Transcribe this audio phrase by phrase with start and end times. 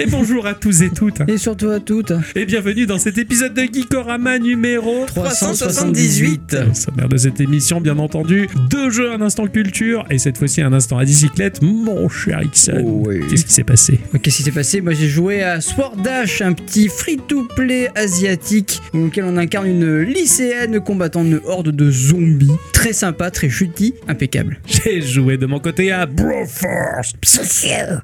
[0.00, 1.22] Et bonjour à tous et toutes.
[1.28, 2.12] Et surtout à toutes.
[2.36, 6.56] Et bienvenue dans cet épisode de Geekorama numéro 378.
[6.70, 10.62] Au sommaire de cette émission, bien entendu, deux jeux, un instant culture et cette fois-ci
[10.62, 11.62] un instant à bicyclette.
[11.62, 13.22] Mon cher Ixon, Oh oui.
[13.28, 13.98] qu'est-ce qui s'est passé?
[14.22, 14.80] Qu'est-ce qui s'est passé?
[14.80, 20.02] Moi j'ai joué à Sword Dash, un petit free-to-play asiatique dans lequel on incarne une
[20.02, 22.52] lycéenne combattant une horde de zombies.
[22.72, 24.60] Très sympa, très chutis, impeccable.
[24.64, 27.14] J'ai joué de mon côté à Broforce.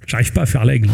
[0.08, 0.88] J'arrive pas à faire l'aigle.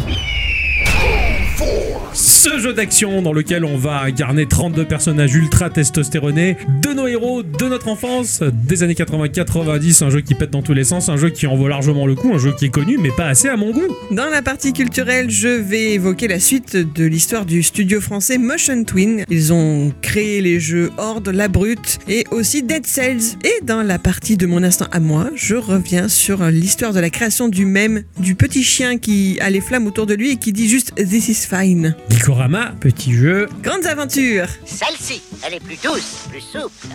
[2.11, 2.30] Peace.
[2.41, 7.43] Ce jeu d'action dans lequel on va incarner 32 personnages ultra testostéronés, de nos héros,
[7.43, 11.17] de notre enfance, des années 80-90, un jeu qui pète dans tous les sens, un
[11.17, 13.47] jeu qui en vaut largement le coup, un jeu qui est connu mais pas assez
[13.47, 13.95] à mon goût.
[14.09, 18.85] Dans la partie culturelle, je vais évoquer la suite de l'histoire du studio français Motion
[18.85, 19.23] Twin.
[19.29, 23.37] Ils ont créé les jeux Horde, La Brute et aussi Dead Cells.
[23.43, 27.11] Et dans la partie de mon instant à moi, je reviens sur l'histoire de la
[27.11, 30.53] création du mème du petit chien qui a les flammes autour de lui et qui
[30.53, 31.95] dit juste This is fine.
[32.31, 33.49] Gikorama, Petit jeu.
[33.61, 36.87] Grandes aventures Celle-ci, elle est plus douce, plus souple.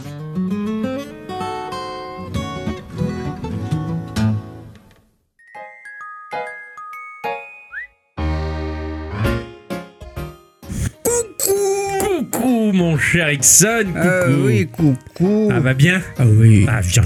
[12.01, 13.99] coucou mon cher Ixon, coucou.
[13.99, 15.51] Euh, oui, coucou.
[15.53, 16.01] Ah va bien?
[16.19, 16.67] Ah oui.
[16.69, 17.05] Ah viens.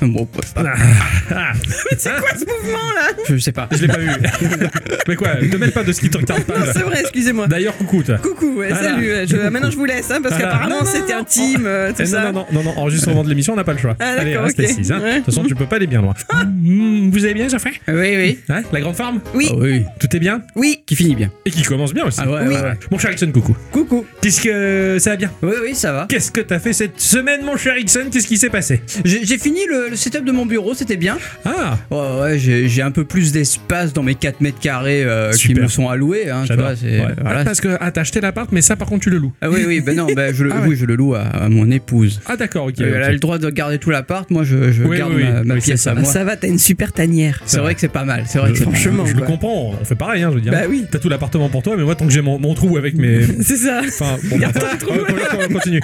[0.00, 0.74] Bon, bah, Ah,
[1.34, 1.52] ah.
[1.96, 3.10] C'est quoi ce mouvement là?
[3.28, 3.68] Je sais pas.
[3.72, 4.08] Je l'ai pas vu.
[5.08, 6.58] mais quoi Te mêle pas de ce qui te regarde pas.
[6.58, 6.72] là.
[6.72, 7.46] c'est vrai, excusez-moi.
[7.48, 8.18] D'ailleurs, coucou toi.
[8.18, 9.10] Coucou, ouais, salut.
[9.26, 11.20] Je- maintenant je vous laisse hein, parce qu'apparemment c'était non.
[11.20, 12.30] intime, euh, tout Eh, ça.
[12.30, 13.96] non, non, non, non, non, enregistrement de l'émission, on n'a pas le choix.
[13.98, 14.64] Ah, Allez, d'accord, reste ok.
[14.66, 14.92] assise.
[14.92, 15.00] Hein.
[15.02, 15.10] Ouais.
[15.12, 16.14] De toute façon, tu peux pas aller bien loin.
[16.44, 17.72] Hmm, vous allez bien, Geoffrey?
[17.88, 18.38] Oui, oui.
[18.48, 19.20] Hein La grande forme?
[19.34, 19.84] Oui, Ah oui.
[19.98, 20.42] Tout est bien?
[20.54, 20.82] Oui.
[20.86, 21.30] Qui finit bien.
[21.44, 22.20] Et qui commence bien aussi.
[22.22, 22.54] Ah ouais, Oui.
[22.54, 22.74] ouais, ouais.
[22.90, 23.56] Mon cher Ixon, coucou.
[23.72, 24.04] Coucou.
[24.20, 25.30] Qu'est-ce que ça va bien?
[25.42, 26.06] Oui, oui, ça va.
[26.08, 28.82] Qu'est-ce que t'as fait cette semaine, mon cher Ixon Qu'est-ce qui s'est passé?
[29.04, 31.16] J'ai j'ai fini le, le setup de mon bureau, c'était bien.
[31.44, 35.54] Ah Ouais, ouais, j'ai un peu plus d'espace dans mes 4 mètres carrés euh, qui
[35.54, 36.30] me sont alloués.
[36.30, 37.14] Hein, tu vois, c'est- Ouais.
[37.20, 37.40] voilà.
[37.40, 39.32] Ah, Parce que ah, t'as acheté l'appart, mais ça, par contre, tu le loues.
[39.40, 40.68] Ah oui, oui, ben non, ben je le, Ah ouais.
[40.68, 42.20] oui, je le loue à, à mon épouse.
[42.26, 42.80] Ah, d'accord, ok.
[42.80, 45.24] Euh, Elle a le droit de garder tout l'appart, moi je, je Oui, garde oui,
[45.24, 45.94] ma, ma oui, pièce à ça.
[45.94, 46.04] moi.
[46.10, 47.40] Ça va, t'as une super tanière.
[47.46, 49.06] C'est vrai que c'est pas mal, c'est vrai que franchement.
[49.06, 50.52] je le comprends, on fait pareil, hein, je veux dire.
[50.52, 50.84] Bah oui.
[50.90, 53.20] T'as tout l'appartement pour toi, mais moi, tant que j'ai mon, trou avec mes.
[53.40, 53.80] C'est ça.
[53.86, 54.38] Enfin, bon,
[55.52, 55.80] continue.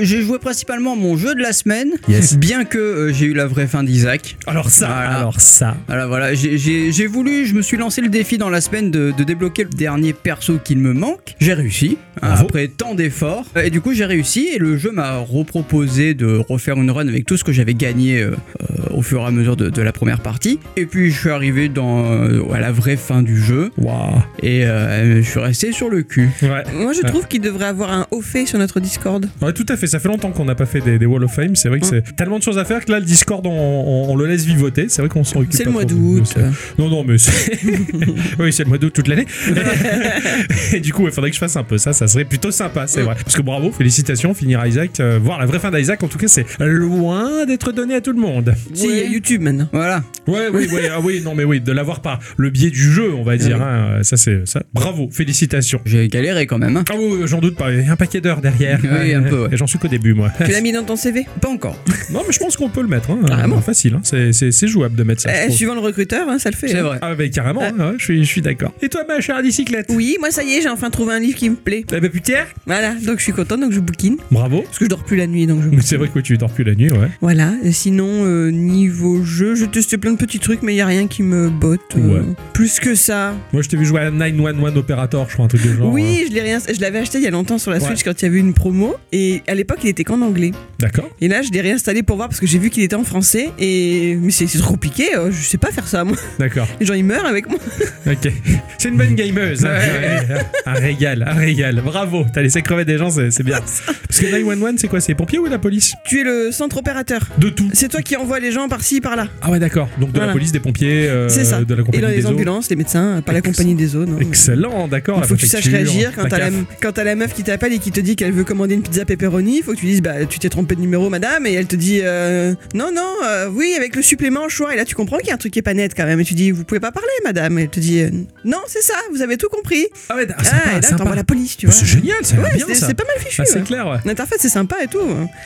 [0.00, 2.36] J'ai joué principalement mon jeu de la semaine, Yes.
[2.36, 4.36] bien que euh, j'ai eu la vraie fin d'Isaac.
[4.46, 5.10] Alors ça, Voilà.
[5.18, 5.76] alors ça.
[5.86, 9.24] Voilà, voilà, j'ai- voulu, je me suis lancé le défi dans la semaine de, de
[9.24, 11.34] débloquer le dernier perso qu'il me manque.
[11.40, 12.44] J'ai réussi, hein, Bravo.
[12.44, 13.44] après tant d'efforts.
[13.62, 17.26] Et du coup, j'ai réussi et le jeu m'a reproposé de refaire une run avec
[17.26, 18.30] tout ce que j'avais gagné euh,
[18.62, 20.58] euh, au fur et à mesure de, de la première partie.
[20.76, 24.22] Et puis, je suis arrivé dans, euh, à la vraie fin du jeu Waouh.
[24.42, 26.30] et euh, je suis resté sur le cul.
[26.42, 26.62] Ouais.
[26.74, 29.28] Moi, je trouve qu'il devrait avoir un haut fait sur notre Discord.
[29.40, 29.86] Ouais, tout à fait.
[29.86, 31.56] Ça fait longtemps qu'on n'a pas fait des, des Wall of Fame.
[31.56, 34.10] C'est vrai que c'est tellement de choses à faire que là, le Discord, on, on-
[34.12, 34.86] on le laisse vivoter.
[34.88, 35.52] C'est vrai qu'on s'en occupe.
[35.54, 36.34] C'est le mois d'août.
[36.78, 37.58] Non, non, mais c'est.
[38.38, 39.26] oui, c'est le mois d'août toute l'année.
[40.72, 41.92] Et du coup, il faudrait que je fasse un peu ça.
[41.92, 43.16] Ça serait plutôt sympa, c'est vrai.
[43.22, 45.00] Parce que bravo, félicitations, finir Isaac.
[45.00, 48.12] euh, voir la vraie fin d'Isaac, en tout cas, c'est loin d'être donné à tout
[48.12, 48.54] le monde.
[48.74, 49.04] Si, il y a.
[49.06, 49.68] YouTube maintenant.
[49.72, 50.02] Voilà.
[50.26, 53.12] Ouais, oui, oui, ah oui, non, mais oui, de l'avoir par le biais du jeu,
[53.14, 53.60] on va dire.
[53.62, 54.62] hein, ça, c'est ça.
[54.72, 55.80] Bravo, félicitations.
[55.84, 56.76] J'ai galéré quand même.
[56.76, 56.84] hein.
[56.90, 57.72] Ah oui, j'en doute pas.
[57.72, 58.78] Il y a un paquet d'heures derrière.
[58.82, 59.48] Oui, un peu, ouais.
[59.52, 60.30] Et j'en suis qu'au début, moi.
[60.44, 61.76] Tu l'as mis dans ton CV Pas encore.
[62.10, 63.10] Non, mais je pense qu'on peut le mettre.
[63.10, 63.18] Hein.
[63.26, 63.56] Carrément.
[63.58, 63.94] Euh, Facile.
[63.94, 64.00] Hein.
[64.02, 65.30] C'est, c'est, c'est jouable de mettre ça.
[65.46, 65.50] Eh.
[65.50, 66.68] Suivant le recruteur, hein, ça le fait.
[66.68, 66.82] C'est hein.
[66.82, 66.98] vrai.
[67.02, 68.72] Ah, bah, carrément, hein, je suis, je suis d'accord.
[68.82, 69.86] Et toi, ma chère bicyclette?
[69.90, 71.84] Oui, moi ça y est, j'ai enfin trouvé un livre qui me plaît.
[71.92, 74.16] Eh ben, putain, Voilà, donc je suis content, donc je bouquine.
[74.30, 74.62] bravo.
[74.62, 76.50] Parce que je dors plus la nuit, donc je Mais c'est vrai que tu dors
[76.50, 77.08] plus la nuit, ouais.
[77.20, 80.80] Voilà, et sinon, euh, niveau jeu, je testais plein de petits trucs, mais il y
[80.80, 81.80] a rien qui me botte.
[81.96, 82.22] euh, Ouais.
[82.52, 83.34] Plus que ça.
[83.52, 85.88] Moi, je t'ai vu jouer à 911 Operator, je crois, un truc de genre.
[85.88, 85.92] euh.
[85.92, 87.86] oui, je l'ai rien, je l'avais acheté il y a longtemps sur la Ouais.
[87.86, 90.52] Switch quand il y avait une promo, et à l'époque il était qu'en anglais.
[90.78, 91.08] D'accord.
[91.20, 93.50] Et là, je l'ai réinstallé pour voir parce que j'ai vu qu'il était en français,
[93.58, 96.16] et mais c'est trop piqué, euh, je sais pas faire ça moi.
[96.38, 96.66] D'accord.
[96.80, 97.58] Les gens ils meurent avec moi.
[98.06, 98.32] Ok.
[98.78, 99.64] C'est une bonne gameuse.
[99.64, 99.68] hein.
[99.70, 101.80] Ouais, un régal, un régal.
[101.84, 102.26] Bravo.
[102.32, 103.58] T'as laissé crever des gens, c'est, bien.
[103.60, 105.92] Parce que 911, c'est quoi C'est les pompiers ou la police?
[106.04, 107.20] Tu es le centre opérateur.
[107.38, 107.70] De tout.
[107.72, 109.28] C'est toi qui envoie les gens par-ci, par-là.
[109.40, 109.88] Ah ouais, d'accord.
[110.00, 111.62] Donc de la police, des pompiers, euh, C'est ça.
[111.62, 112.30] de la Et compagnie dans les des eaux.
[112.30, 114.18] ambulances, les médecins, pas la compagnie des non.
[114.18, 115.20] Excellent, d'accord.
[115.22, 116.50] Il faut que tu saches réagir quand t'as la,
[116.80, 119.58] quand meuf qui t'appelle et qui te dit qu'elle veut commander une pizza pepperoni.
[119.58, 121.76] Il faut que tu dises bah tu t'es trompé de numéro madame et elle te
[121.76, 125.28] dit euh, non non euh, oui avec le supplément choix et là tu comprends qu'il
[125.28, 126.80] y a un truc qui est pas net quand même et tu dis vous pouvez
[126.80, 128.10] pas parler madame et elle te dit euh,
[128.44, 129.86] non c'est ça vous avez tout compris.
[130.08, 130.96] Ah ouais, Ah, sympa, et là sympa.
[130.98, 131.74] t'envoies la police tu vois.
[131.74, 132.86] C'est génial, ça Ouais, bien c'est ça.
[132.86, 133.42] c'est pas mal fichu.
[133.42, 133.64] Ah, c'est ouais.
[133.64, 133.98] clair, ouais.
[134.04, 135.00] L'interface c'est sympa et tout.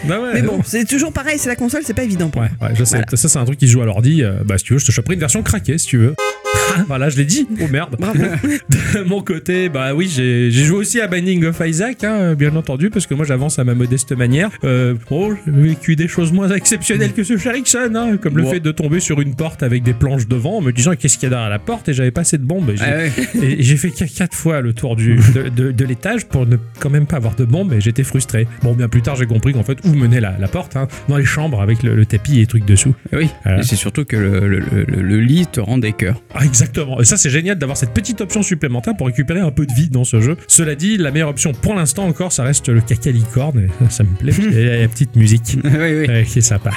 [0.05, 0.31] Bah ouais.
[0.35, 2.29] Mais bon c'est toujours pareil c'est la console c'est pas évident.
[2.31, 2.97] pour Ouais, ouais, je sais.
[2.97, 3.07] Voilà.
[3.17, 4.23] Ça, c'est un truc qui se joue à l'ordi.
[4.23, 6.15] Euh, bah, si tu veux, je te choperai une version craquée, si tu veux.
[6.87, 7.47] Voilà, je l'ai dit.
[7.61, 7.97] Oh merde.
[8.95, 12.91] De mon côté, bah oui, j'ai joué aussi à Binding of Isaac, hein, bien entendu,
[12.91, 14.51] parce que moi j'avance à ma modeste manière.
[14.65, 18.51] Euh, bon, j'ai vécu des choses moins exceptionnelles que ce Sherrickson, hein, comme le Wow.
[18.53, 21.25] fait de tomber sur une porte avec des planches devant, en me disant qu'est-ce qu'il
[21.25, 22.71] y a derrière la porte, et j'avais pas assez de bombes.
[22.71, 22.97] Et j'ai- Ah
[23.41, 23.57] ouais.
[23.59, 26.91] j'ai fait qu- quatre fois le tour du, de, de- de l'étage pour ne quand
[26.91, 28.47] même pas avoir de bombes et j'étais frustré.
[28.63, 31.17] Bon, bien plus tard, j'ai compris qu'en fait, où menait la, la porte hein, Dans
[31.17, 32.95] les chambres avec le, le tapis et les trucs dessous.
[33.13, 33.63] Oui, Voilà.
[33.63, 36.23] c'est surtout que le, le- le- le lit te rend des cœurs.
[36.35, 36.66] Ah, exactement.
[37.01, 39.89] Et ça, c'est génial d'avoir cette petite option supplémentaire pour récupérer un peu de vie
[39.89, 40.37] dans ce jeu.
[40.49, 43.69] Cela dit, la meilleure option pour l'instant encore, ça reste le caca licorne.
[43.69, 44.33] Et ça, me plaît.
[44.77, 45.57] a la petite musique.
[45.65, 46.25] oui, oui.
[46.25, 46.71] Qui est sympa.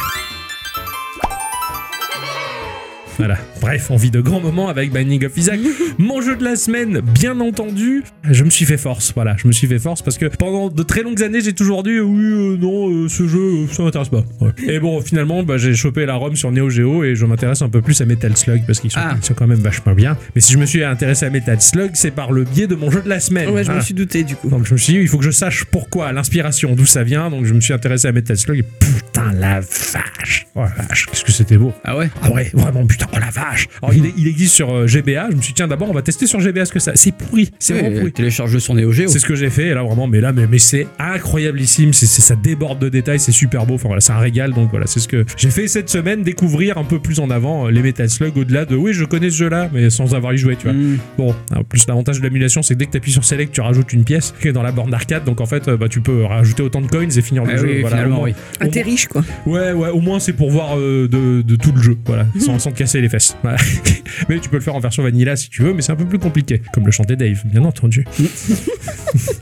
[3.19, 3.37] Voilà.
[3.61, 5.59] Bref, on vit de grands moments avec Binding of Isaac.
[5.97, 9.11] Mon jeu de la semaine, bien entendu, je me suis fait force.
[9.13, 11.83] Voilà, je me suis fait force parce que pendant de très longues années, j'ai toujours
[11.83, 14.23] dit oui, euh, non, euh, ce jeu, euh, ça m'intéresse pas.
[14.39, 14.51] Ouais.
[14.67, 17.67] Et bon, finalement, bah, j'ai chopé la ROM sur Neo Geo et je m'intéresse un
[17.69, 19.15] peu plus à Metal Slug parce qu'ils sont, Ah.
[19.21, 20.17] ils sont quand même vachement bien.
[20.33, 22.89] Mais si je me suis intéressé à Metal Slug, c'est par le biais de mon
[22.89, 23.49] jeu de la semaine.
[23.49, 23.81] Ouais, je Voilà.
[23.81, 24.47] me suis douté du coup.
[24.49, 27.29] Donc je me suis dit, il faut que je sache pourquoi, l'inspiration, d'où ça vient.
[27.29, 30.47] Donc je me suis intéressé à Metal Slug et putain la vache.
[30.55, 31.73] Oh la vache, qu'est-ce que c'était beau.
[31.83, 32.09] Ah ouais?
[32.21, 33.67] Ah ouais, vraiment, putain, oh la vache.
[33.81, 35.27] Alors il, il existe sur euh, GBA.
[35.31, 36.91] Je me suis dit, tiens, d'abord on va tester sur GBA ce que ça.
[36.95, 38.11] C'est pourri, c'est Ouais, vraiment pourri.
[38.11, 39.07] Télécharge son Neo Geo.
[39.07, 42.05] C'est ce que j'ai fait, et là vraiment, mais là, mais, mais c'est incroyablissime, c'est,
[42.05, 44.87] c'est- ça déborde de détails, c'est super beau, enfin voilà, c'est un régal, donc voilà,
[44.87, 47.81] c'est ce que j'ai fait cette semaine, découvrir un peu plus en avant euh, les
[47.81, 50.63] Metal Slug, au-delà de, oui, je connais ce jeu-là, mais sans avoir y joué, tu
[50.63, 50.73] vois.
[50.73, 50.97] Hmm.
[51.17, 53.61] Bon, en plus l'avantage de l'émulation, c'est que dès que tu appuies sur Select, tu
[53.61, 56.01] rajoutes une pièce qui est dans la borne d'arcade, donc en fait, euh, bah, tu
[56.01, 57.67] peux rajouter autant de coins et finir le Ah jeu.
[57.67, 58.35] oui, voilà, finalement, au moins- oui.
[58.59, 59.23] Ah, t'es riche quoi.
[59.45, 62.59] Ouais, ouais, au moins c'est pour voir euh, de, de tout le jeu, voilà, sans,
[62.59, 63.35] sans te casser les fesses.
[63.43, 63.57] Voilà.
[64.29, 66.05] mais tu peux le faire en version vanilla si tu veux, mais c'est un peu
[66.05, 68.05] plus compliqué, comme le chantait Dave, bien entendu.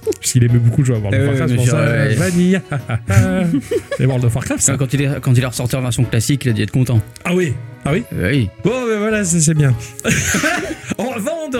[0.06, 2.16] Parce qu'il aimait beaucoup jouer à World Eh of ouais, Warcraft, pour ça, ouais.
[2.16, 2.62] vanilla.
[3.98, 4.78] c'est World of Warcraft, ça.
[4.78, 7.00] Quand il, est, quand il est ressorti en version classique, il a dû être content.
[7.24, 7.54] Ah oui,
[7.86, 8.04] ah oui.
[8.14, 8.50] Oui.
[8.64, 9.74] Bon, ben voilà, c'est bien.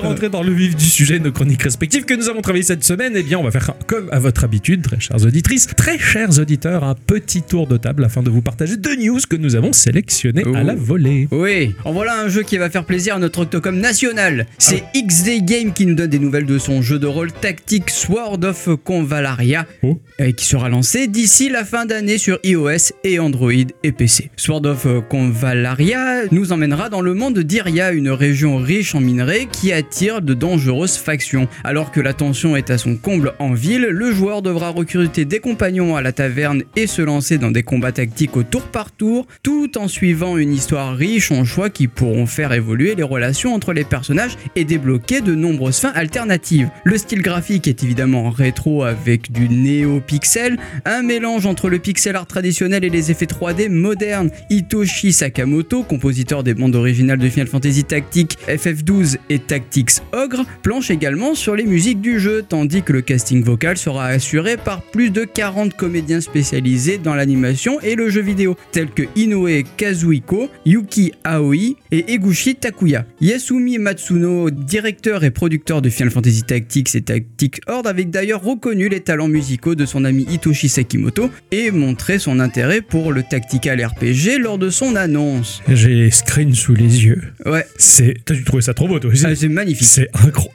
[0.02, 2.84] De rentrer dans le vif du sujet nos chroniques respectives que nous avons travaillé cette
[2.84, 6.38] semaine, eh bien, on va faire comme à votre habitude, très chères auditrices, très chers
[6.40, 9.74] auditeurs, un petit tour de table afin de vous partager deux news que nous avons
[9.74, 10.64] sélectionnées à Oh.
[10.66, 11.28] la volée.
[11.32, 14.46] Oui, en voilà un jeu qui va faire plaisir à notre Octocom national.
[14.60, 18.44] C'est XD Game qui nous donne des nouvelles de son jeu de rôle tactique Sword
[18.44, 20.00] of Convalaria, Oh.
[20.22, 23.52] euh, qui sera lancé d'ici la fin d'année sur iOS et Android
[23.84, 24.30] et PC.
[24.38, 29.72] Sword of Convalaria nous emmènera dans le monde d'Iria, une région riche en minerais qui
[29.88, 31.48] attire de dangereuses factions.
[31.64, 35.40] Alors que la tension est à son comble en ville, le joueur devra recruter des
[35.40, 39.28] compagnons à la taverne et se lancer dans des combats tactiques au tour par tour,
[39.44, 43.72] tout en suivant une histoire riche en choix qui pourront faire évoluer les relations entre
[43.72, 46.70] les personnages et débloquer de nombreuses fins alternatives.
[46.84, 52.28] Le style graphique est évidemment rétro avec du néo-pixel, un mélange entre le pixel art
[52.28, 54.32] traditionnel et les effets 3D modernes.
[54.50, 59.40] Hitoshi Sakamoto, compositeur des bandes originales de Final Fantasy Tactics FF12 et
[59.78, 64.08] Tactics Ogre, planche également sur les musiques du jeu, tandis que le casting vocal sera
[64.08, 69.04] assuré par plus de 40 comédiens spécialisés dans l'animation et le jeu vidéo, tels que
[69.16, 73.06] Inoue Kazuhiko, Yuki Aoi et Eguchi Takuya.
[73.22, 78.90] Yasumi Matsuno, directeur et producteur de Final Fantasy Tactics et Tactics Horde, avait d'ailleurs reconnu
[78.90, 83.86] les talents musicaux de son ami Hitoshi Sakimoto et montré son intérêt pour le tactical
[83.86, 85.62] RPG lors de son annonce.
[85.68, 87.22] J'ai les screens sous les yeux.
[87.46, 88.16] Ouais, C'est.
[88.26, 89.67] T'as dû trouver ça trop beau, toi aussi ah, c'est magnifique.
[89.76, 90.50] C'est incro-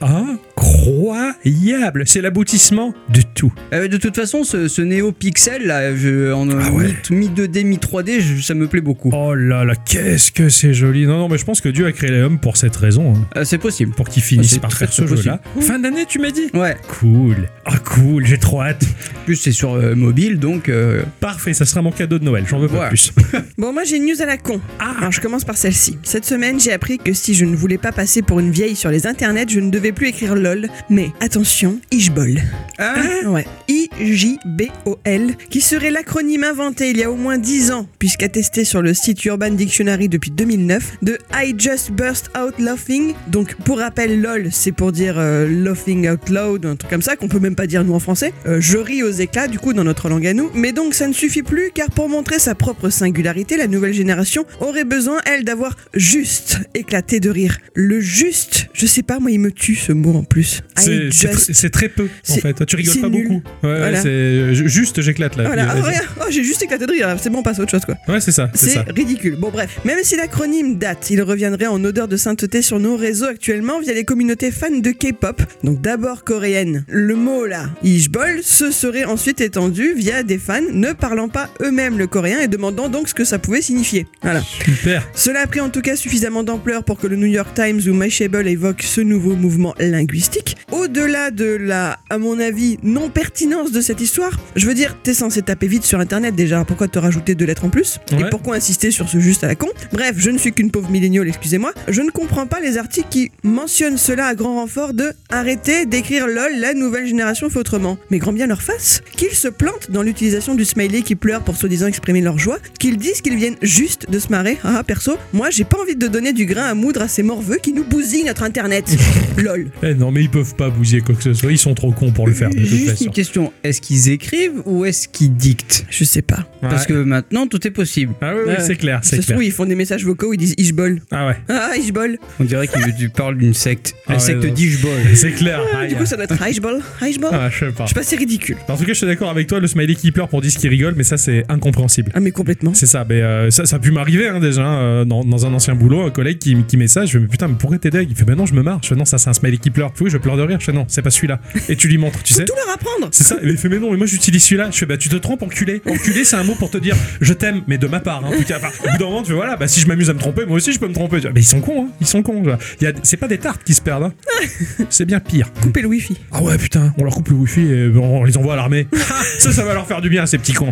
[0.56, 2.04] incroyable.
[2.06, 3.52] C'est l'aboutissement de tout.
[3.72, 6.94] Euh, de toute façon, ce, ce néo-pixel là, je, en Ah ouais.
[7.10, 9.10] mi, 2D, mi 3D, je- ça me plaît beaucoup.
[9.12, 11.06] Oh là là, qu'est-ce que c'est joli.
[11.06, 13.14] Non, non, mais je pense que Dieu a créé l'homme pour cette raison.
[13.14, 13.26] hein.
[13.36, 13.92] Euh, c'est possible.
[13.94, 15.40] Pour qu'il finisse Ah, par faire ce jeu-là.
[15.60, 16.48] Fin d'année, tu m'as dit?
[16.54, 17.48] Ouais, Cool.
[17.64, 18.82] Ah, cool, j'ai trop hâte.
[18.84, 20.68] en plus c'est sur euh, mobile donc.
[20.68, 23.12] euh, Parfait, ça sera mon cadeau de Noël, j'en veux pas plus.
[23.58, 24.60] Bon, moi j'ai une news à la con.
[24.78, 25.98] Alors je commence par celle-ci.
[26.02, 28.90] Cette semaine, j'ai appris que si je ne voulais pas passer pour une vieille sur
[28.90, 30.68] les internets, je ne devais plus écrire LOL.
[30.90, 32.40] Mais attention, Ishbol.
[32.78, 32.94] Ah,
[33.26, 38.82] Ouais, I-J-B-O-L, qui serait l'acronyme inventé il y a au moins 10 ans, puisqu'attesté sur
[38.82, 43.14] le site Urban Dictionary depuis 2009, de I Just Burst Out Laughing.
[43.28, 47.16] Donc, pour rappel, LOL, c'est pour dire euh, Laughing Out Loud, un truc comme ça,
[47.16, 48.32] qu'on peut même pas dire nous en français.
[48.46, 50.50] Euh, je ris aux éclats, du coup, dans notre langue à nous.
[50.54, 54.44] Mais donc, ça ne suffit plus, car pour montrer sa propre singularité, la nouvelle génération
[54.60, 57.58] aurait besoin, elle, d'avoir juste éclaté de rire.
[57.74, 60.62] Le juste, Je sais pas, moi, il me tue ce mot en plus.
[60.78, 62.66] I C'est just- très peu en fait.
[62.66, 63.28] Tu rigoles pas nul.
[63.28, 63.42] beaucoup.
[63.62, 64.02] Ouais, ouais, Voilà.
[64.02, 65.44] c'est ju- juste j'éclate là.
[65.46, 65.82] Voilà, Puis,
[66.20, 67.96] oh, j'ai juste éclaté de rire, c'est bon, on passe à autre chose quoi.
[68.08, 68.50] Ouais, c'est ça.
[68.54, 69.36] C'est ridicule.
[69.36, 73.26] Bon bref, même si l'acronyme date, il reviendrait en odeur de sainteté sur nos réseaux
[73.26, 76.84] actuellement via les communautés fans de K-pop, donc d'abord coréenne.
[76.88, 81.98] Le mot là, Ishbol, se serait ensuite étendu via des fans ne parlant pas eux-mêmes
[81.98, 84.06] le coréen et demandant donc ce que ça pouvait signifier.
[84.22, 84.40] Voilà.
[84.42, 85.08] Super.
[85.14, 87.92] Cela a pris en tout cas suffisamment d'ampleur pour que le New York Times ou
[87.94, 90.56] Mashable évoque ce nouveau mouvement linguistique.
[90.70, 95.42] Au-delà de la, à mon avis, non-pertinence de cette histoire, je veux dire, t'es censé
[95.42, 97.98] taper vite sur internet déjà, pourquoi te rajouter deux lettres en plus?
[98.12, 99.68] Et pourquoi insister sur ce juste à la con?
[99.92, 101.72] Bref, je ne suis qu'une pauvre milléniale, excusez-moi.
[101.88, 106.26] Je ne comprends pas les articles qui mentionnent cela à grand renfort de arrêter d'écrire
[106.26, 107.98] lol, la nouvelle génération fait autrement.
[108.10, 111.56] Mais grand bien leur face, qu'ils se plantent dans l'utilisation du smiley qui pleure pour
[111.56, 114.58] soi-disant exprimer leur joie, qu'ils disent qu'ils viennent juste de se marrer.
[114.64, 117.58] Ah, perso, moi j'ai pas envie de donner du grain à moudre à ces morveux
[117.62, 118.61] qui nous bousillent notre internet.
[119.38, 119.68] lol.
[119.82, 121.50] Eh non, mais ils peuvent pas bousiller quoi que ce soit.
[121.52, 123.04] Ils sont trop cons pour le faire de toute Juste façon.
[123.06, 125.86] une question, est-ce qu'ils écrivent ou est-ce qu'ils dictent?
[125.90, 126.46] Je sais pas.
[126.60, 126.88] Parce Ouais.
[126.88, 128.14] que maintenant tout est possible.
[128.20, 128.60] Ah oui, oui, Ouais.
[128.60, 129.36] c'est clair, Ça c'est se clair.
[129.36, 131.00] trouve, ils font des messages vocaux où ils disent Ishbol.
[131.10, 132.18] Ah ouais, Ah, Ishbol.
[132.40, 133.94] On dirait que tu parles d'une secte.
[134.06, 134.52] Ah La ouais, secte non.
[134.52, 134.90] d'Ishbol.
[135.14, 135.60] c'est clair.
[135.74, 136.80] Ah, du coup, ça doit être Ishbol.
[137.02, 137.30] Ishbol.
[137.32, 137.84] Ah, je sais pas.
[137.84, 138.56] Je sais pas, c'est ridicule.
[138.68, 140.70] En tout cas, je suis d'accord avec toi, le smiley qui pleure pour dire qu'il
[140.70, 142.10] rigole, mais ça, c'est incompréhensible.
[142.14, 142.74] Ah, mais complètement.
[142.74, 145.52] C'est ça, mais euh, ça, ça a pu m'arriver hein, déjà euh, dans, dans un
[145.54, 147.90] ancien boulot, un collègue qui, qui met ça, je fais mais putain mais pourquoi t'es
[147.90, 148.08] deg?
[148.10, 149.70] Il fait ben non je me marre, je fais non ça c'est un smiley qui
[149.70, 151.98] pleure, oui je pleure de rire, je fais non c'est pas celui-là, et tu lui
[151.98, 152.44] montres, tu sais.
[152.44, 153.08] tout leur apprendre.
[153.10, 155.08] c'est ça, et il fait mais non mais moi j'utilise celui-là, je fais bah tu
[155.08, 158.00] te trompes enculé, enculé c'est un mot pour te dire je t'aime mais de ma
[158.00, 159.86] part, hein, en tout cas, au bout d'un moment tu fais voilà bah si je
[159.86, 161.88] m'amuse à me tromper moi aussi je peux me tromper, mais ils sont cons, hein,
[162.00, 162.58] ils sont cons, tu vois.
[162.80, 164.12] Il y a- c'est pas des tartes qui se perdent, hein.
[164.90, 165.50] c'est bien pire.
[165.62, 166.18] Couper le wifi.
[166.30, 168.86] Ah ouais putain, on leur coupe le wifi et on les envoie à l'armée,
[169.38, 170.70] ça ça va leur faire du bien ces petits cons.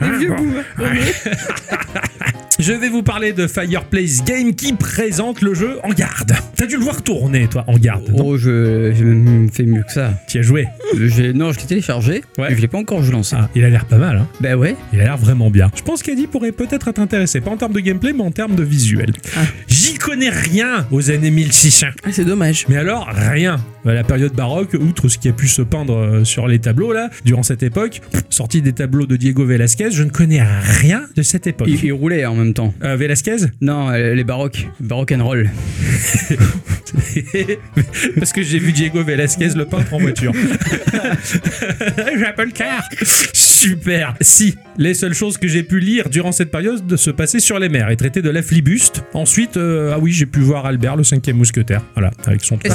[0.00, 0.52] Vieux bon.
[2.60, 6.32] Je vais vous parler de Fireplace Game qui présente le jeu En Garde.
[6.56, 8.12] T'as dû le voir tourner, toi, En Garde.
[8.22, 10.12] Oh, je- j'ai même fait mieux que ça.
[10.28, 10.66] Tu y as joué.
[11.34, 12.48] Non, je l'ai téléchargé, Ouais.
[12.50, 13.34] mais je l'ai pas encore joué lancé.
[13.38, 14.28] Ah, il a l'air pas mal, hein.
[14.42, 14.76] Bah ouais.
[14.92, 15.70] Il a l'air vraiment bien.
[15.74, 18.54] Je pense qu'Adi pourrait peut-être être intéressé, pas en termes de gameplay, mais en termes
[18.54, 19.12] de visuel.
[19.36, 19.40] Ah.
[19.66, 21.86] J'y connais rien aux années 1600.
[22.04, 22.66] Ah, c'est dommage.
[22.68, 23.56] Mais alors, rien.
[23.86, 26.92] À la période baroque, outre ce qui a pu se peindre euh, sur les tableaux,
[26.92, 31.04] là, durant cette époque, pff, sorti des tableaux de Diego Velázquez, je ne connais rien
[31.16, 31.68] de cette époque.
[31.70, 32.74] Il, il roulait en même temps.
[32.82, 33.36] Euh, Velázquez?
[33.60, 34.68] Non, euh, les baroques.
[34.80, 35.50] Baroque and roll.
[38.18, 40.32] Parce que j'ai vu Diego Velasquez le peintre en voiture.
[42.18, 42.82] J'appelle car.
[43.32, 44.14] Super.
[44.20, 47.58] Si, les seules choses que j'ai pu lire durant cette période de se passer sur
[47.58, 49.02] les mers et traiter de la flibuste.
[49.12, 51.82] Ensuite, euh, ah oui, j'ai pu voir Albert, le cinquième mousquetaire.
[51.94, 52.74] Voilà, avec son plat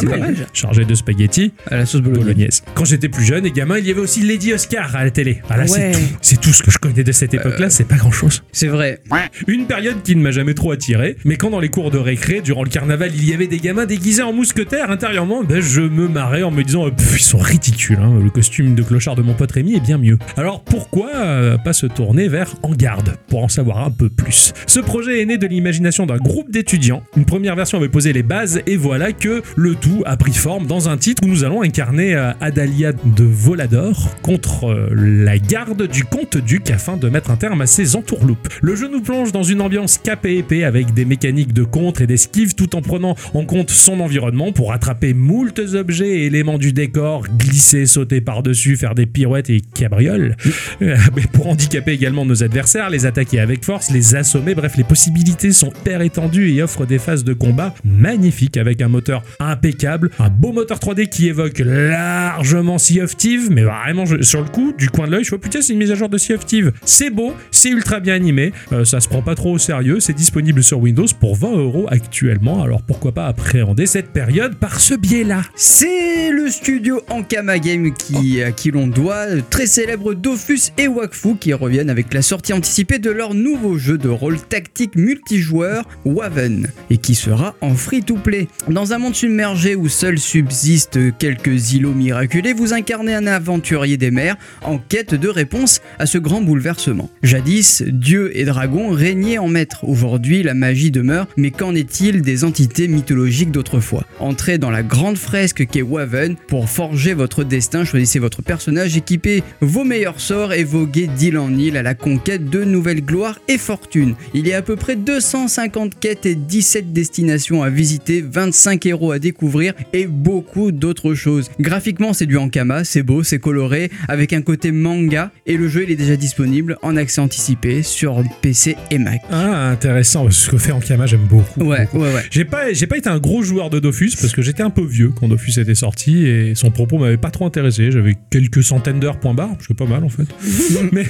[0.54, 2.24] chargé de spaghettis À la sauce bolognaise.
[2.24, 2.64] bolognaise.
[2.76, 5.42] Quand j'étais plus jeune et gamin, il y avait aussi Lady Oscar à la télé.
[5.48, 6.00] Voilà, c'est tout.
[6.22, 8.44] C'est tout ce que je connais de cette époque-là, c'est pas grand-chose.
[8.52, 9.02] C'est vrai.
[9.48, 12.42] Une période qui ne m'a jamais trop attiré, mais quand dans les cours de récré,
[12.42, 16.08] durant le carnaval, il y avait des gamins déguisés en mousquetaires intérieurement, ben je me
[16.08, 19.34] marrais en me disant, euh, ils sont ridicules, hein, le costume de clochard de mon
[19.34, 20.18] pote Rémi est bien mieux.
[20.38, 24.54] Alors pourquoi euh, pas se tourner vers En Garde, pour en savoir un peu plus?
[24.68, 27.04] Ce projet est né de l'imagination d'un groupe d'étudiants.
[27.18, 30.68] Une première version avait posé les bases, et voilà que le tout a pris forme
[30.68, 36.04] dans un titre où nous allons incarner euh, Adalia de Volador contre la garde du
[36.04, 38.48] comte duc afin de mettre un terme à ses entourloupes.
[38.62, 42.02] Le jeu nous plonge dans une ambiance cap et épée avec des mécaniques de contre
[42.02, 46.58] et d'esquive tout en prenant en compte son environnement pour attraper moultes objets et éléments
[46.58, 50.36] du décor, glisser, sauter par-dessus, faire des pirouettes et cabrioles.
[50.82, 54.84] Euh, mais pour handicaper également nos adversaires, les attaquer avec force, les assommer, bref, les
[54.84, 60.10] possibilités sont hyper étendues et offrent des phases de combat magnifiques avec un moteur impeccable,
[60.20, 64.74] un beau moteur 3D qui évoque largement Sea of Thieves, mais vraiment sur le coup,
[64.78, 66.46] du coin de l'œil, je vois putain, c'est une mise à jour de Sea of
[66.46, 66.72] Thieves.
[66.84, 70.14] C'est beau, c'est ultra bien animé, euh, ça se prend pas trop au sérieux, c'est
[70.14, 74.96] disponible sur Windows pour 20 euros actuellement, alors pourquoi pas appréhender cette période par ce
[74.96, 80.88] biais-là C'est le studio Ankama Game qui, à qui l'on doit très célèbre Dofus et
[80.88, 85.88] Wakfu qui reviennent avec la sortie anticipée de leur nouveau jeu de rôle tactique multijoueur
[86.06, 88.48] Waven et qui sera en free-to-play.
[88.70, 94.12] Dans un monde submergé où seuls subsistent quelques îlots miraculés, vous incarnez un aventurier des
[94.12, 97.10] mers en quête de réponse à ce grand bouleversement.
[97.22, 99.84] Jadis, dieux et dragons régnaient en maître.
[99.84, 104.06] Aujourd'hui, la magie demeure, mais qu'en est-il des entités mythologiques d'autrefois?
[104.20, 109.44] Entrez dans la grande fresque qu'est Waven pour forger votre destin, choisissez votre personnage, équipez
[109.62, 113.58] vos meilleurs sorts et voguer d'île en île à la conquête de nouvelles gloires et
[113.58, 114.16] fortunes.
[114.36, 119.12] Il y a à peu près 250 quêtes et 17 destinations à visiter, 25 héros
[119.12, 121.50] à découvrir et beaucoup d'autres choses.
[121.60, 125.84] Graphiquement, c'est du Ankama, c'est beau, c'est coloré, avec un côté manga et le jeu
[125.84, 129.15] il est déjà disponible en accès anticipé sur PC et Mac.
[129.32, 130.30] Ah, intéressant.
[130.30, 131.64] Ce que fait Ankama, j'aime beaucoup.
[131.64, 132.00] Ouais, beaucoup.
[132.04, 132.22] ouais, ouais.
[132.32, 134.84] J'ai pas, j'ai pas été un gros joueur de Dofus parce que j'étais un peu
[134.86, 137.92] vieux quand Dofus était sorti et son propos m'avait pas trop intéressé.
[137.92, 140.26] J'avais quelques centaines d'heures, point barre, parce que pas mal en fait.
[140.92, 141.06] mais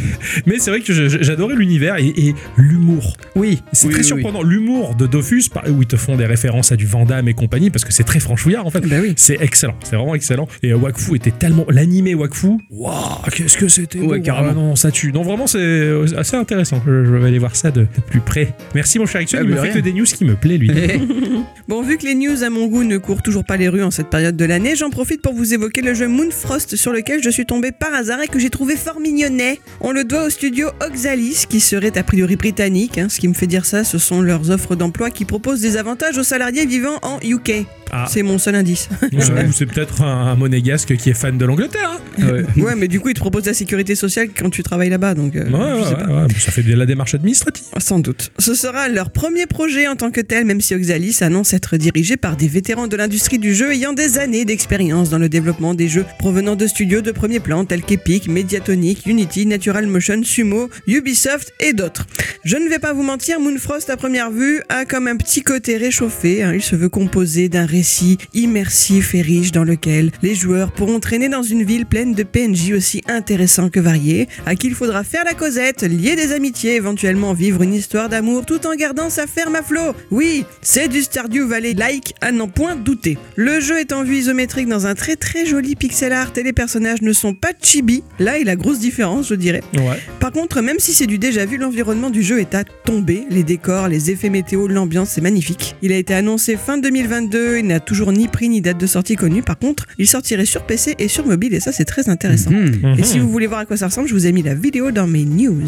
[0.46, 3.18] mais c'est vrai que j'adorais l'univers et, et l'humour.
[3.36, 4.42] Oui, C'est oui, très oui, surprenant.
[4.44, 7.86] L'humour de Dofus, où ils te font des références à du Vandame et compagnie, parce
[7.86, 8.84] que c'est très franchouillard en fait.
[8.86, 9.14] Oui.
[9.18, 10.48] C'est excellent, c'est vraiment excellent.
[10.64, 11.66] Et euh, Wakfu était tellement.
[11.70, 12.94] L'animé Wakfu, waouh,
[13.34, 14.24] qu'est-ce que c'était Ouais, beau.
[14.24, 14.50] carrément.
[14.52, 15.12] Ah non, ça tue.
[15.12, 16.82] Non, vraiment, c'est euh, assez intéressant.
[16.86, 18.54] Je, je vais aller voir ça de, de plus près.
[18.74, 19.38] Merci, mon cher Ixon.
[19.40, 19.74] Ah, il me fait rien.
[19.74, 20.70] que des news qui me plaît, lui.
[21.68, 23.90] Bon, vu que les news à mon goût ne courent toujours pas les rues en
[23.90, 27.30] cette période de l'année, j'en profite pour vous évoquer le jeu Moonfrost sur lequel je
[27.32, 29.60] suis tombé par hasard et que j'ai trouvé fort mignonnet.
[29.82, 33.00] On le doit au studio Oxalis, qui serait a priori britannique.
[33.00, 33.08] hein.
[33.10, 36.18] Ce qui me fait dire ça, ce sont leurs offres d'emploi qui proposent des avantages
[36.20, 37.66] aux salariés vivant en UK.
[37.92, 38.90] Ah, C'est mon seul indice.
[39.14, 42.00] ou c'est- ou c'est peut-être un, un monégasque qui est fan de l'Angleterre.
[42.20, 42.26] hein.
[42.26, 42.46] Ouais.
[42.64, 45.36] ouais, mais du coup, ils te proposent la sécurité sociale quand tu travailles là-bas, donc
[45.36, 46.24] euh, Ouais, ouais, je sais ouais, pas.
[46.24, 47.64] ouais, ça fait de la démarche administrative.
[47.78, 48.32] Sans doute.
[48.40, 52.18] Ce sera leur premier projet en tant que tel, même si Oxalis annonce être dirigé
[52.18, 55.88] par des vétérans de l'industrie du jeu ayant des années d'expérience dans le développement des
[55.88, 61.54] jeux provenant de studios de premier plan tels qu'Epic, Mediatonic, Unity, Natural Motion, Sumo, Ubisoft
[61.60, 62.06] et d'autres.
[62.44, 65.78] Je ne vais pas vous mentir, Moonfrost à première vue a comme un petit côté
[65.78, 66.44] réchauffé.
[66.44, 66.54] hein.
[66.54, 71.28] Il se veut composé d'un récit immersif et riche dans lequel les joueurs pourront traîner
[71.28, 75.26] dans une ville pleine de PNJ aussi intéressants que variés, à qui il faudra faire
[75.26, 79.56] la causette, lier des amitiés, éventuellement vivre une histoire d'amour tout en gardant sa ferme
[79.56, 79.94] à flot.
[80.10, 83.18] Oui, c'est du Stardew Valley-like à n'en point douter.
[83.36, 86.54] Le jeu est en vue isométrique dans un très très joli pixel art et les
[86.54, 88.04] personnages ne sont pas chibi.
[88.20, 89.64] Là est la grosse différence, je dirais.
[89.74, 90.00] Ouais.
[90.22, 93.26] Par contre, même si c'est du déjà vu, l'environnement du jeu est à tomber.
[93.30, 95.76] Les décors, les effets météo, l'ambiance, c'est magnifique.
[95.82, 99.16] Il a été annoncé fin 2022, il n'a toujours ni prix ni date de sortie
[99.16, 99.42] connue.
[99.42, 102.52] Par contre, il sortirait sur PC et sur mobile et ça c'est très intéressant.
[102.52, 102.96] Mhm.
[103.00, 103.24] Et si Mhm.
[103.26, 105.26] vous voulez voir à quoi ça ressemble, je vous ai mis la vidéo dans mes
[105.26, 105.64] news.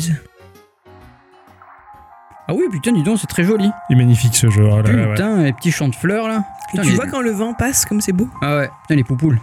[2.50, 3.70] Ah oui, putain, dis donc, c'est très joli.
[3.90, 4.64] Il est magnifique ce jeu.
[4.64, 5.14] oh là là, ouais.
[5.16, 6.44] Putain, les petits champs de fleurs là.
[6.74, 9.04] Et tu les- vois quand le vent passe comme c'est beau Ah ouais, putain, les
[9.06, 9.40] poupoules.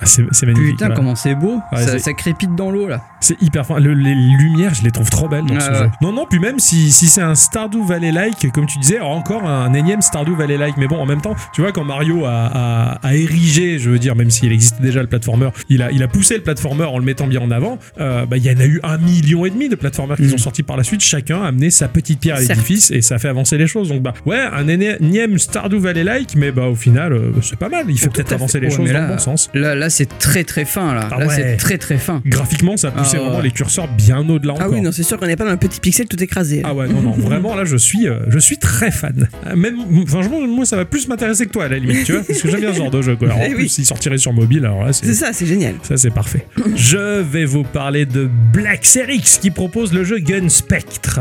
[0.00, 0.72] Ah, c'est magnifique.
[0.72, 0.94] Putain, ouais.
[0.94, 1.60] comment c'est beau.
[1.72, 3.02] Ouais, ça, crépite dans l'eau là.
[3.20, 3.78] C'est hyper fin.
[3.80, 5.78] Le- les lumières, je les trouve trop belles dans Ah ce ouais.
[5.78, 5.90] jeu.
[6.02, 9.72] Non, non, puis même si, si c'est un Stardew Valley-like, comme tu disais, encore un
[9.72, 10.76] énième Stardew Valley-like.
[10.76, 13.98] Mais bon, en même temps, tu vois, quand Mario a, a- a érigé, je veux
[13.98, 16.98] dire, même s'il existait déjà le platformer, il a, il a poussé le platformer en
[16.98, 17.78] le mettant bien en avant.
[17.98, 20.30] euh, bah, Il y en a eu un million et demi de platformers qui Mm.
[20.30, 21.00] sont sortis par la suite.
[21.02, 23.88] Chacun a amené sa petite pierre à l'édifice et ça fait avancer les choses.
[23.88, 27.86] Donc, bah, ouais, un énième Stardew Valley-like, mais bah, au final, euh, c'est pas mal.
[27.88, 29.50] Il fait peut-être avancer les Ouais, choses dans là- le bon sens.
[29.54, 31.08] Là, là c'est très très fin là.
[31.10, 31.34] Ah là, ouais.
[31.34, 32.22] c'est très très fin.
[32.24, 33.24] Graphiquement, ça a poussé Ah ouais.
[33.26, 34.66] vraiment les curseurs bien au-delà encore.
[34.68, 36.62] Ah oui, non, c'est sûr qu'on n'est pas dans un petit pixel tout écrasé.
[36.64, 39.28] Ah ouais, non, non, vraiment, là, je suis, euh, je suis très fan.
[39.46, 39.76] Euh, Même,
[40.06, 42.50] franchement, moi, ça va plus m'intéresser que toi, à la limite, tu vois, parce que
[42.50, 43.28] j'aime bien ce genre de jeu, quoi.
[43.32, 45.14] Alors, en Eh plus, s'il sortirait sur mobile, alors là, C'est c'est...
[45.14, 45.74] ça, c'est génial.
[45.82, 46.46] Ça, c'est parfait.
[46.74, 51.20] Je vais vous parler de Black Serix qui propose le jeu Gun Spectre.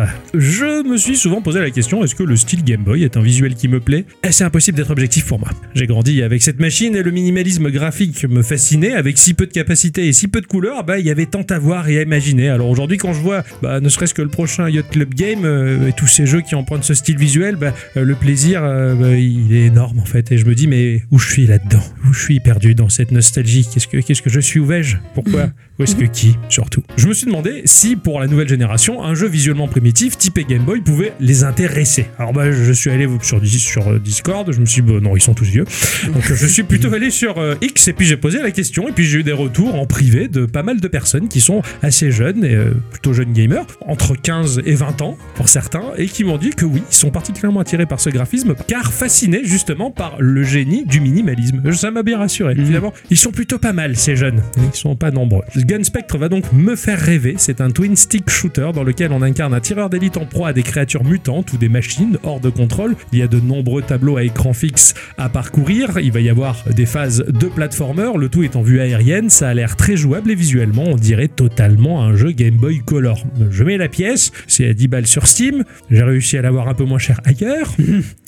[0.83, 3.21] Je me suis souvent posé la question est-ce que le style Game Boy est un
[3.21, 4.05] visuel qui me plaît?
[4.23, 5.49] Eh, C'est impossible d'être objectif pour moi.
[5.73, 8.93] J'ai grandi avec cette machine et le minimalisme graphique me fascinait.
[8.93, 11.43] Avec si peu de capacité et si peu de couleurs, bah, il y avait tant
[11.49, 12.49] à voir et à imaginer.
[12.49, 15.87] Alors aujourd'hui, quand je vois bah, ne serait-ce que le prochain Yacht Club Game euh,
[15.87, 19.15] et tous ces jeux qui empruntent ce style visuel, bah, euh, le plaisir, euh, bah,
[19.15, 20.31] il est énorme en fait.
[20.33, 21.83] Et je me dis, mais où je suis là-dedans?
[22.07, 23.65] Où je suis perdu dans cette nostalgie?
[23.73, 24.59] Qu'est-ce que, qu'est-ce que je suis?
[24.59, 24.97] Où vais-je?
[25.13, 25.51] Pourquoi?
[25.79, 26.83] Où est-ce que qui Surtout?
[26.97, 30.64] Je me suis demandé si pour la nouvelle génération, un jeu visuellement primitif typé Game
[30.65, 32.07] Boy pouvait les intéresser.
[32.17, 35.21] Alors bah, je suis allé sur, euh, Discord, je me suis dit, bah, non, ils
[35.21, 35.65] sont tous vieux.
[36.11, 38.91] Donc je suis plutôt allé sur euh, X et puis j'ai posé la question et
[38.91, 42.11] puis j'ai eu des retours en privé de pas mal de personnes qui sont assez
[42.11, 46.23] jeunes et euh, plutôt jeunes gamers, entre 15 et 20 ans pour certains, et qui
[46.23, 50.15] m'ont dit que oui, ils sont particulièrement attirés par ce graphisme car fascinés justement par
[50.19, 51.61] le génie du minimalisme.
[51.73, 52.55] Ça m'a bien rassuré.
[52.55, 52.65] Mhm.
[52.65, 54.41] Finalement, ils sont plutôt pas mal ces jeunes.
[54.57, 55.43] Ils sont pas nombreux.
[55.55, 57.35] Gun Spectre va donc me faire rêver.
[57.37, 60.53] C'est un twin stick shooter dans lequel on incarne un tireur d'élite en proie à
[60.55, 62.95] des créatures mutantes ou des machines hors de contrôle.
[63.11, 65.99] Il y a de nombreux tableaux à écran fixe à parcourir.
[66.01, 68.09] Il va y avoir des phases de platformer.
[68.17, 69.29] Le tout est en vue aérienne.
[69.29, 73.23] Ça a l'air très jouable et visuellement, on dirait totalement un jeu Game Boy Color.
[73.51, 74.31] Je mets la pièce.
[74.47, 75.63] C'est à 10 balles sur Steam.
[75.91, 77.75] J'ai réussi à l'avoir un peu moins cher ailleurs.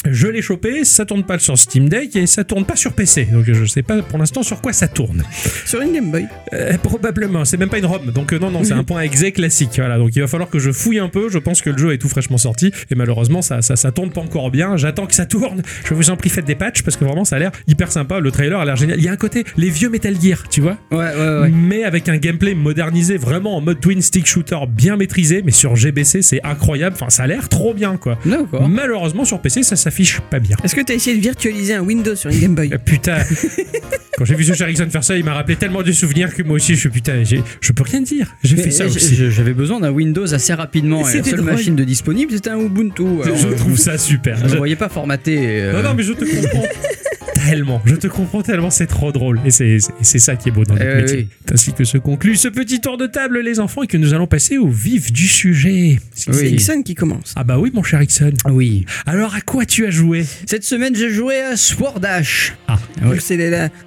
[0.10, 0.86] Je l'ai chopé.
[0.86, 3.26] Ça tourne pas sur Steam Deck et ça tourne pas sur PC.
[3.32, 5.24] Donc je sais pas pour l'instant sur quoi ça tourne.
[5.66, 6.28] Sur une Game Boy.
[6.54, 9.24] Euh, probablement, c'est même pas une ROM, donc euh, non, non, c'est un point exe
[9.34, 9.72] classique.
[9.76, 11.30] Voilà, donc il va falloir que je fouille un peu.
[11.30, 12.72] Je pense que le jeu est tout frais fraîchement sorti.
[12.90, 14.76] Et malheureusement, ça, ça, ça tourne pas encore bien.
[14.76, 15.62] J'attends que ça tourne.
[15.86, 18.20] Je vous en prie, faites des patchs parce que vraiment, ça a l'air hyper sympa.
[18.20, 18.98] Le trailer a l'air génial.
[18.98, 21.50] Il y a un côté, les vieux Metal Gear, tu vois, Ouais, ouais, ouais.
[21.54, 25.44] mais avec un gameplay modernisé, vraiment en mode twin stick shooter bien maîtrisé.
[25.46, 26.96] Mais sur GBC, c'est incroyable.
[27.00, 28.18] Enfin, ça a l'air trop bien, quoi.
[28.68, 30.58] Malheureusement, sur PC, ça s'affiche pas bien.
[30.64, 33.18] Est-ce que tu as essayé de virtualiser un Windows sur une Game Boy Euh, Putain,
[34.18, 36.56] quand j'ai vu ce Ericsson faire ça, il m'a rappelé tellement de souvenirs que moi
[36.56, 38.34] aussi, je suis putain, j'ai- je peux rien dire.
[38.44, 39.16] J'ai fait ça aussi.
[39.30, 41.02] J'avais besoin d'un Windows assez rapidement.
[41.02, 41.52] Et la C'était seule drôle.
[41.52, 43.04] machine de disponible, c'était un Ubuntu.
[43.24, 44.38] Alors, Je euh, trouve ça super.
[44.48, 45.38] je ne voyais pas formater.
[45.62, 46.64] euh, Non, non, mais je te comprends
[47.48, 47.82] tellement.
[47.86, 49.40] Je te comprends tellement, c'est trop drôle.
[49.46, 49.80] Et c'est
[50.20, 51.18] ça qui est beau dans notre Eh métier.
[51.18, 51.28] oui.
[51.46, 54.14] C'est ainsi que se conclut ce petit tour de table, les enfants, et que nous
[54.14, 55.98] allons passer au vif du sujet.
[56.14, 56.50] C'est Oui.
[56.54, 57.34] Ixon qui commence.
[57.36, 58.32] Ah bah oui, mon cher Ixon.
[58.50, 58.86] Oui.
[59.06, 60.26] Alors, à quoi tu as joué?
[60.46, 62.54] Cette semaine, j'ai joué à Sword Dash.
[62.68, 63.18] Ah, Ouais.
[63.20, 63.38] C'est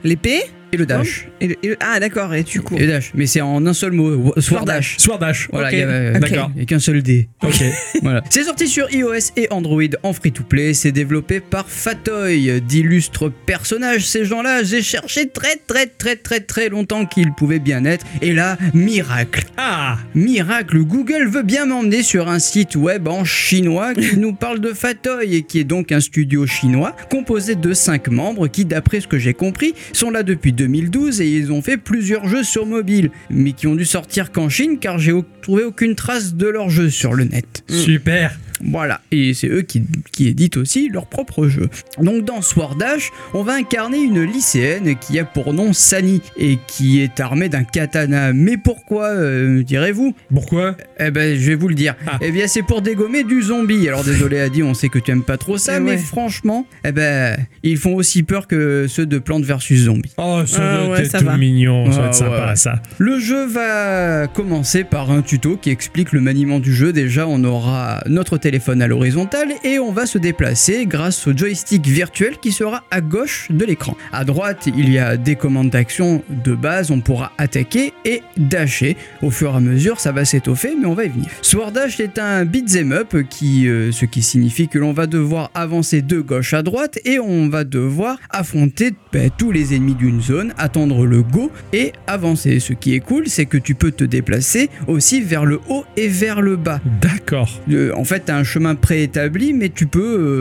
[0.05, 0.41] l'épée?
[0.73, 1.27] Et le dash.
[1.41, 2.79] et le- et le- Ah d'accord, et tu cours.
[2.79, 3.11] Et le dash.
[3.15, 4.33] Mais c'est en un seul mot.
[4.39, 4.97] Sword Dash.
[4.99, 5.49] Sword Dash.
[5.53, 5.73] Voilà, Ok.
[5.75, 6.21] il y avait- Ok.
[6.21, 6.51] D'accord.
[6.61, 7.29] A qu'un seul dé.
[7.43, 7.55] Ok.
[8.03, 8.23] Voilà.
[8.31, 10.75] C'est sorti sur iOS et Android en free-to-play.
[10.75, 14.07] C'est développé par Fatoy, d'illustres personnages.
[14.07, 18.05] Ces gens-là, j'ai cherché très très très très très longtemps qu'ils pouvaient bien être.
[18.23, 19.45] Et là, miracle.
[19.57, 24.61] Ah Miracle, Google veut bien m'emmener sur un site web en chinois qui nous parle
[24.61, 29.01] de Fatoy et qui est donc un studio chinois composé de 5 membres qui, d'après
[29.01, 32.67] ce que j'ai compris, sont là depuis 2012 et ils ont fait plusieurs jeux sur
[32.67, 36.69] mobile, mais qui ont dû sortir qu'en Chine car j'ai trouvé aucune trace de leurs
[36.69, 37.65] jeux sur le net.
[37.67, 38.39] Super.
[38.65, 41.69] Voilà, et c'est eux qui, qui éditent aussi leur propre jeu.
[42.01, 46.59] Donc dans Sword Dash, on va incarner une lycéenne qui a pour nom Sani et
[46.67, 48.33] qui est armée d'un katana.
[48.33, 50.15] Mais pourquoi, euh, me direz-vous?
[50.33, 50.77] Pourquoi?
[50.99, 51.95] Eh ben, je vais vous le dire.
[52.07, 52.19] Ah.
[52.21, 53.89] Eh bien, c'est pour dégommer du zombie.
[53.89, 55.97] Alors désolé Adi, on sait que tu aimes pas trop ça, Eh mais ouais.
[55.99, 60.13] franchement, eh ben, ils font aussi peur que ceux de Plantes vs Zombies.
[60.19, 61.37] Oh, ça Ah ouais, être ça tout va.
[61.39, 62.57] mignon, ça va Ah être sympa ouais.
[62.57, 62.83] ça.
[62.99, 66.93] Le jeu va commencer par un tuto qui explique le maniement du jeu.
[66.93, 71.87] Déjà, on aura notre téléphone à l'horizontale et on va se déplacer grâce au joystick
[71.87, 73.97] virtuel qui sera à gauche de l'écran.
[74.13, 78.97] À droite, il y a des commandes d'action de base, on pourra attaquer et dasher.
[79.23, 81.29] Au fur et à mesure, ça va s'étoffer, mais on va y venir.
[81.43, 85.51] Sword Dash est un beat'em up qui, euh, ce qui signifie que l'on va devoir
[85.55, 90.21] avancer de gauche à droite et on va devoir affronter ben, tous les ennemis d'une
[90.21, 92.61] zone, attendre le go et avancer.
[92.61, 96.09] Ce qui est cool, c'est que tu peux te déplacer aussi vers le haut et
[96.09, 96.81] vers le bas.
[97.01, 97.61] D'accord.
[97.71, 100.01] Euh, en fait, as un chemin préétabli, mais tu peux,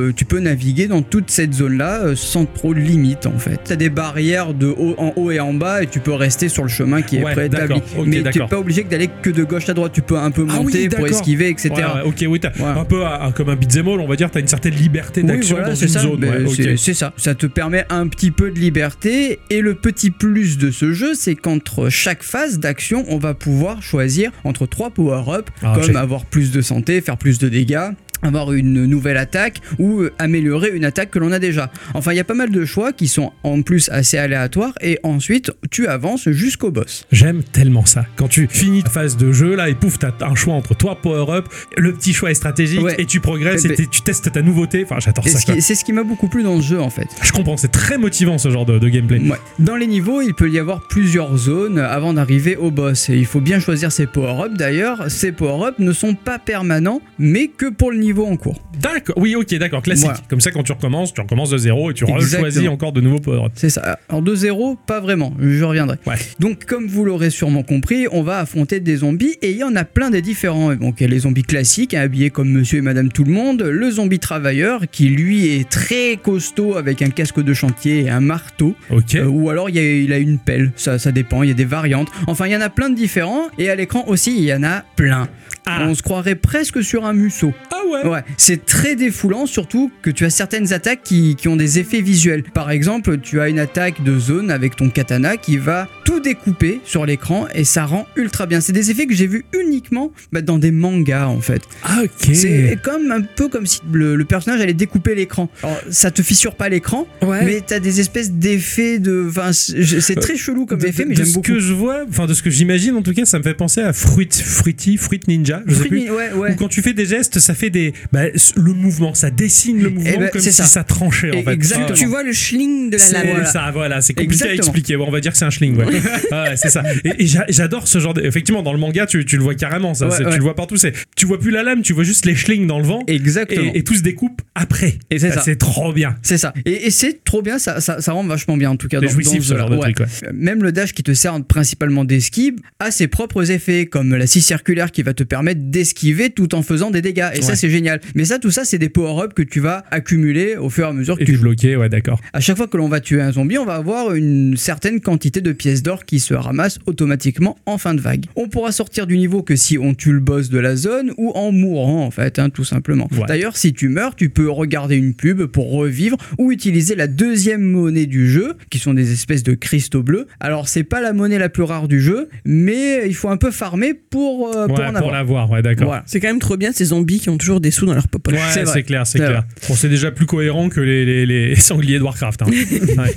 [0.09, 3.59] euh, tu peux naviguer dans toute cette zone-là euh, sans trop de limites en fait.
[3.65, 6.49] Tu as des barrières de haut en haut et en bas et tu peux rester
[6.49, 7.67] sur le chemin qui est Ouais, préétabli.
[7.79, 8.49] d'accord, ok, mais tu d'accord.
[8.49, 10.89] pas obligé d'aller que de gauche à droite, tu peux un peu Ah oui, monter
[10.89, 11.69] pour esquiver, etc.
[11.75, 12.65] Ouais, ok, oui, Ouais.
[12.65, 15.27] un peu à- comme un beat'em all, on va dire, t'as une certaine liberté Oui,
[15.27, 15.99] d'action voilà, dans une ça.
[15.99, 16.19] zone.
[16.19, 17.13] Ben, c'est- ça.
[17.17, 19.39] Ça te permet un petit peu de liberté.
[19.49, 23.81] Et le petit plus de ce jeu, c'est qu'entre chaque phase d'action, on va pouvoir
[23.83, 27.88] choisir entre trois power-up, Ah, comme avoir plus de santé, faire plus de dégâts
[28.23, 31.71] avoir une nouvelle attaque ou euh, améliorer une attaque que l'on a déjà.
[31.93, 34.99] Enfin, il y a pas mal de choix qui sont en plus assez aléatoires et
[35.03, 37.05] ensuite tu avances jusqu'au boss.
[37.11, 38.05] J'aime tellement ça.
[38.15, 40.99] Quand tu finis ta phase de jeu là et pouf, t'as un choix entre toi
[41.01, 42.95] power-up, le petit choix est stratégique Ouais.
[42.97, 44.83] et tu progresses et tu testes ta nouveauté.
[44.83, 45.39] Enfin, j'adore ça.
[45.59, 47.07] c'est ce qui m'a beaucoup plu dans ce jeu en fait.
[47.21, 49.19] Je comprends, c'est très motivant ce genre de, de gameplay.
[49.19, 49.37] Ouais.
[49.59, 53.09] Dans les niveaux, il peut y avoir plusieurs zones avant d'arriver au boss.
[53.09, 55.09] Et il faut bien choisir ses power-ups d'ailleurs.
[55.09, 58.61] Ces power-ups ne sont pas permanents, mais que pour le niveau en cours.
[58.79, 60.05] D'accord, oui, ok, d'accord, classique.
[60.05, 60.21] Voilà.
[60.29, 63.19] Comme ça, quand tu recommences, tu recommences de zéro et tu choisis encore de nouveaux
[63.19, 63.53] power-ups.
[63.55, 63.99] C'est ça.
[64.09, 65.33] Alors de zéro, pas vraiment.
[65.39, 65.97] Je reviendrai.
[66.05, 66.15] Ouais.
[66.39, 69.75] Donc comme vous l'aurez sûrement compris, on va affronter des zombies et il y en
[69.75, 70.75] a plein des différents.
[70.75, 73.31] Donc il y a les zombies classiques, hein, habillés comme Monsieur et Madame tout le
[73.31, 73.61] monde.
[73.61, 78.21] Le zombie travailleur qui lui est très costaud avec un casque de chantier et un
[78.21, 78.75] marteau.
[78.89, 79.15] Ok.
[79.15, 81.51] Euh, ou alors il, y a, il a une pelle, ça, ça dépend, il y
[81.51, 82.09] a des variantes.
[82.27, 84.63] Enfin, il y en a plein de différents, et à l'écran aussi, il y en
[84.63, 85.27] a plein.
[85.65, 85.85] Ah.
[85.87, 87.53] On se croirait presque sur un museau.
[87.71, 88.09] Ah ouais.
[88.09, 92.01] Ouais, c'est très défoulant, surtout que tu as certaines attaques qui, qui ont des effets
[92.01, 92.43] visuels.
[92.43, 96.81] Par exemple, tu as une attaque de zone avec ton katana qui va tout découper
[96.85, 98.61] sur l'écran et ça rend ultra bien.
[98.61, 101.61] C'est des effets que j'ai vus uniquement bah, dans des mangas en fait.
[101.83, 102.33] Ah ok.
[102.33, 105.49] C'est comme un peu comme si le, le personnage allait découper l'écran.
[105.63, 107.43] Alors ça te fissure pas l'écran, Ouais.
[107.45, 109.25] mais t'as des espèces d'effets de.
[109.29, 112.25] Enfin, c'est c'est très chelou comme De- effet, mais de ce que je vois, enfin
[112.27, 115.19] de ce que j'imagine en tout cas, ça me fait penser à Fruit, Fruity, Fruit
[115.27, 116.05] Ninja, je sais plus.
[116.07, 116.51] Fruit- ouais, ouais.
[116.51, 118.23] Où quand tu fais des gestes, ça fait des bah,
[118.55, 120.63] le mouvement, ça dessine le mouvement ben, comme si ça.
[120.65, 121.51] ça, tranchait en fait.
[121.53, 121.93] exactement.
[121.97, 123.27] Tu vois le schling de la lame.
[123.29, 123.45] Voilà.
[123.45, 124.97] ça, voilà, c'est compliqué à expliquer.
[124.97, 125.85] Bon, on va dire que c'est un schling, ouais.
[126.31, 126.83] Ah c'est ça.
[127.03, 128.21] Et, et j'a- j'adore ce genre de.
[128.21, 130.07] Effectivement, dans le manga, tu, tu le vois carrément, ça.
[130.09, 130.77] Tu le vois partout.
[130.77, 133.03] C'est, tu vois plus la lame, tu vois juste les schlings dans le vent.
[133.07, 133.71] Exactement.
[133.73, 134.99] Et, et tout se découpe après.
[135.09, 135.41] Et c'est Ah, ça.
[135.41, 136.15] C'est trop bien.
[136.21, 136.53] C'est ça.
[136.65, 138.99] Et, et c'est trop bien, ça, ça, ça rend vachement bien en tout cas.
[138.99, 139.97] Dans- jouissif dans ce genre de truc.
[140.33, 144.41] Même le dash qui te sert principalement d'esquive a ses propres effets, comme la scie
[144.41, 147.29] circulaire qui va te permettre permettent d'esquiver tout en faisant des dégâts.
[147.33, 148.01] Et ça, c'est génial.
[148.13, 150.91] Mais ça, tout ça, c'est des power-ups que tu vas accumuler au fur et à
[150.91, 152.19] mesure que Et tu bloqué, ouais, d'accord.
[152.33, 155.39] À chaque fois que l'on va tuer un zombie, on va avoir une certaine quantité
[155.39, 158.25] de pièces d'or qui se ramassent automatiquement en fin de vague.
[158.35, 161.31] On pourra sortir du niveau que si on tue le boss de la zone ou
[161.31, 163.07] en mourant, en fait, hein, tout simplement.
[163.13, 163.23] Ouais.
[163.25, 167.61] D'ailleurs, si tu meurs, tu peux regarder une pub pour revivre ou utiliser la deuxième
[167.61, 170.27] monnaie du jeu, qui sont des espèces de cristaux bleus.
[170.41, 173.51] Alors, c'est pas la monnaie la plus rare du jeu, mais il faut un peu
[173.51, 175.41] farmer pour, euh, pour en pour avoir.
[175.43, 175.87] l'avoir, ouais, d'accord.
[175.87, 176.03] Voilà.
[176.05, 178.33] C'est quand même trop bien ces zombies qui ont toujours des sous dans leur popote.
[178.33, 179.43] Ouais, C'est clair, c'est C'est clair.
[179.67, 182.41] Bon, c'est déjà plus cohérent que les, les, les sangliers de Warcraft.
[182.43, 182.47] Hein.
[182.97, 183.15] Ouais.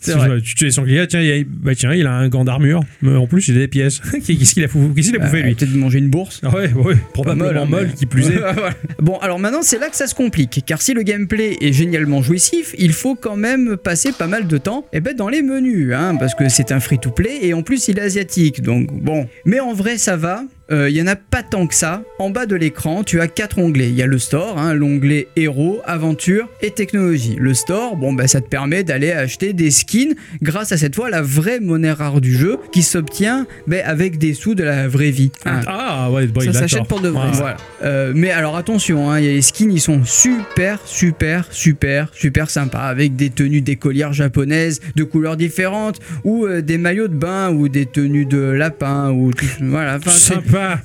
[0.00, 0.28] C'est Si vrai.
[0.36, 2.82] je- Tu tues les sangliers, tiens, il, a, bah, tiens, il a un gant d'armure,
[3.02, 4.00] mais en plus il a des pièces.
[4.26, 5.54] Qu'est-ce qu'il a, fou- qu'est-ce qu'il a bouffé Euh, lui?
[5.56, 6.40] Peut-être manger une bourse.
[6.44, 8.38] Ah Ouais, ouais, probablement Pas mal, hein, molle, mais- qui plus est.
[9.00, 12.22] Bon, alors maintenant, c'est là que ça se complique, car si le gameplay est génialement
[12.22, 15.92] jouissif, il faut quand même passer pas mal de temps eh ben, dans les menus,
[15.94, 19.26] hein, parce que c'est un free-to-play et en plus il est asiatique, donc bon.
[19.46, 20.44] Mais en vrai, ça va.
[20.70, 22.02] Euh, Il y en a pas tant que ça.
[22.18, 23.88] En bas de l'écran, tu as quatre onglets.
[23.88, 27.36] Il y a le store, hein, l'onglet héros, aventure et technologie.
[27.38, 31.10] Le store, bon, bah, ça te permet d'aller acheter des skins grâce à cette fois
[31.10, 35.10] la vraie monnaie rare du jeu qui s'obtient ben, avec des sous de la vraie
[35.10, 35.30] vie.
[35.46, 35.60] hein.
[35.66, 37.28] Ah ouais, bon, Ça s'achète pour de vrai.
[37.32, 37.56] Voilà.
[37.82, 42.10] Euh, mais alors attention, hein, il y a les skins, ils sont super, super, super,
[42.12, 47.14] super sympas avec des tenues d'écolières japonaises de couleurs différentes ou euh, des maillots de
[47.14, 49.96] bain ou des tenues de lapin ou tout, voilà.
[49.96, 50.10] Enfin,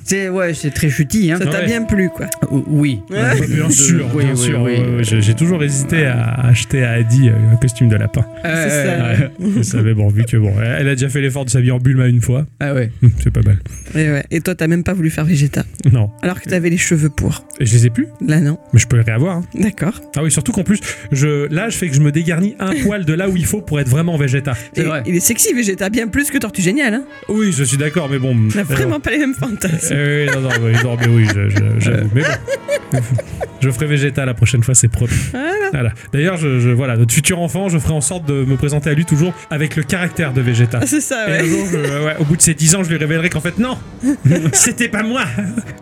[0.04, 1.30] c'est- c'est ouais, c'est très chutis.
[1.32, 1.38] Hein.
[1.38, 1.66] Ça t'a Ouais.
[1.66, 2.26] bien plu, quoi.
[2.44, 3.00] Euh, oui.
[3.10, 3.46] Ouais.
[3.46, 4.62] Bien sûr, oui, bien oui, sûr.
[4.62, 4.74] oui.
[5.02, 8.24] J'ai toujours hésité à acheter à Adi euh, un costume de lapin.
[8.44, 8.92] Euh, C'est ça.
[9.04, 11.72] euh, Ouais, je savais, bon, vu que bon, elle a déjà fait l'effort de s'habiller
[11.72, 12.90] en Bulma une fois, ah ouais.
[13.02, 13.58] hum, c'est pas mal.
[13.94, 14.24] Et, ouais.
[14.30, 15.64] Et toi, t'as même pas voulu faire Vegeta?
[15.92, 17.44] Non, Alors que t'avais les cheveux pour.
[17.60, 18.58] et je les ai plus, Là, non.
[18.72, 19.38] mais je peux les réavoir.
[19.38, 19.44] hein.
[19.54, 20.00] D'accord.
[20.16, 20.80] Ah oui, surtout qu'en plus,
[21.12, 23.60] je, là, je fais que je me dégarnis un poil de là où il faut
[23.60, 24.54] pour être vraiment Végéta.
[24.74, 25.02] C'est vrai.
[25.06, 26.94] Il est sexy, Vegeta, bien plus que Tortue Génial.
[26.94, 27.04] Hein.
[27.28, 28.36] Oui, je suis d'accord, mais bon.
[28.54, 29.63] On a vraiment pas les mêmes fantasmes.
[29.64, 31.90] Euh, oui, non, non, oui, non, mais oui, je- je-.
[32.14, 32.28] Mais bon.
[33.60, 35.14] Je ferai Végéta la prochaine fois, c'est propre.
[35.32, 35.48] Voilà.
[35.72, 35.92] Voilà.
[36.12, 38.94] D'ailleurs, je, je- voilà, notre futur enfant, je ferai en sorte de me présenter à
[38.94, 40.80] lui toujours avec le caractère de Végéta.
[40.82, 41.48] Ah, C'est ça, Et un ouais.
[41.48, 43.78] jour, je- ouais, au bout de ces 10 ans, je lui révélerai qu'en fait, non,
[44.52, 45.24] c'était pas moi.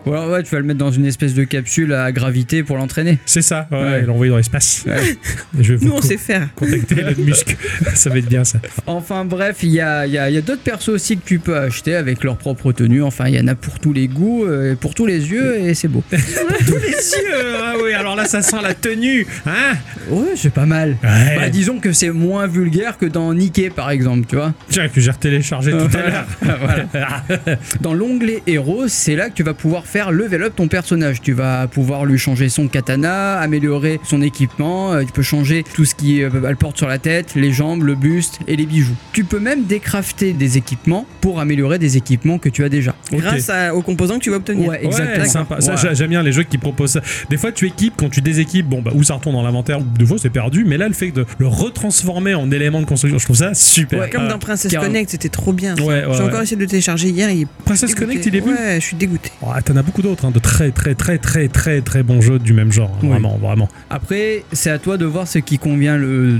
[0.05, 2.77] Ou alors ouais, tu vas le mettre dans une espèce de capsule à gravité pour
[2.77, 3.17] l'entraîner.
[3.25, 4.01] C'est ça, ouais, Ouais.
[4.03, 4.83] l'envoyer dans l'espace.
[4.87, 5.17] Ouais.
[5.59, 6.47] Et Je vais vous Nous, on sait faire.
[6.55, 7.57] contacter Elon Musk.
[7.95, 8.59] ça va être bien ça.
[8.87, 11.25] Enfin bref, il y a, il y a- il y a d'autres persos aussi que
[11.25, 13.03] tu peux acheter avec leur propre tenue.
[13.03, 15.73] Enfin, il y en a pour tous les goûts, euh, pour tous les yeux et
[15.73, 16.01] c'est beau.
[16.09, 17.55] Tous les yeux.
[17.61, 19.25] Ah oui, alors là, ça sent la tenue.
[19.45, 19.73] Hein
[20.09, 20.97] Ouais, c'est pas mal.
[21.03, 21.35] Ouais.
[21.37, 24.53] Bah, disons que c'est moins vulgaire que dans Nikkei par exemple, tu vois.
[24.69, 26.25] Tiens, que j'ai retéléchargé tout à l'heure.
[26.91, 27.23] Voilà.
[27.81, 31.21] Dans l'onglet héros, c'est là que tu vas pouvoir faire level up ton personnage.
[31.21, 35.85] Tu vas pouvoir lui changer son katana, améliorer son équipement, euh, tu peux changer tout
[35.85, 38.95] ce qui euh, elle porte sur la tête, les jambes, le buste et les bijoux.
[39.13, 42.93] Tu peux même décrafter des équipements pour améliorer des équipements que tu as déjà.
[43.11, 44.67] Grâce à- aux composants que tu vas obtenir.
[44.69, 45.25] Ouais, Ouais, exactement.
[45.25, 45.61] sympa.
[45.61, 45.89] Ça, Voilà.
[45.89, 47.01] j'a- j'aime bien les jeux qui proposent ça.
[47.29, 49.83] Des fois, tu équipes, quand tu déséquipes, bon, bah, ou ça retourne dans l'inventaire, ou
[49.97, 50.65] des fois, c'est perdu.
[50.65, 53.99] Mais là, le fait de le retransformer en élément de construction, je trouve ça super.
[53.99, 54.29] Ouais, Comme Ah.
[54.31, 54.73] dans Princess.
[54.73, 55.75] Connect, c'était trop bien.
[55.77, 56.21] Ouais, ouais, J'ai ouais.
[56.29, 57.29] encore essayé de le télécharger hier.
[57.31, 58.05] Il est Princess dégoûté.
[58.05, 59.31] Connect, il est vu Ouais, je suis dégoûté.
[59.41, 62.39] Oh, T'en as beaucoup d'autres, hein, de très, très, très, très, très, très bons jeux
[62.39, 62.89] du même genre.
[62.95, 63.09] hein, Oui.
[63.09, 63.69] Vraiment, vraiment.
[63.89, 66.39] Après, c'est à toi de voir ce qui convient le,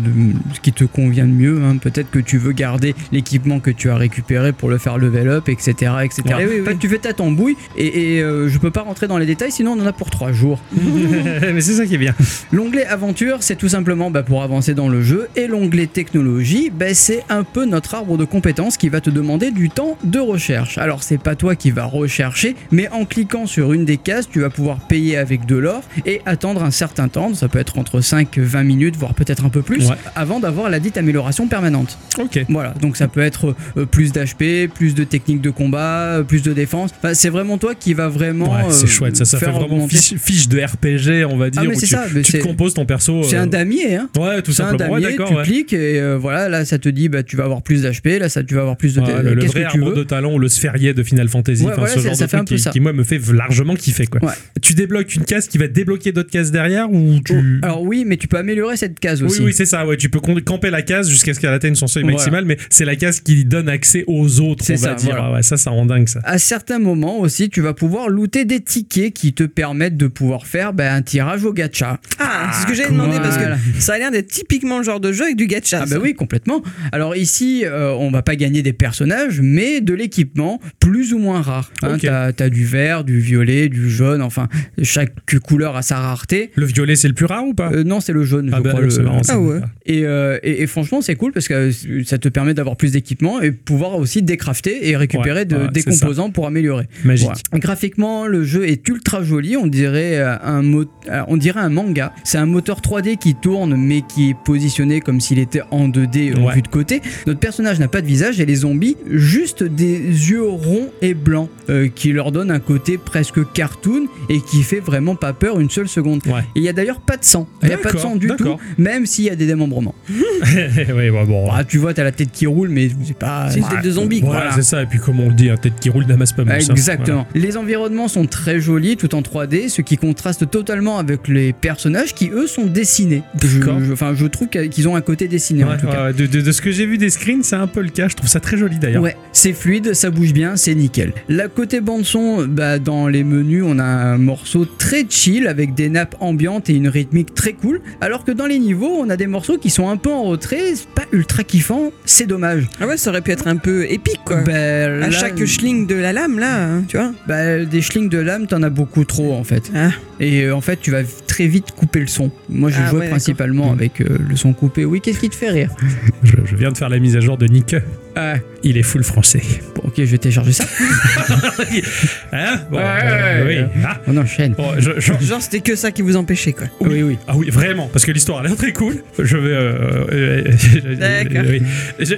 [0.54, 1.62] ce qui te convient le mieux.
[1.64, 1.78] hein.
[1.78, 5.48] Peut-être que tu veux garder l'équipement que tu as récupéré pour le faire level up,
[5.50, 5.72] etc.,
[6.04, 6.22] etc.
[6.28, 6.78] Ouais, oui, En fait, oui.
[6.80, 9.72] tu fais ta tambouille et, et, euh, je peux pas rentrer dans les détails, sinon
[9.78, 10.60] on en a pour trois jours.
[11.42, 12.14] mais c'est ça qui est bien.
[12.52, 16.94] L'onglet aventure, c'est tout simplement bah, pour avancer dans le jeu, et l'onglet technologie, bah,
[16.94, 20.78] c'est un peu notre arbre de compétences qui va te demander du temps de recherche.
[20.78, 24.42] Alors c'est pas toi qui va rechercher, mais en cliquant sur une des cases, tu
[24.42, 28.02] vas pouvoir payer avec de l'or et attendre un certain temps, ça peut être entre
[28.02, 29.96] 5 20 minutes, voire peut-être un peu plus, Ouais.
[30.16, 31.98] avant d'avoir la dite amélioration permanente.
[32.20, 32.46] Ok.
[32.50, 36.42] Voilà, donc ça peut être euh, plus d'HP, plus de techniques de combat, euh, plus
[36.42, 36.92] de défense.
[36.98, 38.54] Enfin, c'est vraiment toi qui va vraiment.
[38.54, 39.18] Ouais, c'est euh, chouette.
[39.18, 39.88] Ça, ça fait vraiment
[40.24, 41.64] fiche, de RPG, on va dire.
[41.66, 43.24] Ah, où tu, ça, tu composes ton perso.
[43.24, 44.10] C'est euh, un damier, hein.
[44.18, 44.94] Ouais, tout C'est un simplement.
[44.94, 45.30] Ouais, damier, d'accord.
[45.30, 45.44] tu ouais.
[45.44, 48.30] cliques et euh, voilà, là ça te dit bah tu vas avoir plus d'HP, là
[48.30, 49.96] ça tu vas avoir plus de Ouais, le, vrai que tu arbre veux.
[49.96, 52.44] de talent ou le sphérié de Final Fantasy, Ouais, voilà, ce genre ça de un
[52.44, 54.24] truc qui, moi me fait largement kiffer quoi.
[54.24, 54.34] Ouais.
[54.62, 58.18] Tu débloques une case qui va débloquer d'autres cases derrière ou tu Alors oui, mais
[58.18, 59.42] tu peux améliorer cette case oui, aussi.
[59.42, 59.86] oui, c'est ça.
[59.86, 62.86] Ouais, tu peux camper la case jusqu'à ce qu'elle atteigne son seuil maximal, mais c'est
[62.86, 65.16] la case qui donne accès aux autres, C'est on va dire.
[65.20, 66.20] Ah ouais, ça, ça rend dingue ça.
[66.24, 70.48] À certains moments aussi, tu vas pouvoir looter des tickets qui te permettent de pouvoir
[70.48, 72.00] faire bah, un tirage au gacha.
[72.20, 72.94] Ah, c'est ce que j'ai cool.
[72.94, 73.44] demandé parce que
[73.80, 75.82] ça a l'air d'être typiquement le genre de jeu avec du gacha.
[75.84, 76.62] Ah bah oui, complètement.
[76.92, 81.42] Alors ici, euh, on va pas gagner des personnages, mais de l'équipement plus ou moins
[81.42, 81.72] rare.
[81.82, 81.98] Hein.
[82.02, 84.48] T'as as du vert, du violet, du jaune, enfin,
[84.82, 85.14] chaque
[85.46, 86.52] couleur a sa rareté.
[86.56, 87.72] Le violet, c'est le plus rare ou pas?
[87.74, 88.82] Euh, non, c'est le jaune, Ah je crois.
[88.90, 89.34] c'est le- marrant, ça.
[89.36, 89.60] Ah ouais.
[89.86, 92.92] Et, euh, et, et franchement, c'est cool parce que euh, ça te permet d'avoir plus
[92.92, 95.92] d'équipement et pouvoir aussi décrafter et récupérer Ouais, de- ouais, des ça.
[95.92, 96.88] composants pour améliorer.
[97.04, 97.30] Magique.
[97.54, 99.56] Graphiquement, le jeu est ultra joli.
[99.58, 102.14] On dirait euh, un mo- euh, on dirait un manga.
[102.24, 106.38] C'est un moteur 3D qui tourne, mais qui est positionné comme s'il était en 2D
[106.38, 106.56] en Ouais.
[106.56, 107.02] vue de côté.
[107.28, 111.50] Notre personnage n'a pas de visage et les zombies juste des yeux ronds et blancs
[111.70, 115.70] euh, qui leur donnent un côté presque cartoon et qui fait vraiment pas peur une
[115.70, 116.22] seule seconde.
[116.28, 116.42] Ouais.
[116.56, 117.48] Et il y a d'ailleurs pas de sang.
[117.62, 119.96] Il n'y a pas de sang du tout, même s'il y a des démembrements.
[120.10, 121.48] oui, bah, bon.
[121.52, 123.50] Ah, tu vois, t'as la tête qui roule, mais c'est pas.
[123.50, 124.32] C'est une tête de zombie, quoi.
[124.32, 124.82] Voilà, c'est ça.
[124.84, 126.54] Et puis, comme on le dit, un tête qui roule n'amasse pas mousse.
[126.70, 126.74] hein.
[126.74, 127.28] Exactement.
[127.36, 132.14] Les environnements sont très jolis, tout en 3D, ce qui contraste totalement avec les personnages
[132.14, 133.24] qui, eux, sont dessinés.
[133.42, 136.06] Je, je- enfin, je trouve qu'ils ont un côté dessiné, en tout Ouais, cas.
[136.06, 138.08] ouais, de, de- de ce que j'ai vu des screens, c'est un peu le cas.
[138.08, 139.02] Je trouve ça très joli d'ailleurs.
[139.04, 141.14] Ouais, c'est fluide, ça bouge bien, c'est nickel.
[141.30, 145.74] La côté bande son, bah, dans les menus, on a un morceau très chill avec
[145.74, 149.18] des nappes ambiantes et une rythmique très cool, alors que dans les niveaux, on a
[149.18, 152.68] des morceaux qui sont un peu en retrait, pas ultra kiffant, c'est dommage.
[152.80, 154.38] Ah ouais, ça aurait pu être un peu épique, quoi.
[154.42, 157.12] Bah, à là, chaque schling de la lame, là, hein, tu vois.
[157.28, 159.72] bah, des schlings de lame, t'en as beaucoup trop en fait.
[159.76, 159.83] Ah.
[160.20, 162.32] Et euh, en fait, tu vas très vite couper le son.
[162.50, 163.78] Moi, je Ah jouais ouais, principalement d'accord.
[163.78, 164.86] avec euh, le son coupé.
[164.86, 165.70] Oui, qu'est-ce qui te fait rire?
[166.24, 167.76] Je, je viens de faire la mise à jour de Nick.
[168.16, 169.42] Ah, Il est full français.
[169.76, 170.66] bon, ok, je vais télécharger ça.
[172.32, 173.82] Hein Bon, Ouais, euh, ouais, oui.
[173.86, 174.54] Ah, On enchaîne.
[174.54, 176.68] bon, je- je- Genre, c'était que ça qui vous empêchait, quoi.
[176.80, 177.18] Oui, oui.
[177.28, 178.98] Ah oui, vraiment, parce que l'histoire a l'air très cool.
[179.20, 179.50] Je vais.
[179.52, 181.60] euh, euh.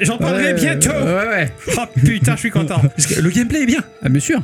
[0.01, 0.89] J'en parlerai bientôt.
[0.91, 1.51] Ouais, ouais.
[1.77, 2.79] Oh putain, je suis content.
[2.95, 3.81] Parce que le gameplay est bien.
[4.03, 4.41] Ah, bien sûr.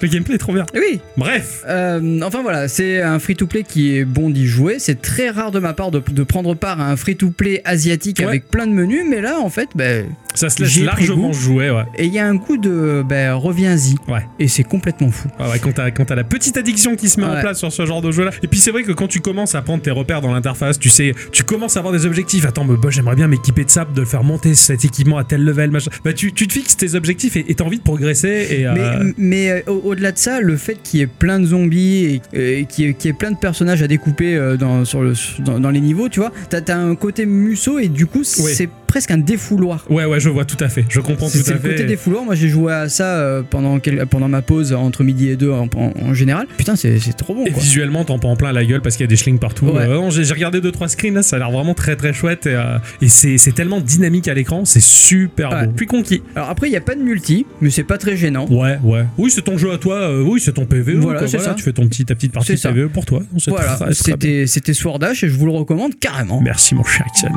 [0.00, 0.66] Le gameplay est trop bien.
[0.74, 1.62] Oui, Bref.
[1.68, 4.76] Euh, enfin voilà, c'est un free-to-play qui est bon d'y jouer.
[4.78, 8.26] C'est très rare de ma part de, de prendre part à un free-to-play asiatique Ouais.
[8.26, 9.84] avec plein de menus, mais là, en fait, bah,
[10.34, 11.32] Ça se laisse largement goût.
[11.32, 11.84] jouer, ouais.
[11.96, 13.94] et il y a un goût de bah, reviens-y.
[14.10, 14.26] Ouais.
[14.38, 15.28] Et c'est complètement fou.
[15.38, 17.72] Ouais, ouais, quand t'as quand t'as la petite addiction qui se met en place sur
[17.72, 19.82] ce genre de jeu là et puis c'est vrai que quand tu commences à prendre
[19.82, 22.88] tes repères dans l'interface tu sais tu commences à avoir des objectifs attends mais, bah,
[22.90, 26.12] j'aimerais bien m'équiper de ça de faire monter cet équipement à tel level machin bah
[26.12, 29.50] tu, tu te fixes tes objectifs et t'as envie de progresser et Mais, euh, mais,
[29.50, 32.64] euh, au- au-delà de ça, le fait qu'il y ait plein de zombies et, et
[32.66, 35.14] qu'il y, ait- qu'il y ait plein de personnages à découper euh, dans, sur le,
[35.40, 38.52] dans, dans les niveaux, tu vois, t'as, t'as un côté musso et du coup, Ouais.
[38.54, 39.84] c'est presque un défouloir.
[39.88, 41.76] ouais ouais je vois tout à fait je comprends C'est, tout c'est à le côté
[41.78, 42.24] fait défouloir.
[42.24, 45.50] Moi, j'ai joué à ça euh, pendant, quel- pendant ma pause entre midi et deux
[45.52, 46.46] en, en- en général.
[46.56, 47.44] Putain, c'est, c'est trop bon.
[47.46, 47.62] et Quoi.
[47.62, 49.86] visuellement t'en prends plein la gueule parce qu'il y a des schlings partout Ouais.
[49.88, 52.78] Euh, j'ai, regardé 2-3 screens là ça a l'air vraiment très très chouette et, euh,
[53.00, 55.66] et c'est, c'est tellement dynamique à l'écran c'est super Ouais.
[55.66, 57.98] beau je suis conquis Alors après, il n'y a pas de multi, mais c'est pas
[57.98, 58.46] très gênant.
[58.50, 61.28] ouais ouais oui c'est ton jeu à toi euh, oui c'est ton PVE Voilà, quoi,
[61.28, 61.54] c'est ça.
[61.54, 62.72] tu fais ton petit, ta petite partie C'est ça.
[62.72, 66.40] PVE pour toi c'est Voilà, c'était, Sword Dash et je vous le recommande carrément.
[66.40, 67.28] Merci mon cher Ixon.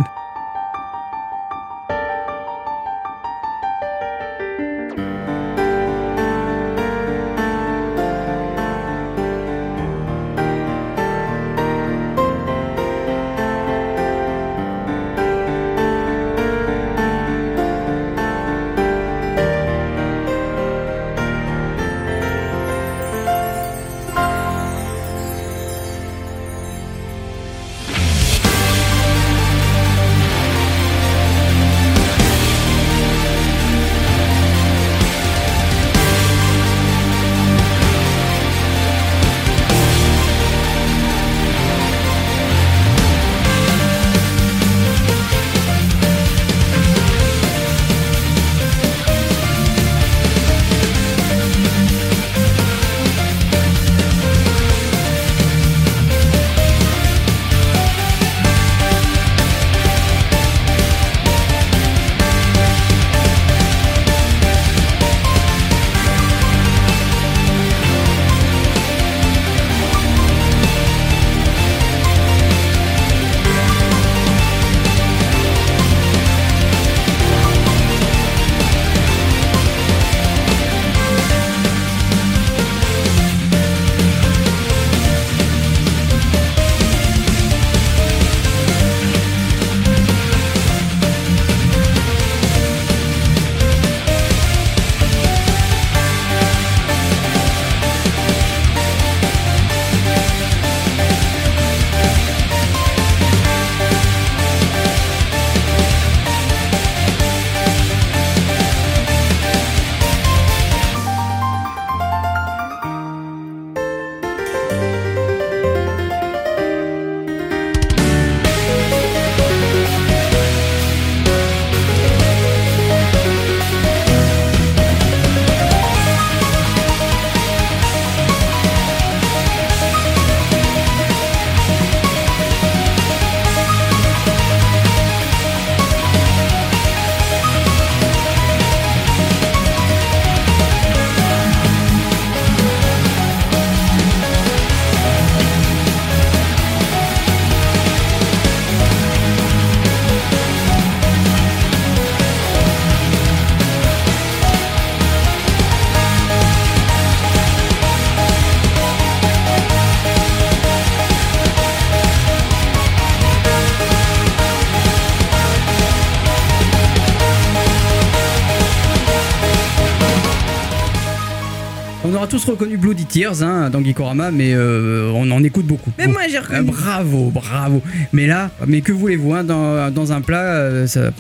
[173.13, 175.91] Tears hein, dans Geekorama, mais euh, on en écoute beaucoup.
[175.99, 176.71] Mais moi, j'ai Ah, reconnu.
[176.71, 177.83] bravo, bravo.
[178.11, 181.11] Mais là, mais que voulez-vous hein, dans, dans un plat, euh, ça,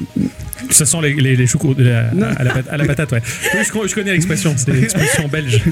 [0.71, 2.25] Ça sent les, les, les choucroutes de la- Non.
[2.35, 3.21] à, la, à la patate, ouais.
[3.53, 5.61] Oui, je, je connais l'expression, c'est l'expression belge.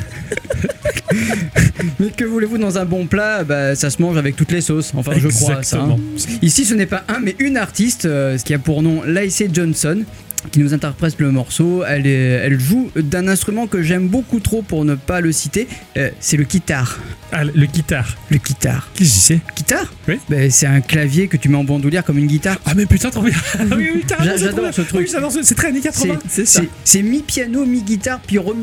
[2.00, 4.92] mais que voulez-vous dans un bon plat Bah, ça se mange avec toutes les sauces.
[4.96, 5.80] Enfin, je crois ça.
[5.82, 5.96] hein.
[6.44, 9.50] Ici, ce n'est pas un, mais une artiste, euh, ce qui a pour nom Lacey
[9.52, 10.04] Johnson,
[10.52, 11.84] qui nous interprète le morceau.
[11.88, 15.68] Elle, est- elle joue d'un instrument que j'aime beaucoup trop pour ne pas le citer.
[15.98, 17.00] Euh, c'est le guitare.
[17.32, 18.18] Ah, le guitare.
[18.30, 18.90] Le guitare.
[18.96, 19.40] Qu'est-ce que c'est?
[19.56, 19.92] Guitare?
[20.08, 20.16] Oui.
[20.30, 22.58] Bah, C'est un clavier que tu mets en bandoulière comme une guitare.
[22.66, 23.34] Ah, mais putain, trop bien.
[23.60, 25.02] Ah oui, oui, carrément, j'adore ce truc.
[25.02, 26.20] Oui, j'adore ce- c'est très années C'est 80.
[26.28, 26.62] C'est ça.
[26.84, 28.54] c'est- mi-piano, mi-guitare, puis re-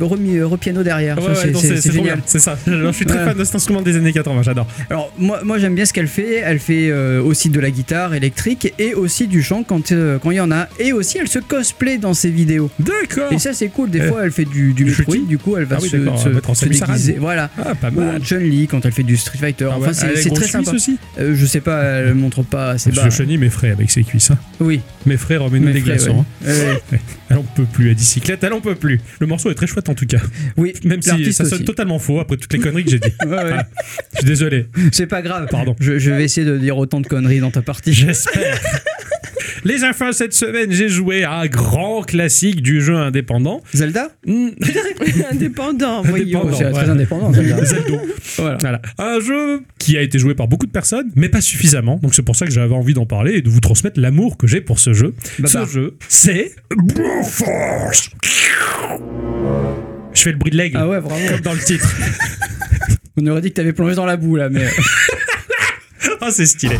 [0.00, 1.18] re- re-piano derrière.
[1.18, 2.16] Ouais, ouais, c'est- génial.
[2.16, 2.56] bien, c'est ça.
[2.66, 4.66] Alors, je suis très fan de cet instrument des années 80, j'adore.
[4.90, 6.36] Alors moi, moi j'aime bien ce qu'elle fait.
[6.36, 10.30] Elle fait euh, aussi de la guitare électrique et aussi du chant quand euh, quand
[10.30, 10.68] il y en a.
[10.78, 12.70] Et aussi elle se cosplay dans ses vidéos.
[12.78, 13.32] D'accord.
[13.32, 13.90] Et ça c'est cool.
[13.90, 15.16] Des Euh, fois elle fait du, du Metroid.
[15.28, 17.16] Du coup elle va Ah oui, se, se, mettre en se déguiser.
[17.18, 17.50] Voilà.
[17.58, 18.22] Ah, pas Ou mal.
[18.22, 19.68] Chun-Li quand elle fait du Street Fighter.
[19.70, 20.16] Ah enfin ouais.
[20.16, 20.70] c'est très sympa.
[20.72, 20.98] aussi.
[21.18, 23.04] Euh, je sais pas, elle montre pas assez bas.
[23.04, 24.30] Que Chun-Li m'effraie avec ses cuisses.
[24.30, 24.38] hein.
[24.60, 24.80] Oui.
[25.06, 26.24] Mes frères, remets-nous Mais des glaçons.
[26.44, 26.50] ouais.
[26.50, 26.76] hein.
[26.92, 26.98] Ouais.
[27.30, 29.00] Elle en peut plus, la bicyclette, elle en peut plus.
[29.20, 30.16] Le morceau est très chouette en tout cas.
[30.56, 30.72] Oui.
[30.84, 31.64] Même si ça sonne aussi.
[31.66, 33.12] totalement faux après toutes les conneries que j'ai dit.
[33.26, 33.52] Ouais.
[34.14, 34.66] Je suis désolé.
[34.92, 35.46] C'est pas grave.
[35.50, 35.76] Pardon.
[35.78, 37.92] Je, je vais essayer de dire autant de conneries dans ta partie.
[37.92, 38.58] J'espère.
[39.64, 43.62] Les infos cette semaine, j'ai joué à un grand classique du jeu indépendant.
[43.74, 44.48] Zelda Hmm.
[45.32, 46.40] Indépendant, voyons.
[46.42, 46.56] Indépendant.
[46.56, 46.90] C'est très ouais.
[46.90, 47.32] indépendant.
[47.32, 47.64] Zelda.
[47.64, 47.98] Zelda.
[48.36, 48.58] voilà.
[48.60, 48.82] Voilà.
[48.98, 51.98] Un jeu qui a été joué par beaucoup de personnes, mais pas suffisamment.
[52.02, 54.46] Donc c'est pour ça que j'avais envie d'en parler et de vous transmettre l'amour que
[54.46, 55.14] j'ai pour ce jeu.
[55.38, 55.66] Bah, ce bah.
[55.70, 58.10] jeu, c'est Broforce.
[60.12, 61.28] Je fais le bruit de l'aigle, Ah ouais, vraiment.
[61.28, 61.94] comme dans le titre.
[63.16, 64.66] On aurait dit que t'avais plongé dans la boue là, mais.
[66.20, 66.76] Ah, c'est stylé.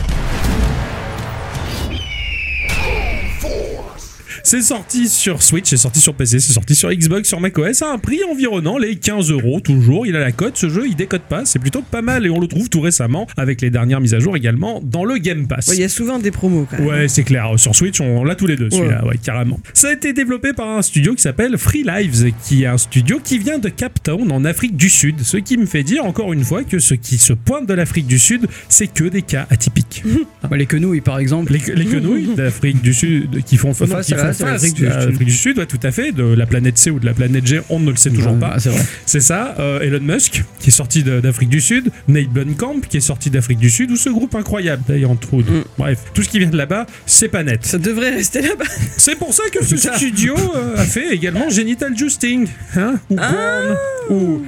[4.43, 7.93] C'est sorti sur Switch, c'est sorti sur PC, c'est sorti sur Xbox, sur macOS à
[7.93, 10.07] un prix environnant les 15 euros toujours.
[10.07, 12.41] Il a la cote, ce jeu il décode pas, c'est plutôt pas mal et on
[12.41, 15.69] le trouve tout récemment avec les dernières mises à jour également dans le Game Pass.
[15.69, 16.87] Ouais, Il y a souvent des promos quand même.
[16.87, 17.53] Ouais, c'est clair.
[17.57, 19.19] Sur Switch, on l'a tous les deux, celui-là, ouais.
[19.23, 19.61] carrément.
[19.75, 23.21] Ça a été développé par un studio qui s'appelle Free Lives, qui est un studio
[23.23, 25.23] qui vient de Cape Town, en Afrique du Sud.
[25.23, 28.07] Ce qui me fait dire, encore une fois, que ce qui se pointe de l'Afrique
[28.07, 30.03] du Sud, c'est que des cas atypiques.
[30.49, 31.53] Bah, les quenouilles par exemple.
[31.53, 34.75] Les, les quenouilles d'Afrique du Sud qui font, non, Face qui à font la- face
[34.75, 35.11] du à Sud.
[35.11, 37.47] l'Afrique du Sud, ouais, tout à fait, de la planète C ou de la planète
[37.47, 38.53] G, on ne le sait toujours Ouais, pas.
[38.55, 38.83] ah, c'est vrai.
[39.07, 43.01] C'est ça, euh, Elon Musk, qui est sorti d'Afrique du Sud, Nate Blomkamp, qui est
[43.01, 45.35] sorti d'Afrique du Sud, ou ce groupe incroyable, d'ailleurs, autres.
[45.37, 45.65] Mm.
[45.79, 47.65] Bref, tout ce qui vient de là-bas, c'est pas net.
[47.65, 48.65] Ça devrait rester là-bas.
[48.97, 53.33] C'est pour ça que ce studio euh, a fait également Genital Justing, hein, ou Ah.
[53.33, 53.77] Born,
[54.11, 54.43] ou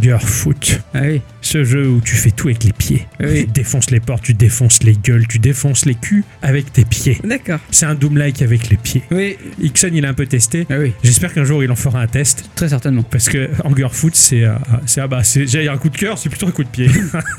[0.00, 0.80] Hungerfoot.
[0.94, 1.20] Ah oui.
[1.40, 3.06] Ce jeu où tu fais tout avec les pieds.
[3.20, 3.44] Oui.
[3.44, 7.18] Tu défonces les portes, tu défonces les gueules, tu défonces les culs avec tes pieds.
[7.24, 7.58] D'accord.
[7.70, 9.02] C'est un Doom-like avec les pieds.
[9.10, 9.25] Oui.
[9.60, 10.66] Ixon, il a un peu testé.
[10.70, 10.92] Ah oui.
[11.02, 12.44] J'espère qu'un jour il en fera un test.
[12.54, 13.02] Très certainement.
[13.02, 14.44] Parce que Hungerfoot, c'est.
[14.44, 14.54] euh,
[14.86, 16.88] c'est ah bah, j'ai un coup de cœur, c'est plutôt un coup de pied.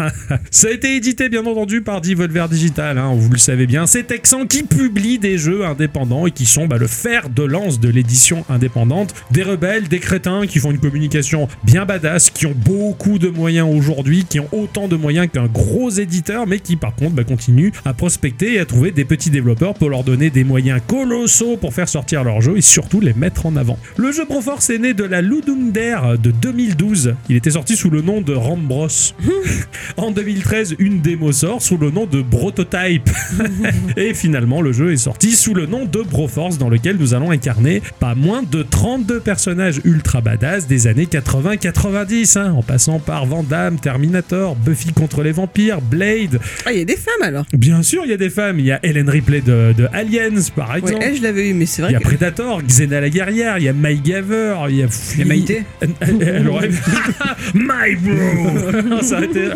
[0.51, 3.87] Ça a été édité, bien entendu, par Devolver Digital, hein, vous le savez bien.
[3.87, 7.79] C'est Texan qui publie des jeux indépendants et qui sont bah, le fer de lance
[7.79, 9.13] de l'édition indépendante.
[9.31, 13.67] Des rebelles, des crétins qui font une communication bien badass, qui ont beaucoup de moyens
[13.69, 17.71] aujourd'hui, qui ont autant de moyens qu'un gros éditeur, mais qui par contre bah, continuent
[17.85, 21.73] à prospecter et à trouver des petits développeurs pour leur donner des moyens colossaux pour
[21.77, 23.77] faire sortir leurs jeux et surtout les mettre en avant.
[23.97, 27.13] Le jeu Broforce est né de la Ludum Dare de 2012.
[27.29, 28.87] Il était sorti sous le nom de Rambros.
[29.97, 33.07] en 2013, une démo sort sous le nom de Brototype.
[33.95, 37.29] et finalement, le jeu est sorti sous le nom de Broforce, dans lequel nous allons
[37.29, 43.27] incarner pas moins de 32 personnages ultra badass des années 80-90, hein, en passant par
[43.27, 46.39] Van Damme, Terminator, Buffy contre les vampires, Blade.
[46.65, 47.45] Ah, il y a des femmes alors.
[47.53, 48.59] Bien sûr, il y a des femmes.
[48.59, 51.03] Il y a Ellen Ripley de, de Aliens, par Ouais, exemple.
[51.03, 52.03] elle, je l'avais eu, mais c'est Il y a que.
[52.03, 54.87] Predator, Xena la guerrière, il y a Mike Gaver, il y a.
[55.13, 55.63] Il y a Maïté
[56.01, 56.69] Elle, aurait.
[57.53, 59.49] My bro Ça été.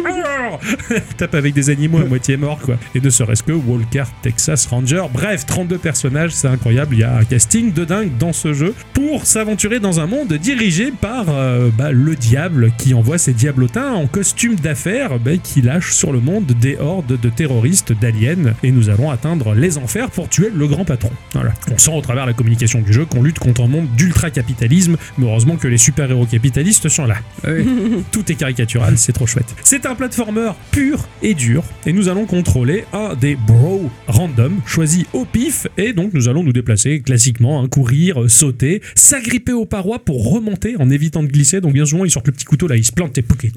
[1.18, 2.76] Tape avec des animaux à moitié morts, quoi.
[2.96, 5.04] Et ne serait-ce que Walker, Texas Ranger.
[5.14, 6.96] Bref, 32 personnages, c'est incroyable.
[6.96, 10.34] Il y a un casting de dingue dans ce jeu pour s'aventurer dans un monde
[10.34, 15.62] dirigé par euh, bah, le diable qui envoie ses diablotins en costume d'affaires bah, qui
[15.62, 18.54] lâchent sur le monde des hordes de terroristes d'aliens.
[18.64, 21.12] Et nous allons atteindre les enfers pour tuer le grand patron.
[21.34, 21.54] Voilà.
[21.72, 25.26] On sent au travers la communication du jeu qu'on lutte contre un monde d'ultra-capitalisme, mais
[25.28, 27.18] heureusement que les super-héros capitalistes sont là.
[27.44, 27.50] Ah.
[28.12, 29.54] Tout est caricatural, c'est trop chouette.
[29.64, 35.06] C'est un platformer pur et dur, et nous allons contrôler un des bro random, choisis
[35.14, 40.04] au pif, et donc nous allons nous déplacer classiquement, hein, courir, sauter, s'agripper aux parois
[40.04, 41.62] pour remonter en évitant de glisser.
[41.62, 43.52] Donc bien souvent, ils sortent le petit couteau là, ils se plantent, t'es pouqué,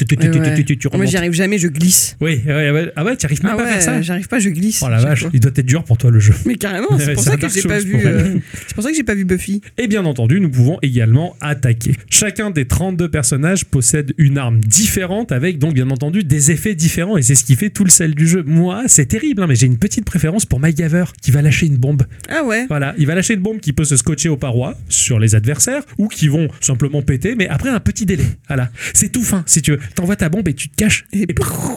[0.92, 2.16] Moi, j'y arrive jamais, je glisse.
[2.20, 2.92] Oui, ouais, ouais.
[2.95, 4.82] ah ouais, tu arrives même Ah pas à faire ça j'arrive pas, je glisse.
[4.84, 6.34] Oh la vache, il doit être dur pour toi le jeu.
[6.45, 8.34] Mais carrément, c'est pour ça que Dark j'ai pas vu.
[8.66, 9.61] C'est pour ça que j'ai pas vu Buffy.
[9.78, 11.93] Et bien entendu, nous pouvons également attaquer.
[12.11, 17.16] Chacun des 32 personnages possède une arme différente avec donc bien entendu des effets différents
[17.16, 18.43] et c'est ce qui fait tout le sel du jeu.
[18.47, 21.76] Moi, c'est terrible, hein, mais j'ai une petite préférence pour MacGyver qui va lâcher une
[21.76, 22.03] bombe.
[22.28, 22.66] Ah ouais.
[22.68, 25.82] Voilà, il va lâcher une bombe qui peut se scotcher aux parois sur les adversaires
[25.99, 28.24] ou qui vont simplement péter, mais après un petit délai.
[28.49, 29.78] Voilà, c'est tout fin si tu veux.
[29.95, 31.26] T'envoies ta bombe et tu te caches et,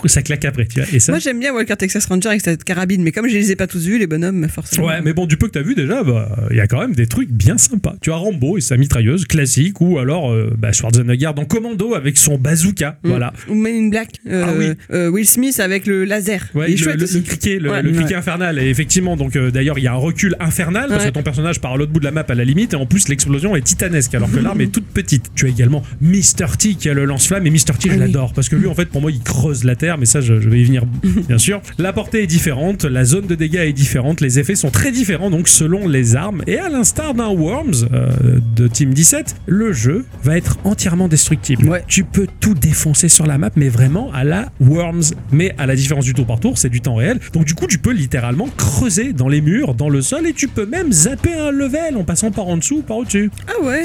[0.05, 0.89] ça claque après, tu vois.
[0.93, 1.11] Et ça.
[1.11, 3.67] Moi j'aime bien Walker Texas Ranger avec cette carabine, mais comme je les ai pas
[3.67, 4.87] tous vus, les bonhommes, forcément.
[4.87, 6.95] Ouais, mais bon, du peu que t'as vu déjà, bah, il y a quand même
[6.95, 7.95] des trucs bien sympas.
[8.01, 12.17] Tu as Rambo et sa mitrailleuse classique, ou alors euh, bah, Schwarzenegger dans Commando avec
[12.17, 12.97] son bazooka.
[13.03, 13.09] Mm.
[13.09, 13.33] Voilà.
[13.49, 14.09] Ou Men in Black.
[14.29, 14.65] euh, Ah oui.
[14.91, 16.47] euh, Will Smith avec le laser.
[16.55, 17.81] Ouais, le, chouette le- le criquet, le, Ouais.
[17.81, 18.15] le criquet Ouais.
[18.15, 18.59] infernal.
[18.59, 21.59] Et effectivement, donc euh, d'ailleurs, il y a un recul infernal parce que ton personnage
[21.61, 23.61] part à l'autre bout de la map à la limite, et en plus, l'explosion est
[23.61, 25.31] titanesque alors que l'arme est toute petite.
[25.35, 26.57] Tu as également Mr.
[26.57, 27.73] T qui a le lance-flamme, et Mr.
[27.79, 27.99] T, je Ah oui.
[27.99, 30.39] l'adore parce que lui, en fait, pour moi, il creuse la terre, mais ça, je,
[30.39, 30.83] je vais y venir,
[31.27, 31.61] bien sûr.
[31.77, 35.29] La portée est différente, la zone de dégâts est différente, les effets sont très différents,
[35.29, 36.36] donc selon les armes.
[36.45, 41.67] Et à l'instar d'un Worms euh, de Team 17, le jeu va être entièrement destructible.
[41.67, 41.83] Ouais.
[41.87, 45.13] Tu peux tout défoncer sur la map, mais vraiment à la Worms.
[45.31, 47.19] Mais à la différence du tour par tour, c'est du temps réel.
[47.33, 50.47] Donc du coup, tu peux littéralement creuser dans les murs, dans le sol, et tu
[50.47, 53.31] peux même zapper un level en passant par en dessous ou par au-dessus.
[53.47, 53.83] Ah ouais.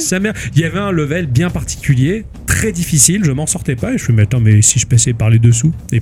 [0.54, 4.02] Il y avait un level bien particulier, très difficile, je m'en sortais pas, et je
[4.02, 5.72] me suis dit, mais attends, mais si je passais par les dessous?
[5.92, 6.00] Et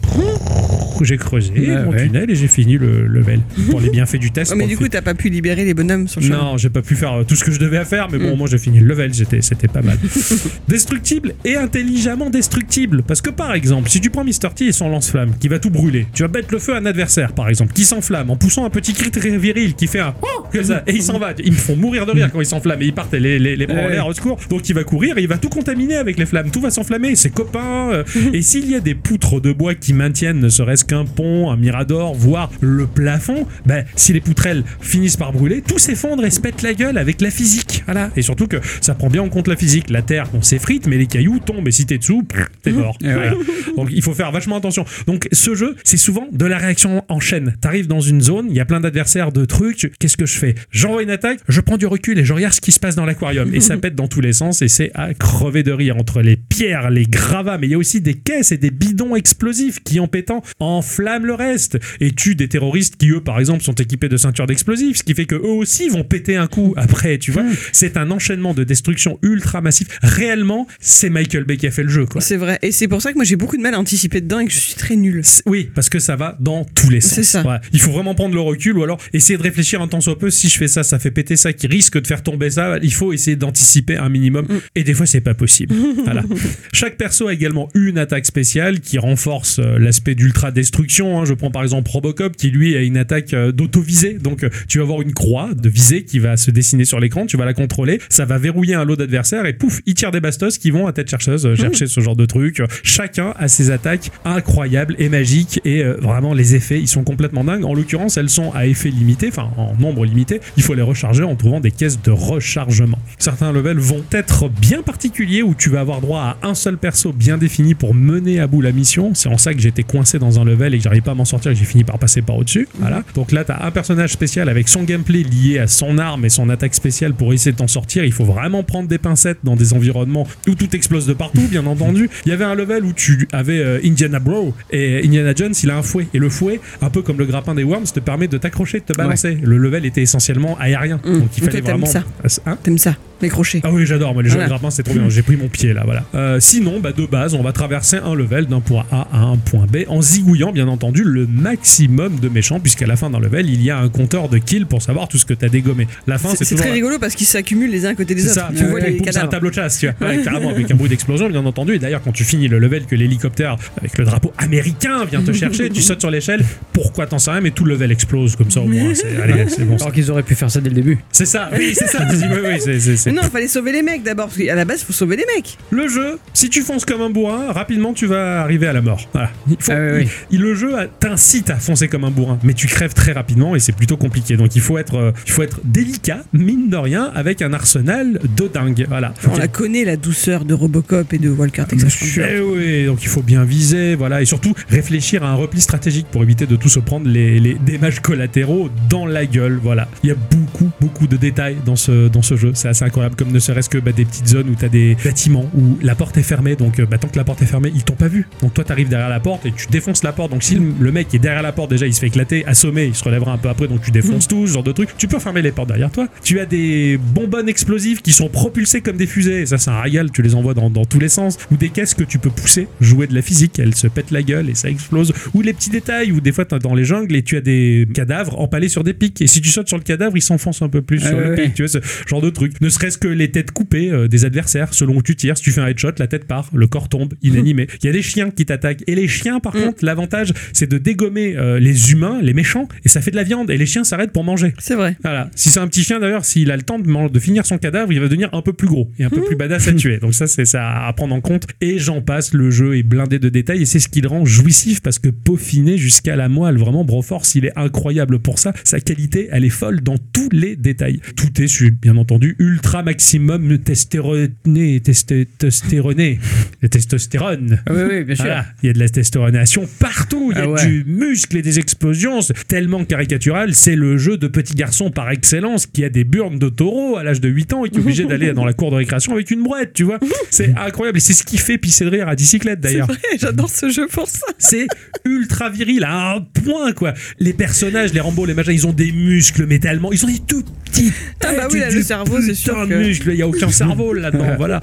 [1.05, 2.07] j'ai creusé mon ouais.
[2.07, 3.41] tunnel et j'ai fini le level.
[3.71, 4.51] Pour les bienfaits du test.
[4.53, 6.40] Oh, mais du coup, t'as pas pu libérer les bonhommes sur le chemin.
[6.45, 8.39] Non, j'ai pas pu faire euh, tout ce que je devais faire, mais bon, Mm.
[8.39, 9.99] moi j'ai fini le level, c'était, pas mal.
[10.69, 13.03] Destructible et intelligemment destructible.
[13.03, 14.51] Parce que par exemple, si tu prends Mr.
[14.55, 16.87] T et son lance-flamme, qui va tout brûler, tu vas mettre le feu à un
[16.87, 20.15] adversaire, par exemple, qui s'enflamme en poussant un petit cri très viril qui fait un
[20.23, 21.33] oh comme ça, et il s'en va.
[21.45, 23.67] Ils me font mourir de rire quand ils s'enflamment et ils partent les, les, les
[23.67, 24.39] en l'air au secours.
[24.49, 26.51] Donc il va courir et il va tout contaminer avec les flammes.
[26.51, 27.91] Tout va s'enflammer, ses copains.
[27.93, 31.51] euh, et s'il y a des poutres de bois qui maintiennent ne serait-ce qu'un pont,
[31.51, 36.41] un mirador, voire le plafond, ben, si les poutrelles finissent par brûler, tout s'effondre se
[36.41, 37.83] pète la gueule avec la physique.
[37.87, 38.11] Voilà.
[38.17, 39.89] Et surtout que ça prend bien en compte la physique.
[39.91, 42.27] La terre, on s'effrite, mais les cailloux tombent et si t'es dessous,
[42.63, 42.99] t'es mort.
[43.01, 43.35] Voilà.
[43.77, 44.85] Donc il faut faire vachement attention.
[45.07, 47.55] Donc ce jeu, c'est souvent de la réaction en chaîne.
[47.61, 49.93] T'arrives dans une zone, il y a plein d'adversaires, de trucs.
[49.99, 50.55] Qu'est-ce que je fais?
[50.71, 53.07] J'envoie une attaque, je prends du recul et je regarde ce qui se passe dans
[53.07, 53.55] l'aquarium.
[53.55, 56.37] Et ça pète dans tous les sens et c'est à crever de rire entre les
[56.37, 60.01] pierres, les gravats, mais il y a aussi des caisses et des bidons explosifs qui
[60.01, 64.09] en pétant enflamment le reste et tuent des terroristes qui eux par exemple sont équipés
[64.09, 67.17] de ceintures d'explosifs, ce qui fait que eux aussi vont péter un coup après.
[67.19, 69.87] Tu vois, c'est un enchaînement de destruction ultra massif.
[70.03, 72.05] Réellement, c'est Michael Bay qui a fait le jeu.
[72.05, 72.21] Quoi.
[72.21, 72.59] C'est vrai.
[72.61, 74.53] Et c'est pour ça que moi j'ai beaucoup de mal à anticiper dedans et que
[74.53, 74.91] je suis très.
[75.23, 77.13] C'est- Oui, parce que ça va dans tous les sens.
[77.15, 77.43] C'est ça.
[77.47, 77.57] Ouais.
[77.73, 80.31] Il faut vraiment prendre le recul ou alors essayer de réfléchir un temps soit peu.
[80.31, 82.77] Si je fais ça, ça fait péter ça, qui risque de faire tomber ça.
[82.83, 84.47] Il faut essayer d'anticiper un minimum.
[84.49, 84.59] Mm.
[84.75, 85.75] Et des fois, c'est pas possible.
[86.05, 86.25] voilà.
[86.73, 91.21] Chaque perso a également une attaque spéciale qui renforce euh, l'aspect d'ultra destruction.
[91.21, 91.25] hein.
[91.25, 94.15] Je prends par exemple Robocop qui lui a une attaque euh, d'auto-visée.
[94.15, 97.27] Donc euh, tu vas avoir une croix de visée qui va se dessiner sur l'écran.
[97.27, 98.01] Tu vas la contrôler.
[98.09, 100.93] Ça va verrouiller un lot d'adversaires et pouf, il tire des bastos qui vont à
[100.93, 102.63] tête chercheuse euh, chercher ce genre de truc.
[102.83, 107.45] Chacun a ses attaques incroyables et magiques et euh, vraiment les effets ils sont complètement
[107.45, 107.65] dingues.
[107.65, 110.41] En l'occurrence, elles sont à effet limité, enfin en nombre limité.
[110.57, 112.99] Il faut les recharger en trouvant des caisses de rechargement.
[113.19, 117.13] Certains levels vont être bien particuliers où tu vas avoir droit à un seul perso
[117.13, 119.13] bien défini pour mener à bout la mission.
[119.15, 121.25] C'est en ça que j'étais coincé dans un level et que j'arrivais pas à m'en
[121.25, 122.69] sortir et que j'ai fini par passer par au-dessus.
[122.79, 123.03] Voilà.
[123.15, 126.29] Donc là, tu as un personnage spécial avec son gameplay lié à son arme et
[126.29, 128.05] son attaque spéciale pour essayer de t'en sortir.
[128.05, 131.67] Il faut vraiment prendre des pincettes dans des environnements où tout explose de partout, bien
[131.67, 132.11] entendu.
[132.27, 135.71] Il y avait un level où tu avais euh, Indiana Bro et Indiana Jones, il
[135.71, 136.07] a un fouet.
[136.15, 138.85] Et le fouet, un peu comme le grappin des Worms, te permet de t'accrocher, de
[138.85, 139.39] te balancer.
[139.43, 141.01] Le level était essentiellement aérien.
[141.05, 141.19] Mmh.
[141.19, 141.87] Donc il fallait vraiment.
[141.87, 142.05] ça.
[142.47, 142.59] Hein?
[142.63, 143.61] T'aimes ça, les crochets.
[143.65, 144.49] ah oui, j'adore, moi les jeux Voilà.
[144.49, 146.05] de grappin c'est trop bien, j'ai pris mon pied là, voilà.
[146.15, 149.37] Euh, sinon, bah, de base, on va traverser un level d'un point A à un
[149.37, 153.49] point B en zigouillant bien entendu le maximum de méchants, puisqu'à la fin d'un level,
[153.49, 155.87] il y a un compteur de kills pour savoir tout ce que t'as dégommé.
[156.07, 158.31] La fin, C'est toujours très rigolo parce qu'ils s'accumulent les uns à côté des c'est
[158.31, 158.41] autres.
[158.41, 159.95] ça, Tu vois les un tableau de chasse, tu vois.
[160.11, 161.75] Ouais, carrément, avec un bruit d'explosion, bien entendu.
[161.75, 165.33] Et d'ailleurs, quand tu finis le level, que l'hélicoptère avec le drapeau américain vient te
[165.33, 166.45] chercher, tu sautes sur l'échelle.
[166.73, 168.93] Pourquoi t'en sais rien, mais tout le level explose comme ça au moins.
[169.23, 169.77] Allez, c'est bon.
[169.77, 170.99] Alors qu'ils auraient pu faire ça dès le début.
[171.13, 172.07] C'est ça, oui, c'est ça.
[172.11, 174.55] oui, oui, c'est- c'est- c'est- Mais non, il fallait sauver les mecs d'abord, parce qu'à
[174.55, 175.57] la base, il faut sauver les mecs.
[175.71, 179.01] Le jeu, si tu fonces comme un bourrin, rapidement tu vas arriver à la mort.
[179.13, 179.31] Voilà.
[179.49, 180.01] Il faut- Ah
[180.31, 183.61] il- le jeu t'incite à foncer comme un bourrin, mais tu crèves très rapidement et
[183.61, 184.37] c'est plutôt compliqué.
[184.37, 188.19] Donc il faut être, euh, il faut être délicat, mine de rien, avec un arsenal
[188.37, 188.87] de dingue.
[188.89, 189.13] Voilà.
[189.31, 192.27] On la connaît, la douceur de Robocop et de Walker Texas Ranger.
[192.37, 196.07] Eh oui, donc il faut bien viser, voilà, et surtout réfléchir à un repli stratégique
[196.11, 199.89] pour éviter de tout se prendre les, les dommages collatéraux dans la gueule, voilà.
[200.03, 203.00] Il y a beaucoup, beaucoup de détails dans ce, dans ce jeu, c'est assez incroyable,
[203.17, 205.95] comme ne serait-ce que bah, des petites zones où tu as des bâtiments où la
[205.95, 208.09] porte est fermée, donc euh, bah, tant que la porte est fermée, ils t'ont pas
[208.09, 208.27] vu.
[208.43, 210.93] Donc toi, tu arrives derrière la porte et tu défonces la porte, donc si le,
[210.93, 213.39] mec est derrière la porte, déjà il se fait éclater, assommé, il se relèvera un
[213.39, 214.91] peu après, donc tu défonces tout, ce genre de truc.
[214.99, 216.09] Tu peux fermer les portes derrière toi.
[216.23, 220.11] Tu as des bonbonnes explosives qui sont propulsées comme des fusées, ça c'est un régal,
[220.11, 222.69] tu les envoies dans, dans tous les sens, ou des caisses que tu peux pousser,
[222.81, 225.71] jouer de la physique, elles se pètent la gueule et ça explose, ou les petits
[225.71, 228.85] détails, où des fois t'es dans les jungles et tu as des cadavres empalés sur
[228.85, 231.09] des pics, et si tu sautes sur le cadavre, il s'enfonce un peu plus Ah
[231.09, 231.43] sur le ouais.
[231.43, 232.61] pic, tu vois, ce genre de truc.
[232.61, 235.61] Ne que les têtes coupées euh, des adversaires, selon où tu tires, si tu fais
[235.61, 237.67] un headshot, la tête part, le corps tombe, inanimé.
[237.83, 239.61] Il y a des chiens qui t'attaquent, et les chiens, par Mm.
[239.63, 243.25] contre, l'avantage, c'est de dégommer euh, les humains, les méchants, et ça fait de la
[243.25, 244.55] viande, et les chiens s'arrêtent pour manger.
[244.59, 244.97] C'est vrai.
[245.03, 245.31] Voilà.
[245.35, 247.59] Si c'est un petit chien d'ailleurs, s'il a le temps de, man- de finir son
[247.59, 249.99] cadavre, il va devenir un peu plus gros et un peu plus badass à tuer.
[249.99, 251.47] Donc ça, c'est ça à prendre en compte.
[251.61, 254.25] Et j'en passe, le jeu est blindé de détails et c'est ce qui le rend
[254.25, 258.53] jouissif parce que peaufiné jusqu'à la moelle, vraiment Broforce, il est incroyable pour ça.
[258.65, 261.01] Sa qualité, elle est folle dans tous les détails.
[261.17, 266.19] Tout est, bien entendu, ultra maximum testéroné, testé- testéroné,
[266.61, 267.63] le testostérone.
[267.67, 268.25] Ah oui, oui, bien sûr.
[268.25, 270.67] Voilà, il y a de la testostéronation partout, il y a Ah ouais.
[270.67, 275.67] du muscle et des explosions, tellement caricatural, c'est le jeu de petit garçon par excellence
[275.67, 278.05] qui a des burnes de taureau à l'âge de 8 ans et qui est obligé
[278.05, 279.99] d'aller dans la cour de récréation avec une brouette, tu vois.
[280.31, 282.87] C'est incroyable et c'est ce qui fait pisser de rire à bicyclette C'est d'ailleurs.
[282.87, 284.27] vrai, j'adore ce jeu pour ça.
[284.39, 284.67] C'est
[285.05, 286.95] ultra viril à un point quoi.
[287.19, 290.19] Les personnages, les Rambo, les machins, ils ont des muscles mais tellement, ils ont des
[290.19, 290.93] tout petits.
[291.23, 293.93] Ah bah oui, là, le cerveau, c'est sûr de muscles, il y a aucun cerveau
[293.93, 294.61] là-dedans, voilà.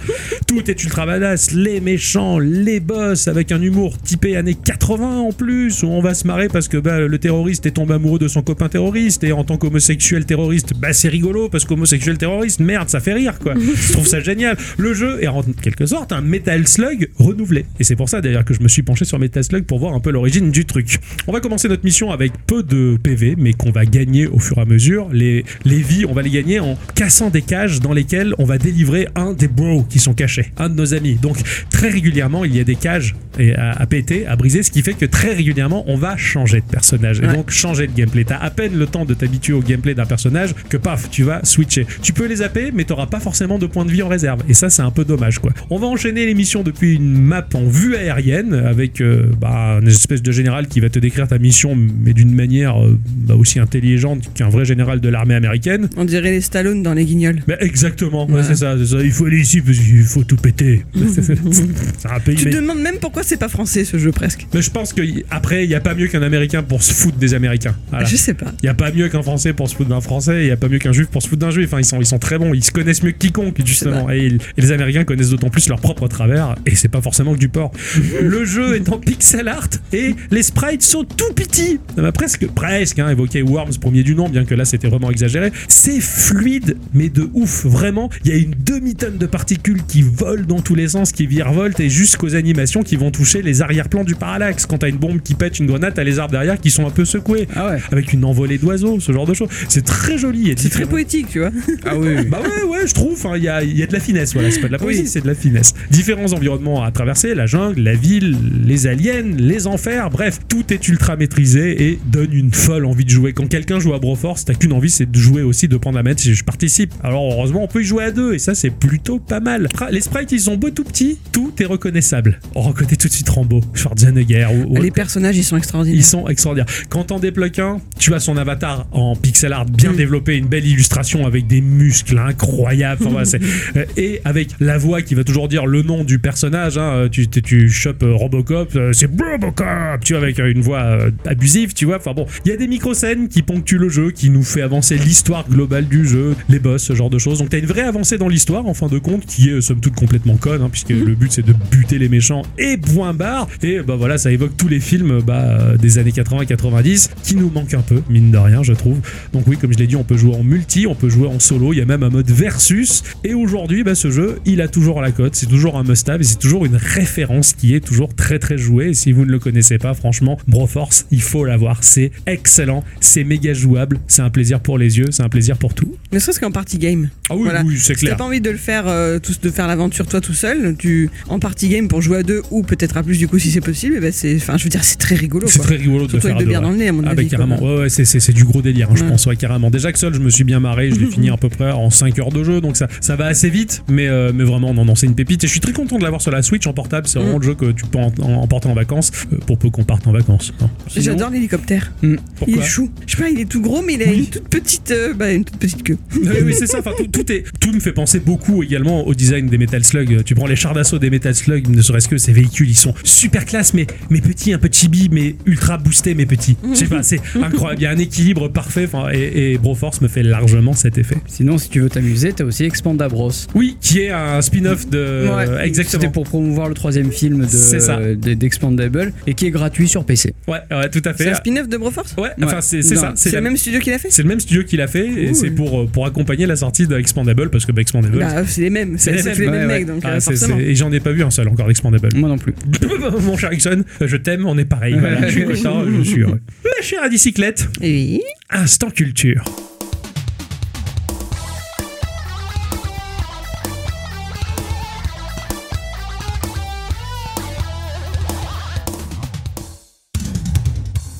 [0.47, 5.31] Tout est ultra badass, les méchants, les boss avec un humour typé années 80 en
[5.31, 8.27] plus où on va se marrer parce que bah, le terroriste est tombé amoureux de
[8.27, 12.89] son copain terroriste et en tant qu'homosexuel terroriste, bah c'est rigolo parce qu'homosexuel terroriste, merde,
[12.89, 13.53] ça fait rire quoi.
[13.75, 14.57] Je trouve ça génial.
[14.77, 18.45] Le jeu est en quelque sorte un Metal Slug renouvelé et c'est pour ça d'ailleurs
[18.45, 20.99] que je me suis penché sur Metal Slug pour voir un peu l'origine du truc.
[21.27, 24.57] On va commencer notre mission avec peu de PV mais qu'on va gagner au fur
[24.57, 25.09] et à mesure.
[25.11, 28.57] Les, les vies, on va les gagner en cassant des cages dans lesquelles on va
[28.57, 31.15] délivrer un des bros qui sont cachés, un de nos amis.
[31.15, 31.37] Donc
[31.69, 34.81] très régulièrement, il y a des cages et à, à péter, à briser, ce qui
[34.81, 38.23] fait que très régulièrement, on va changer de personnage et donc changer de gameplay.
[38.23, 41.41] T'as à peine le temps de t'habituer au gameplay d'un personnage que paf, tu vas
[41.43, 41.85] switcher.
[42.01, 44.41] Tu peux les zapper, mais t'auras pas forcément de points de vie en réserve.
[44.49, 45.51] Et ça, c'est un peu dommage, quoi.
[45.69, 50.21] On va enchaîner l'émission depuis une map en vue aérienne avec euh, bah, une espèce
[50.21, 54.31] de général qui va te décrire ta mission, mais d'une manière euh, bah, aussi intelligente
[54.33, 55.89] qu'un vrai général de l'armée américaine.
[55.97, 57.41] On dirait les Stallone dans les guignols.
[57.47, 58.43] Bah, exactement, ouais, Ouais.
[58.43, 59.01] c'est ça, c'est ça.
[59.03, 60.85] Il faut aller ici parce qu'il faut tout péter.
[61.13, 62.35] c'est un pays.
[62.35, 64.47] Tu mais- demandes même pourquoi c'est pas français ce jeu presque.
[64.53, 67.33] mais je pense qu'après, il n'y a pas mieux qu'un Américain pour se foutre des
[67.33, 67.75] Américains.
[67.89, 68.05] Voilà.
[68.05, 68.51] Je sais pas.
[68.61, 70.57] Il n'y a pas mieux qu'un Français pour se foutre d'un Français, il n'y a
[70.57, 71.67] pas mieux qu'un Juif pour se foutre d'un Juif.
[71.67, 74.09] Enfin, ils, sont, ils sont très bons, ils se connaissent mieux que quiconque, justement.
[74.09, 77.33] Et, ils- et les Américains connaissent d'autant plus leur propre travers, et c'est pas forcément
[77.33, 77.71] que du porc.
[78.21, 81.79] Le jeu est en pixel art, et les sprites sont tout petits.
[81.95, 85.11] Ça m'a presque, presque, hein, évoqué Worms, premier du nom, bien que là c'était vraiment
[85.11, 85.51] exagéré.
[85.67, 88.09] C'est fluide, mais de ouf, vraiment.
[88.25, 91.79] Il y a une demi-tonne de particules qui volent dans tous les sens, qui virevoltent,
[91.79, 94.65] et jusqu'aux animations qui vont toucher les arrière-plans du parallaxe.
[94.65, 96.89] Quand t'as une bombe qui pète une grenade, t'as les arbres derrière qui sont un
[96.91, 97.77] peu secoués Ah ouais.
[97.91, 99.49] avec une envolée d'oiseaux, ce genre de choses.
[99.69, 100.53] C'est très joli.
[100.57, 101.51] C'est très poétique, tu vois.
[101.85, 102.25] Ah oui.
[102.29, 103.25] Bah ouais, ouais, je trouve.
[103.27, 104.33] hein, Il y, a, y a de la finesse.
[104.33, 105.07] Voilà, c'est pas de la poésie, Oui.
[105.07, 105.73] c'est de la finesse.
[105.91, 110.09] Différents environnements à traverser la jungle, la ville, les aliens, les enfers.
[110.09, 113.33] Bref, tout est ultra maîtrisé et donne une folle envie de jouer.
[113.33, 116.03] Quand quelqu'un joue à Broforce, t'as qu'une envie, c'est de jouer aussi, de prendre la
[116.03, 116.19] manette.
[116.19, 116.93] Si je participe.
[117.03, 119.67] Alors heureusement, on peut y jouer à deux et ça, c'est plutôt pas mal.
[119.91, 121.17] Les sprites, ils sont beaux tout petits.
[121.31, 122.39] Tout est reconnaissable.
[122.55, 125.97] On reconnaît tout de suite Rambo, Schwarzenegger ou, ou Les personnages, ils sont extraordinaires.
[125.99, 126.67] ils sont extraordinaires.
[126.89, 130.65] Quand t'en débloques un, tu as son avatar en pixel art bien développé, une belle
[130.65, 133.01] illustration avec des muscles incroyables.
[133.01, 133.41] Enfin, voilà, c'est-
[133.75, 136.77] euh, et avec la voix qui va toujours dire le nom du personnage.
[136.77, 137.07] hein.
[137.11, 141.73] Tu, tu, tu chopes euh, Robocop, euh, c'est Robocop, tu vois, avec une voix abusive,
[141.73, 141.97] tu vois.
[141.97, 144.97] Enfin bon, il y a des micro-scènes qui ponctuent le jeu, qui nous fait avancer
[144.97, 147.39] l'histoire globale du jeu, les boss, ce genre de choses.
[147.39, 149.79] Donc t'as une vraie avancée dans l'histoire, en fin de compte, qui est euh, somme
[149.79, 153.47] toute complètement conne, hein, puisque le but c'est de buter les méchants et point barre.
[153.63, 157.49] Et bah voilà, ça évoque tous les films bah, euh, des années 80-90 qui nous
[157.49, 158.99] manquent un peu, mine de rien, je trouve.
[159.33, 161.39] Donc oui, comme je l'ai dit, on peut jouer en multi, on peut jouer en
[161.39, 163.03] solo, il y a même un mode versus.
[163.23, 166.23] Et aujourd'hui, bah, ce jeu, il a toujours la cote, c'est toujours un must-have et
[166.23, 168.89] c'est toujours une référence qui est toujours très très jouée.
[168.89, 171.83] Et si vous ne le connaissez pas, franchement, Broforce, il faut l'avoir.
[171.83, 175.73] C'est excellent, c'est méga jouable, c'est un plaisir pour les yeux, c'est un plaisir pour
[175.73, 175.95] tout.
[176.11, 177.09] Ne serait-ce qu'en party game.
[177.29, 177.63] Ah oui, Voilà.
[177.65, 178.17] oui, c'est Si t'as clair.
[178.17, 181.39] pas envie de le faire, euh, tous- de faire l'aventure toi tout seul, tu en
[181.39, 183.95] party game pour jouer à deux ou peut-être à plus du coup si c'est possible,
[183.97, 185.47] eh ben c'est, enfin je veux dire c'est très rigolo.
[185.47, 186.65] C'est très rigolo de Surtout faire avec à de deux, bière ouais.
[186.65, 187.23] dans le nez à mon Ah avis.
[187.23, 187.45] bah quoi.
[187.45, 189.69] carrément, ouais, ouais, c'est, c'est, c'est du gros délire, hein, je pense, ouais, carrément.
[189.71, 191.89] Déjà que seul, je me suis bien marré, je l'ai fini à peu près en
[191.89, 194.85] 5 heures de jeu, donc ça, ça va assez vite, mais, euh, mais vraiment, non,
[194.85, 195.43] non, c'est une pépite.
[195.43, 197.41] Et je suis très content de l'avoir sur la Switch en portable, c'est vraiment Mm.
[197.41, 200.07] le jeu que tu peux en- en- emporter en vacances, euh, pour peu qu'on parte
[200.07, 200.53] en vacances.
[200.61, 200.69] hein.
[200.95, 201.91] J'adore l'hélicoptère.
[202.35, 202.89] Pourquoi Il est chou.
[203.05, 204.19] Je sais pas, il est tout gros mais il a Oui.
[204.19, 205.97] une toute petite, euh, bah, une toute petite queue.
[206.15, 206.79] oui, oui, c'est ça.
[206.79, 207.26] Enfin, tout, tout
[207.59, 210.23] tout me fait penser beaucoup également au design des Metal Slug.
[210.23, 212.93] Tu prends les chars d'assaut des Metal Slug, ne serait-ce que ces véhicules, ils sont
[213.03, 216.57] super classe, mais, mais petits, un peu chibi, mais ultra boostés, mais petits.
[216.69, 217.81] Je sais pas, c'est incroyable.
[217.81, 218.87] Il y a un équilibre parfait.
[219.13, 221.17] Et, et Broforce me fait largement cet effet.
[221.27, 223.31] Sinon, si tu veux t'amuser, t'as aussi Expandabros.
[223.55, 225.27] Oui, qui est un spin-off de.
[225.29, 226.01] Ouais, exactement.
[226.01, 227.97] C'était pour promouvoir le troisième film de- C'est ça.
[227.97, 230.33] de- d'Expandable et qui est gratuit sur PC.
[230.47, 231.29] Ouais, ouais, tout à C'est fait.
[231.31, 232.15] un spin-off de Broforce?
[232.17, 233.13] Ouais, enfin, c'est c'est ça.
[233.15, 234.09] C'est le même studio qui l'a fait?
[234.11, 236.87] C'est le même studio qui l'a fait, et c'est pour, euh, pour accompagner la sortie
[236.87, 237.16] d'Expandable,
[237.51, 238.17] parce que bah, Expandable.
[238.19, 239.77] Bah, c'est les mêmes, C'est les mêmes, les ouais, mêmes ouais.
[239.79, 240.57] mecs donc Ah, euh, forcément.
[240.59, 242.09] et j'en ai pas vu un seul encore d'Expandable.
[242.15, 242.53] Moi non plus.
[243.23, 244.95] Mon cher Ixon, je t'aime, on est pareil.
[244.99, 246.39] Voilà, je suis content, je suis heureux.
[246.63, 248.21] Ma chère à bicyclette, Oui.
[248.49, 249.43] instant culture.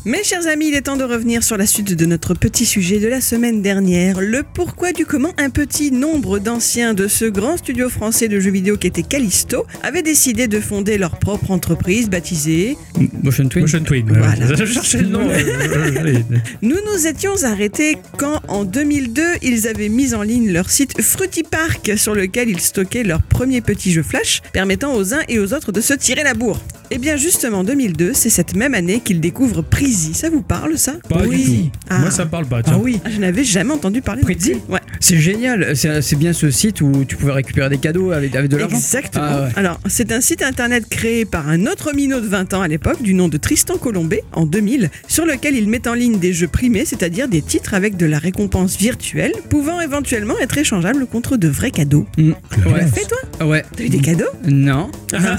[0.07, 3.01] Mes chers amis, il est temps de revenir sur la suite de notre petit sujet
[3.01, 4.21] de la semaine dernière.
[4.21, 8.51] Le pourquoi du comment un petit nombre d'anciens de ce grand studio français de jeux
[8.51, 12.77] vidéo qui était Callisto avaient décidé de fonder leur propre entreprise baptisée
[13.21, 13.63] Motion Twin.
[13.63, 14.05] Motion Twin.
[14.07, 14.55] Voilà.
[14.55, 15.27] Je cherchais le nom.
[16.61, 21.43] Nous nous étions arrêtés quand, en 2002, ils avaient mis en ligne leur site Fruity
[21.43, 25.53] Park sur lequel ils stockaient leurs premiers petits jeux flash, permettant aux uns et aux
[25.53, 26.61] autres de se tirer la bourre.
[26.89, 30.13] Et bien justement, 2002, c'est cette même année qu'ils découvrent Prezi.
[30.13, 31.43] Ça vous parle, ça Pas Oui.
[31.43, 31.71] du tout.
[31.89, 31.99] Ah.
[31.99, 32.59] Moi, ça me parle pas.
[32.59, 32.79] Ah tiens.
[32.81, 32.99] oui.
[33.03, 34.79] Ah, Je n'avais jamais entendu parler Prezi de Ouais.
[34.99, 38.57] C'est génial, c'est bien ce site où tu pouvais récupérer des cadeaux avec, avec de
[38.57, 38.75] l'argent.
[38.77, 39.25] Exactement.
[39.27, 39.49] Ah ouais.
[39.55, 43.01] Alors, c'est un site internet créé par un autre minot de 20 ans à l'époque,
[43.01, 46.47] du nom de Tristan Colombé, en 2000, sur lequel il met en ligne des jeux
[46.47, 51.47] primés, c'est-à-dire des titres avec de la récompense virtuelle, pouvant éventuellement être échangeables contre de
[51.47, 52.05] vrais cadeaux.
[52.17, 52.31] Mm.
[52.53, 53.17] Tu l'as fait, toi?
[53.39, 53.63] Ah ouais.
[53.75, 54.25] T'as eu des cadeaux?
[54.47, 54.89] Non.
[55.13, 55.37] Ah,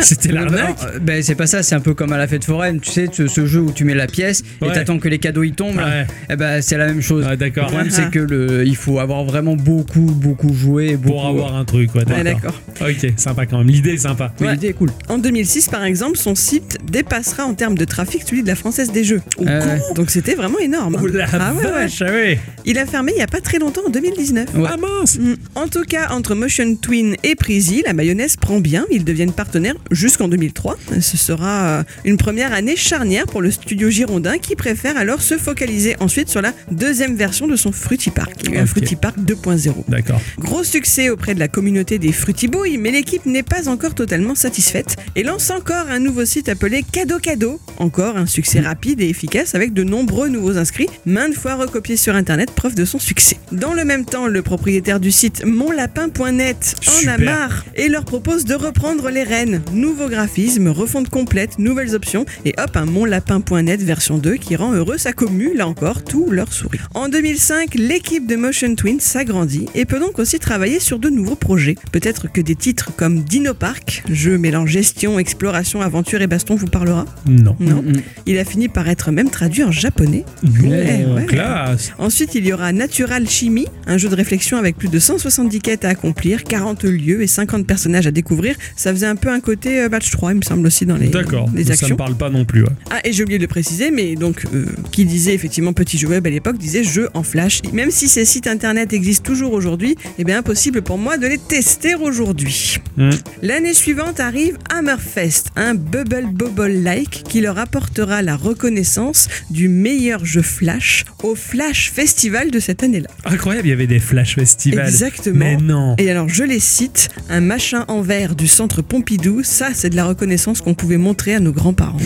[0.00, 0.71] C'était l'arnaque.
[0.84, 3.06] Euh, ben, c'est pas ça, c'est un peu comme à la fête foraine, tu sais,
[3.12, 4.68] ce, ce jeu où tu mets la pièce Ouais.
[4.68, 5.76] et t'attends que les cadeaux y tombent.
[5.76, 6.06] Ouais.
[6.30, 7.26] Eh ben, c'est la même chose.
[7.28, 10.96] Le problème, c'est que le, il faut avoir vraiment beaucoup, beaucoup joué.
[10.96, 11.90] Beaucoup, Pour avoir un truc,
[12.24, 12.60] d'accord.
[12.80, 13.68] Ok, sympa quand même.
[13.68, 14.32] L'idée est sympa.
[14.40, 14.90] L'idée est cool.
[15.08, 18.90] En 2006, par exemple, son site dépassera en termes de trafic celui de la Française
[18.92, 19.20] des Jeux.
[19.38, 19.60] Ouais.
[19.94, 20.96] Donc c'était vraiment énorme.
[20.96, 21.00] hein.
[21.02, 21.70] Oh la Ah ouais, ouais.
[21.70, 22.38] vache, ah ouais.
[22.64, 24.54] Il a fermé il n'y a pas très longtemps, en 2019.
[24.54, 24.68] Ouais.
[24.72, 25.18] Ah mince.
[25.18, 25.34] Mm.
[25.54, 28.84] En tout cas, entre Motion Twin et Prezi, la mayonnaise prend bien.
[28.90, 30.28] Ils deviennent partenaires jusqu'en
[30.62, 31.00] 2003.
[31.00, 35.36] Ce sera euh, une première année charnière pour le studio girondin qui préfère alors se
[35.36, 38.32] focaliser ensuite sur la deuxième version de son Fruity Park.
[38.44, 38.68] Il y a eu un Ok.
[38.68, 39.84] Fruity Park 2.0.
[39.88, 40.20] D'accord.
[40.38, 44.96] Gros succès auprès de la communauté des Fruitibouilles, mais l'équipe n'est pas encore totalement satisfaite
[45.16, 47.60] et lance encore un nouveau site appelé Cadeau Cadeau.
[47.78, 52.14] Encore un succès rapide et efficace avec de nombreux nouveaux inscrits, maintes fois recopiés sur
[52.14, 53.36] internet, preuve de son succès.
[53.50, 58.44] Dans le même temps, le propriétaire du site monlapin.net en a marre et leur propose
[58.44, 59.62] de reprendre les rênes.
[59.72, 64.98] Nouveau graphisme, refonte complète, nouvelles options et hop, un monlapin.net version 2 qui rend heureux
[64.98, 66.80] sa commu, là encore, tout leur sourit.
[66.94, 71.36] En 2005, l'équipe de Motion Twin s'agrandit et peut donc aussi travailler sur de nouveaux
[71.36, 71.76] projets.
[71.92, 76.66] Peut-être que des titres comme Dino Park, jeu mêlant gestion, exploration, aventure et baston vous
[76.66, 77.04] parlera?
[77.26, 77.56] Non.
[77.60, 77.82] Non.
[77.82, 78.02] Mm, mm.
[78.26, 80.24] Il a fini par être même traduit en japonais.
[80.42, 81.26] Ouais, ouais.
[81.26, 81.92] Classe.
[81.98, 85.84] Ensuite, il y aura Natural Chimie, un jeu de réflexion avec plus de 170 quêtes
[85.84, 88.56] à accomplir, 40 lieux et 50 personnages à découvrir.
[88.76, 91.08] Ça faisait un peu un côté euh, Batch 3, il me semble aussi, dans les,
[91.08, 91.48] D'accord.
[91.54, 91.96] les Ça me actions.
[91.96, 92.62] parle pas non plus.
[92.62, 92.70] ouais.
[92.90, 96.08] Ah, et j'ai oublié de le préciser, mais donc, euh, qui disait effectivement petit jeu
[96.08, 97.60] web à l'époque, disait jeu en flash.
[97.72, 101.38] Même si ces sites internet existent toujours aujourd'hui, eh bien impossible pour moi de les
[101.38, 102.78] tester aujourd'hui.
[102.96, 103.10] Hmm.
[103.42, 110.42] L'année suivante arrive Hammerfest, un Bubble Bobble-like qui leur apportera la reconnaissance du meilleur jeu
[110.42, 113.08] flash au Flash Festival de cette année-là.
[113.24, 114.86] Incroyable, il y avait des flash festivals.
[114.86, 115.38] Exactement.
[115.38, 115.94] Mais non.
[115.98, 119.96] Et alors, je les cite, un machin en verre du centre Pompidou, ça c'est de
[119.96, 121.98] la reconnaissance qu'on pouvait montrer à nos grands-parents.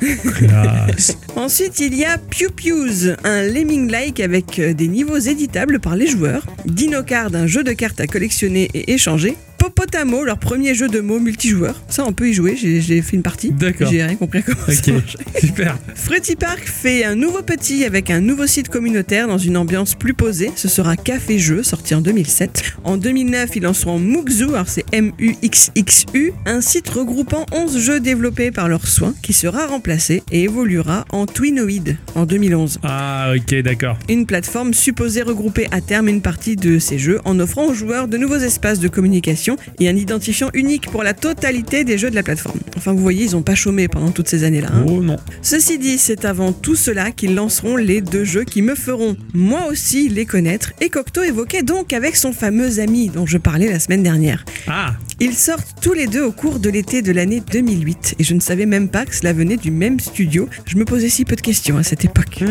[1.36, 6.06] Ensuite, il y a Pew Pews, un lemming-like avec euh, des niveaux éditables par les
[6.06, 6.46] joueurs.
[6.66, 9.36] Dinocard, un jeu de cartes à collectionner et échanger.
[9.62, 11.80] Popotamo, leur premier jeu de mots multijoueur.
[11.86, 12.56] Ça, on peut y jouer.
[12.56, 13.52] J'ai fait une partie.
[13.52, 13.88] D'accord.
[13.88, 15.16] J'ai rien compris à comment ça marche.
[15.40, 15.78] super.
[15.94, 20.14] Fruity Park fait un nouveau petit avec un nouveau site communautaire dans une ambiance plus
[20.14, 20.50] posée.
[20.56, 22.72] Ce sera Café Jeu, sorti en 2007.
[22.82, 28.68] En 2009, ils lanceront Muxu, alors c'est M-U-X-X-U, un site regroupant 11 jeux développés par
[28.68, 32.80] leurs soins qui sera remplacé et évoluera en Twinoid en 2011.
[32.82, 33.96] Ah, ok, d'accord.
[34.08, 38.08] Une plateforme supposée regrouper à terme une partie de ces jeux en offrant aux joueurs
[38.08, 42.14] de nouveaux espaces de communication et un identifiant unique pour la totalité des jeux de
[42.14, 42.60] la plateforme.
[42.76, 44.70] Enfin, vous voyez, ils ont pas chômé pendant toutes ces années-là.
[44.72, 44.84] hein.
[44.88, 45.16] Oh non.
[45.42, 49.66] Ceci dit, c'est avant tout cela qu'ils lanceront les deux jeux qui me feront moi
[49.70, 53.78] aussi les connaître et Cocteau évoquait donc avec son fameux ami dont je parlais la
[53.78, 54.44] semaine dernière.
[54.68, 58.34] Ah, Ils sortent tous les deux au cours de l'été de l'année 2008 et je
[58.34, 60.48] ne savais même pas que cela venait du même studio.
[60.66, 62.42] Je me posais si peu de questions à cette époque.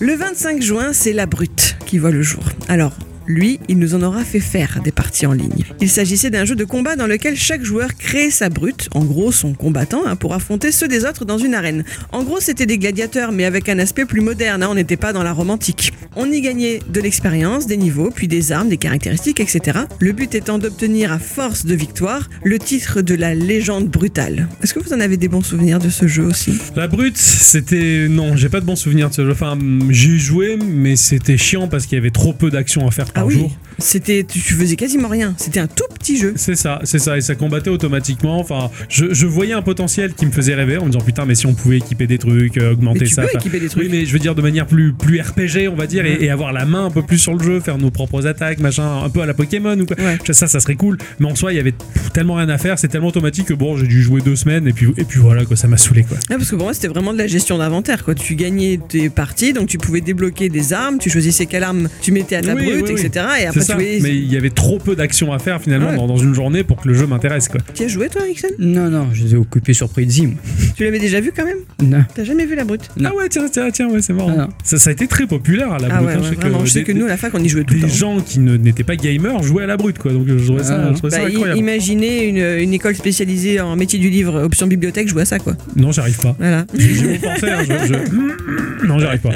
[0.00, 2.42] Le 25 juin, c'est La Brute qui voit le jour.
[2.68, 2.92] Alors,
[3.26, 5.64] lui, il nous en aura fait faire des parties en ligne.
[5.80, 9.32] Il s'agissait d'un jeu de combat dans lequel chaque joueur crée sa brute, en gros
[9.32, 11.84] son combattant, hein, pour affronter ceux des autres dans une arène.
[12.12, 15.12] En gros, c'était des gladiateurs, mais avec un aspect plus moderne, hein, on n'était pas
[15.12, 15.92] dans la romantique.
[16.14, 19.80] On y gagnait de l'expérience, des niveaux, puis des armes, des caractéristiques, etc.
[19.98, 24.48] Le but étant d'obtenir à force de victoire le titre de la légende brutale.
[24.62, 26.52] Est-ce que vous en avez des bons souvenirs de ce jeu aussi?
[26.74, 28.08] La brute, c'était.
[28.08, 29.32] Non, j'ai pas de bons souvenirs de ce jeu.
[29.32, 29.58] Enfin,
[29.90, 33.24] j'ai joué, mais c'était chiant parce qu'il y avait trop peu d'actions à faire par
[33.24, 33.50] Ah oui, jour.
[33.78, 35.34] c'était, tu faisais quasiment rien.
[35.36, 36.32] C'était un tout petit jeu.
[36.36, 38.38] C'est ça, c'est ça, et ça combattait automatiquement.
[38.38, 41.34] Enfin, je, je voyais un potentiel qui me faisait rêver en me disant putain, mais
[41.34, 43.22] si on pouvait équiper des trucs, euh, augmenter Mais tu ça.
[43.22, 43.82] peux équiper des trucs.
[43.82, 46.30] Oui, mais je veux dire de manière plus, plus RPG, on va dire, et, et
[46.30, 49.10] avoir la main un peu plus sur le jeu, faire nos propres attaques, machin, un
[49.10, 49.96] peu à la Pokémon ou quoi.
[49.98, 50.18] Ouais.
[50.32, 50.96] Ça, ça serait cool.
[51.18, 51.74] Mais en soi, il y avait
[52.12, 54.72] tellement rien à faire, c'est tellement automatique que bon, j'ai dû jouer deux semaines, et
[54.72, 56.16] puis, et puis voilà, quoi, ça m'a saoulé, quoi.
[56.28, 58.04] Parce que pour moi, c'était vraiment de la gestion d'inventaire.
[58.04, 58.14] Quoi.
[58.14, 62.12] Tu gagnais tes parties, donc tu pouvais débloquer des armes, tu choisissais quelle arme tu
[62.12, 63.00] mettais à ta Oui, brute, oui, oui.
[63.06, 63.26] Etc.
[63.42, 65.96] Et après, tu ça, mais il y avait trop peu d'actions à faire finalement Ouais.
[65.96, 67.60] dans, dans une journée pour que le jeu m'intéresse, quoi.
[67.74, 70.28] Tu as joué, toi, Ixon Non, non, je les ai occupés sur Prezi.
[70.76, 71.58] Tu l'avais déjà vu quand même?
[71.82, 72.04] Non.
[72.14, 72.88] T'as jamais vu la brute?
[72.98, 73.10] Non.
[73.12, 74.34] Ah ouais, tiens, tiens, tiens, ouais, c'est marrant.
[74.38, 76.28] Ah ça, ça a été très populaire à la Ah brute, ouais, hein, ouais, je
[76.30, 76.58] sais vraiment.
[76.60, 77.88] que Je sais des- que nous, à la fac, on y jouait tout le temps.
[77.88, 80.88] gens qui n'étaient pas gamers jouaient à la brute quoi donc je trouvais ça, Ah,
[80.92, 84.42] je trouvais ça Bah, i- incroyable imaginez une, une école spécialisée en métier du livre,
[84.42, 85.54] option bibliothèque, jouer à ça, quoi.
[85.76, 86.66] non j'arrive pas Voilà.
[86.74, 89.30] j'ai penser hein, je, je- non j'arrive pas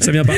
[0.00, 0.32] ça vient pas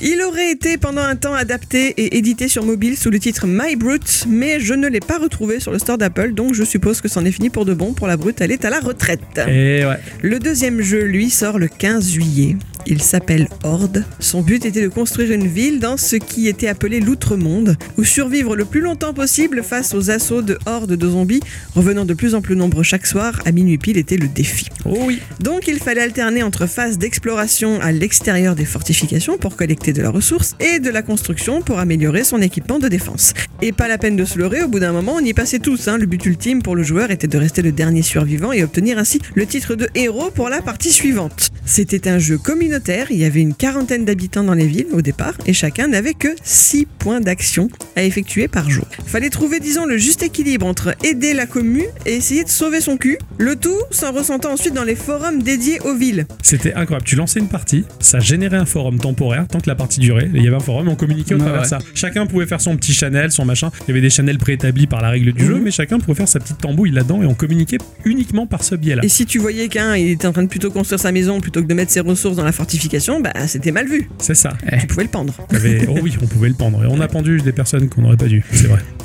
[0.00, 3.76] Il aurait été pendant un temps adapté et édité sur mobile sous le titre My
[3.76, 7.06] Brute, mais je ne l'ai pas retrouvé sur le store d'Apple, donc je suppose que
[7.06, 7.92] c'en est fini pour de bon.
[7.92, 9.20] Pour la brute, elle est à la retraite.
[9.46, 12.56] et ouais Le deuxième jeu, lui, sort le 15 juillet.
[12.86, 14.04] Il s'appelle Horde.
[14.20, 18.56] Son but était de construire une ville dans ce qui était appelé l'Outre-Monde, où survivre
[18.56, 21.40] le plus longtemps possible face aux assauts de hordes de zombies,
[21.74, 24.68] revenant de plus en plus nombreux chaque soir, à minuit pile était le défi.
[24.84, 29.92] oh oui Donc il fallait alterner entre phases d'exploration à l'extérieur des fortifications pour collecter
[29.92, 33.34] de la ressource et de la construction pour améliorer son équipement de défense.
[33.60, 35.88] Et pas la peine de se leurrer, au bout d'un moment on y passait tous.
[35.88, 35.98] hein.
[35.98, 39.20] Le but ultime pour le joueur était de rester le dernier survivant et obtenir ainsi
[39.34, 41.50] le titre de héros pour la partie suivante.
[41.64, 42.77] C'était un jeu communautaire,
[43.10, 46.28] il y avait une quarantaine d'habitants dans les villes au départ et chacun n'avait que
[46.44, 48.84] 6 points d'action à effectuer par jour.
[49.06, 52.96] Fallait trouver disons le juste équilibre entre aider la commu et essayer de sauver son
[52.96, 56.26] cul, le tout sans ressentant ensuite dans les forums dédiés aux villes.
[56.42, 60.00] c'était incroyable tu lançais une partie ça générait un forum temporaire tant que la partie
[60.00, 61.68] durait il y avait un forum et on communiquait au travers de ouais.
[61.68, 64.86] ça chacun pouvait faire son petit channel son machin il y avait des channels préétablis
[64.86, 65.62] par la règle du jeu Mhm.
[65.64, 68.96] mais chacun pouvait faire sa petite tambouille là-dedans et on communiquait uniquement par ce biais
[68.96, 71.40] là Et si tu voyais qu'un il était en train de plutôt construire sa maison
[71.40, 74.08] plutôt que de mettre ses ressources dans la fortification, bah c'était mal vu.
[74.18, 75.32] c'est ça Tu pouvais le pendre.
[75.88, 76.84] Oh oui, on pouvait le pendre.
[76.84, 78.80] Et on a pendu des personnes qu'on n'aurait pas dû, c'est vrai.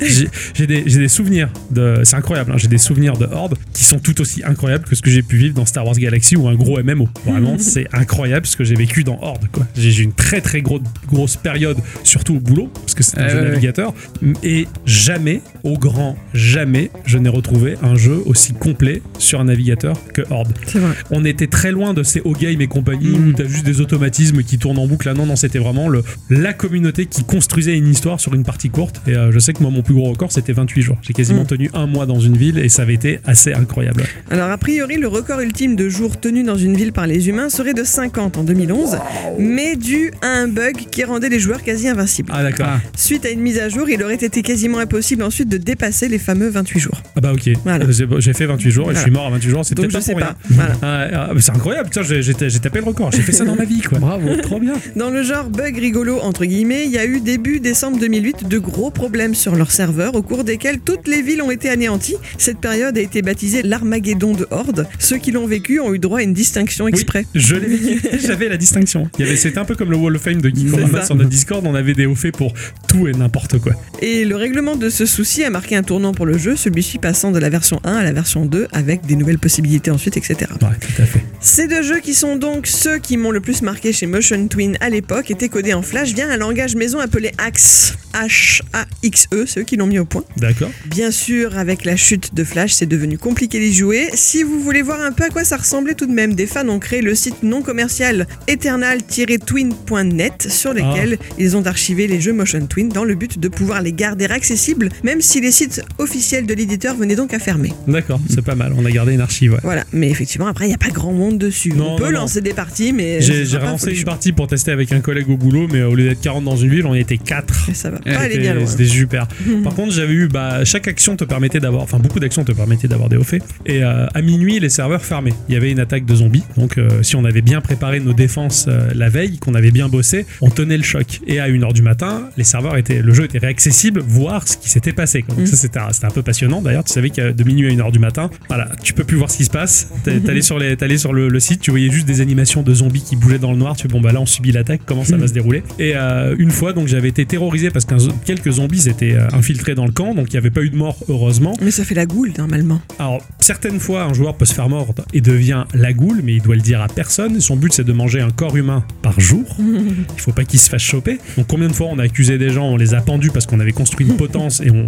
[0.54, 2.00] J'ai des, j'ai des souvenirs de.
[2.04, 5.02] C'est incroyable, hein, j'ai des souvenirs de Horde qui sont tout aussi incroyables que ce
[5.02, 7.08] que j'ai pu vivre dans Star Wars Galaxy ou un gros MMO.
[7.24, 9.46] Vraiment, c'est incroyable ce que j'ai vécu dans Horde.
[9.76, 13.24] J'ai eu une très très gros- grosse période, surtout au boulot, parce que c'est un
[13.24, 13.48] Ah jeu ouais, ouais.
[13.50, 13.94] navigateur.
[14.42, 19.96] Et jamais, au grand jamais, je n'ai retrouvé un jeu aussi complet sur un navigateur
[20.12, 20.94] que Horde C'est vrai.
[21.10, 24.58] on était très loin de ces O-Game et compagnie où t'as juste des automatismes qui
[24.58, 25.06] tournent en boucle.
[25.06, 28.70] Là, non, non, c'était vraiment le, la communauté qui construisait une histoire sur une partie
[28.70, 29.00] courte.
[29.06, 30.96] Et euh, je sais que moi, mon plus gros record, c'était 28 jours.
[31.02, 31.46] J'ai quasiment Mhm.
[31.46, 34.04] tenu un mois dans une ville et ça avait été assez incroyable.
[34.30, 37.50] Alors a priori, le record ultime de jours tenus dans une ville par les humains
[37.50, 38.98] serait de 50 en 2011,
[39.38, 42.30] mais dû à un bug qui rendait les joueurs quasi invincibles.
[42.32, 42.66] Ah, d'accord.
[42.68, 42.80] Ah.
[42.96, 46.18] Suite à une mise à jour, il aurait été quasiment impossible ensuite de dépasser les
[46.18, 47.02] fameux 28 jours.
[47.16, 47.50] Ah, bah, ok.
[47.64, 47.84] Voilà.
[48.18, 49.64] J'ai fait 28 jours et je suis mort à 28 jours.
[49.64, 50.26] C'était je pas sais pour pas.
[50.26, 50.36] rien.
[50.50, 50.74] Voilà.
[50.82, 53.10] Ah, ah, c'est incroyable, j'ai tapé le record.
[53.12, 53.98] J'ai fait ça dans ma vie, quoi.
[53.98, 54.36] Bravo.
[54.36, 54.74] Trop bien.
[54.96, 58.58] Dans le genre bug rigolo, entre guillemets, il y a eu début décembre 2008 de
[58.58, 62.16] gros problèmes sur leur serveur au cours desquels toutes les villes ont été anéanties.
[62.38, 64.86] Cette période a été baptisée l'Armageddon de Horde.
[64.98, 67.26] Ceux qui l'ont vécu ont eu droit à une distinction exprès.
[67.34, 68.08] Oui, je l'ai vécu.
[68.24, 69.08] J'avais la distinction.
[69.18, 71.30] Il y avait, c'était un peu comme le Wall of Fame de Geekorama sur notre
[71.30, 71.64] Discord.
[71.66, 72.52] On avait des hauts faits pour
[72.88, 73.72] tout et n'importe quoi.
[74.02, 77.32] Et le règlement de ce souci a marqué un tournant pour le jeu, celui-ci passant
[77.32, 80.50] de la version 1 à la version 2 avec des nouvelles possibilités ensuite, etc.
[80.62, 81.24] Ouais, tout à fait.
[81.40, 84.76] Ces deux jeux qui sont donc ceux qui m'ont le plus marqué chez Motion Twin
[84.80, 87.94] à l'époque étaient codés en Flash via un langage maison appelé Axe.
[88.12, 90.22] H-A-X-E, c'est eux qui l'ont mis au point.
[90.36, 90.70] D'accord.
[90.86, 94.08] Bien sûr, avec la chute de Flash, c'est devenu compliqué d'y jouer.
[94.12, 96.68] Si vous voulez voir un peu à quoi ça ressemblait tout de même, des fans
[96.68, 102.66] ont créé le site non commercial eternal-twin.net sur lequel ils ont archivé les jeux Motion
[102.66, 106.54] Twin dans le but de pouvoir les garder accessibles, même si les sites officiels de
[106.54, 107.72] l'éditeur venaient donc à fermer.
[107.88, 108.74] D'accord, c'est pas mal.
[108.76, 109.52] On a gardé une archive.
[109.54, 109.60] ouais.
[109.62, 111.72] Voilà, mais effectivement, après, il n'y a pas grand monde dessus.
[111.72, 112.18] Non, On peut non, non.
[112.20, 113.13] lancer des parties, mais.
[113.20, 116.20] J'ai relancé une partie pour tester avec un collègue au boulot, mais au lieu d'être
[116.20, 117.70] 40 dans une ville, on était 4.
[117.70, 118.66] Et ça va pas aller bien C'était loin.
[118.66, 119.28] c'était super.
[119.64, 122.88] Par contre, j'avais eu bah, chaque action te permettait d'avoir, enfin beaucoup d'actions te permettaient
[122.88, 123.42] d'avoir des hauts faits.
[123.66, 125.34] Et euh, à minuit, les serveurs fermaient.
[125.48, 126.44] Il y avait une attaque de zombies.
[126.56, 129.88] Donc, euh, si on avait bien préparé nos défenses euh, la veille, qu'on avait bien
[129.88, 131.20] bossé, on tenait le choc.
[131.26, 134.68] Et à 1h du matin, les serveurs étaient, le jeu était réaccessible, voir ce qui
[134.68, 135.22] s'était passé.
[135.22, 135.34] quoi.
[135.34, 135.46] Donc Mm.
[135.46, 136.62] ça, c'était un, peu passionnant.
[136.62, 139.30] D'ailleurs, tu savais que de minuit à 1h du matin, voilà, tu peux plus voir
[139.30, 139.88] ce qui se passe.
[140.04, 143.03] T'allais sur, les, t'allais sur le, le site, tu voyais juste des animations de zombies
[143.04, 143.76] qui bougeaient dans le noir.
[143.76, 144.82] Tu bon bah là, on subit l'attaque.
[144.86, 145.62] Comment ça va se dérouler?
[145.78, 147.94] Et euh, une fois, donc j'avais été terrorisé parce que
[148.24, 150.76] quelques zombies étaient euh, infiltrés dans le camp, donc il n'y avait pas eu de
[150.76, 151.54] mort heureusement.
[151.62, 152.80] Mais ça fait la goule, normalement.
[152.98, 156.42] Alors certaines fois, un joueur peut se faire mordre et devient la goule, mais il
[156.42, 157.40] doit le dire à personne.
[157.40, 159.44] Son but c'est de manger un corps humain par jour.
[159.60, 161.18] Il faut pas qu'il se fasse choper.
[161.36, 163.60] Donc combien de fois on a accusé des gens, on les a pendus parce qu'on
[163.60, 164.86] avait construit une potence et on,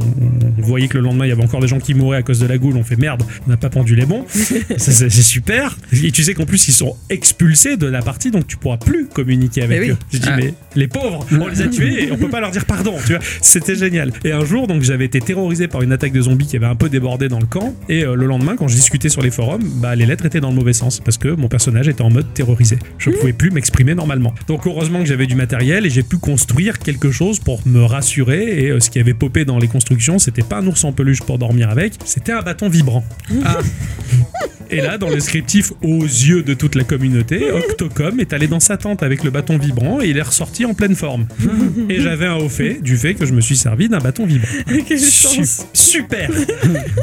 [0.58, 2.40] on voyait que le lendemain il y avait encore des gens qui mouraient à cause
[2.40, 2.76] de la goule.
[2.76, 4.24] On fait merde, on n'a pas pendu les bons.
[4.76, 5.76] C'est super.
[5.92, 8.00] Et tu sais qu'en plus ils sont expulsés de la
[8.30, 9.90] donc tu pourras plus communiquer avec Mais oui.
[9.92, 9.96] eux.
[10.12, 10.36] Je dis Ah.
[10.36, 12.94] mais les pauvres, on les a tués et on peut pas leur dire pardon.
[13.04, 14.12] Tu vois, c'était génial.
[14.24, 16.76] Et un jour donc j'avais été terrorisé par une attaque de zombies qui avait un
[16.76, 17.74] peu débordé dans le camp.
[17.88, 20.50] Et euh, le lendemain quand je discutais sur les forums, bah les lettres étaient dans
[20.50, 22.78] le mauvais sens parce que mon personnage était en mode terrorisé.
[22.98, 24.34] Je pouvais plus m'exprimer normalement.
[24.48, 28.64] Donc heureusement que j'avais du matériel et j'ai pu construire quelque chose pour me rassurer.
[28.64, 31.22] Et euh, ce qui avait popé dans les constructions, c'était pas un ours en peluche
[31.22, 33.04] pour dormir avec, c'était un bâton vibrant.
[33.44, 33.58] Ah,
[34.70, 38.60] Et là, dans le scriptif aux yeux de toute la communauté, Octocom est allé dans
[38.60, 41.26] sa tente avec le bâton vibrant et il est ressorti en pleine forme.
[41.88, 44.48] Et j'avais un haut fait du fait que je me suis servi d'un bâton vibrant.
[44.86, 45.66] Quelle Su- chance.
[45.72, 46.30] super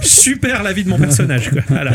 [0.02, 1.50] Super la vie de mon personnage.
[1.50, 1.62] Quoi.
[1.70, 1.94] Voilà.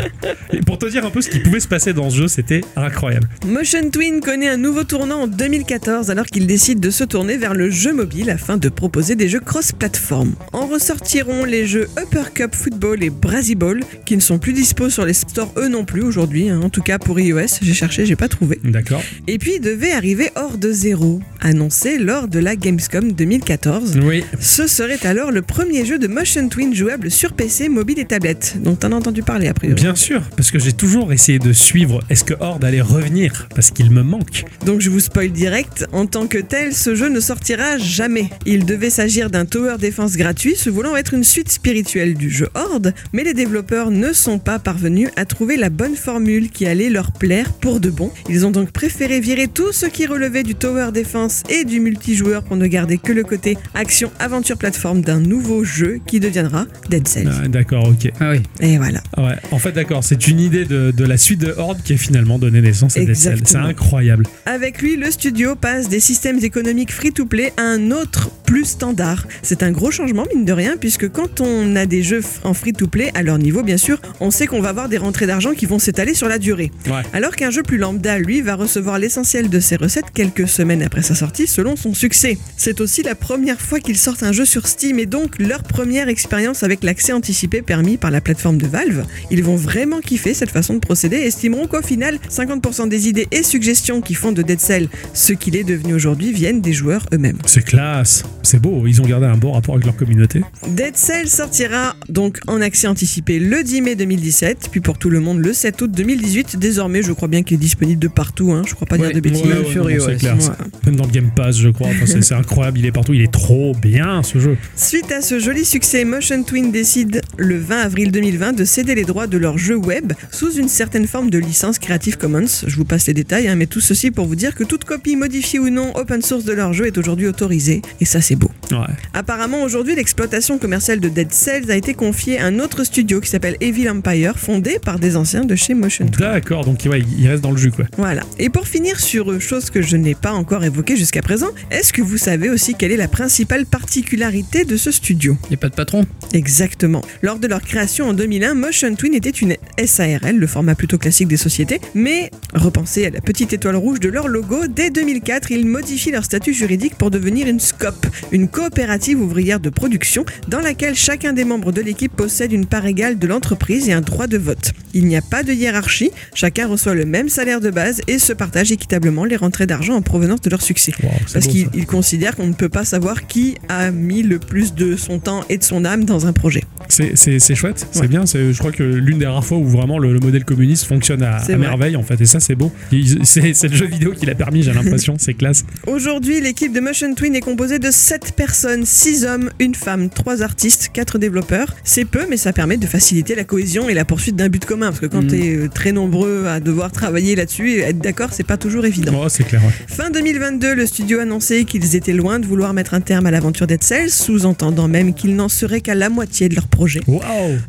[0.52, 2.62] Et pour te dire un peu ce qui pouvait se passer dans ce jeu, c'était
[2.76, 3.28] incroyable.
[3.46, 7.54] Motion Twin connaît un nouveau tournant en 2014 alors qu'il décide de se tourner vers
[7.54, 10.34] le jeu mobile afin de proposer des jeux cross-platform.
[10.52, 13.10] En ressortiront les jeux Upper Cup Football et
[13.54, 16.61] Ball qui ne sont plus dispo sur les stores eux non plus aujourd'hui, hein.
[16.62, 18.59] en tout cas pour iOS, j'ai cherché, j'ai pas trouvé.
[18.64, 23.98] D'accord Et puis devait arriver Horde Zero, annoncé lors de la Gamescom 2014.
[24.02, 24.24] Oui.
[24.40, 28.56] Ce serait alors le premier jeu de Motion Twin jouable sur PC, mobile et tablette.
[28.62, 29.80] Donc t'en as entendu parler a priori.
[29.80, 33.70] Bien sûr, parce que j'ai toujours essayé de suivre est-ce que Horde allait revenir Parce
[33.70, 34.44] qu'il me manque.
[34.64, 38.30] Donc je vous spoil direct, en tant que tel, ce jeu ne sortira jamais.
[38.46, 42.48] Il devait s'agir d'un tower defense gratuit, se voulant être une suite spirituelle du jeu
[42.54, 46.90] Horde, mais les développeurs ne sont pas parvenus à trouver la bonne formule qui allait
[46.90, 48.11] leur plaire pour de bon.
[48.28, 52.42] Ils ont donc préféré virer tout ce qui relevait du tower defense et du multijoueur
[52.42, 57.07] pour ne garder que le côté action aventure plateforme d'un nouveau jeu qui deviendra Dead
[57.07, 57.30] Cells.
[57.44, 58.11] Ah, D'accord, ok.
[58.20, 58.42] ah oui.
[58.61, 59.01] Et voilà.
[59.16, 61.92] Ah Ouais, en fait, d'accord, c'est une idée de, de la suite de Horde qui
[61.94, 63.40] a finalement donné naissance à Dead Cell.
[63.44, 64.24] C'est incroyable.
[64.46, 69.26] Avec lui, le studio passe des systèmes économiques free-to-play à un autre plus standard.
[69.42, 73.11] C'est un gros changement, mine de rien, puisque quand on a des jeux en free-to-play,
[73.14, 75.78] à leur niveau, bien sûr, on sait qu'on va avoir des rentrées d'argent qui vont
[75.78, 76.70] s'étaler sur la durée.
[76.86, 77.03] Ouais.
[77.12, 81.03] Alors qu'un jeu plus lambda, lui, va recevoir l'essentiel de ses recettes quelques semaines après
[81.03, 82.39] sa sortie, selon son succès.
[82.57, 86.09] C'est aussi la première fois qu'ils sortent un jeu sur Steam et donc leur première
[86.09, 89.05] expérience avec l'accès anticipé permis par la plateforme de Valve.
[89.30, 93.28] Ils vont vraiment kiffer cette façon de procéder et estimeront qu'au final, 50% des idées
[93.30, 97.05] et suggestions qui font de Dead Cell ce qu'il est devenu aujourd'hui viennent des joueurs
[97.12, 97.39] eux-mêmes.
[97.45, 100.43] C'est classe, c'est beau, ils ont gardé un bon rapport avec leur communauté.
[100.68, 105.20] Dead Cell sortira donc en accès anticipé le 10 mai 2017, puis pour tout le
[105.20, 106.56] monde le 7 août 2018.
[106.58, 109.16] Désormais, je crois bien qu'il est disponible de partout, hein, je crois pas Ouais, dire
[109.16, 109.42] de bêtises.
[109.42, 109.70] ouais, ouais.
[109.72, 110.00] sur non, iOS.
[110.06, 110.34] c'est clair.
[110.36, 110.40] Ouais.
[110.40, 111.88] c'est- Même dans le Game Pass, je crois.
[111.88, 114.56] Enfin, c'est- c'est incroyable, il est partout, il est trop bien ce jeu.
[114.76, 119.04] Suite à ce joli succès, Motion Twin décide le 20 avril 2020 de céder les
[119.04, 122.46] droits de leur jeu web sous une certaine forme de licence Creative Commons.
[122.66, 125.16] Je vous passe les détails, hein, mais tout ceci pour vous dire que toute copie
[125.16, 128.50] modifiée ou non open source de leur jeu est aujourd'hui autorisée, et ça c'est beau.
[128.70, 128.78] Ouais.
[129.14, 133.28] Apparemment, aujourd'hui, l'exploitation commerciale de Dead Cells a été confiée à un autre studio qui
[133.30, 136.30] s'appelle Evil Empire, fondé par des anciens de chez Motion Twin.
[136.30, 137.84] D'accord, donc ouais, il reste dans le jus quoi.
[137.96, 138.22] Voilà.
[138.38, 142.00] Et pour finir sur chose que je n'ai pas encore évoquée jusqu'à présent, est-ce que
[142.02, 145.36] vous savez aussi quelle est la principale particularité de ce studio?
[145.50, 147.02] Il a pas de patron Exactement.
[147.22, 151.28] Lors de leur création en 2001, Motion Twin était une SARL, le format plutôt classique
[151.28, 155.66] des sociétés, mais repensez à la petite étoile rouge de leur logo, dès 2004, ils
[155.66, 160.94] modifient leur statut juridique pour devenir une SCOP, une coopérative ouvrière de production, dans laquelle
[160.94, 164.38] chacun des membres de l'équipe possède une part égale de l'entreprise et un droit de
[164.38, 164.72] vote.
[164.94, 168.32] Il n'y a pas de hiérarchie, chacun reçoit le même salaire de base et se
[168.32, 170.92] partage équitablement les rentrées d'argent en provenance de leur succès.
[171.02, 174.96] Wow, Parce qu'ils considèrent qu'on ne peut pas savoir qui a mis le plus de
[174.96, 176.62] son temps et de son âme dans un projet.
[176.88, 178.24] C'est- chouette, c'est bien.
[178.26, 181.40] Je crois que l'une des rares fois où vraiment le, le modèle communiste fonctionne à,
[181.56, 182.20] merveille en fait.
[182.20, 182.70] Et ça c'est beau.
[182.92, 185.16] Il- C'est c'est le jeu vidéo qui l'a permis, j'ai l'impression.
[185.18, 185.64] C'est classe.
[185.86, 190.42] Aujourd'hui, l'équipe de Motion Twin est composée de 7 personnes, 6 hommes, une femme, 3
[190.42, 191.74] artistes, 4 développeurs.
[191.84, 194.92] C'est peu, mais ça permet de faciliter la cohésion et la poursuite d'un but commun.
[194.99, 195.26] Parce que quand Mm.
[195.28, 199.12] t'es euh, très nombreux à devoir travailler là-dessus et être d'accord, c'est pas toujours évident.
[199.24, 199.61] Oh, c'est clair.
[199.64, 199.70] ouais.
[199.86, 203.68] Fin 2022, le studio annonçait qu'ils étaient loin de vouloir mettre un terme à l'aventure
[203.68, 207.01] Dead Cells, sous-entendant même qu'ils n'en seraient qu'à la moitié de leur projet.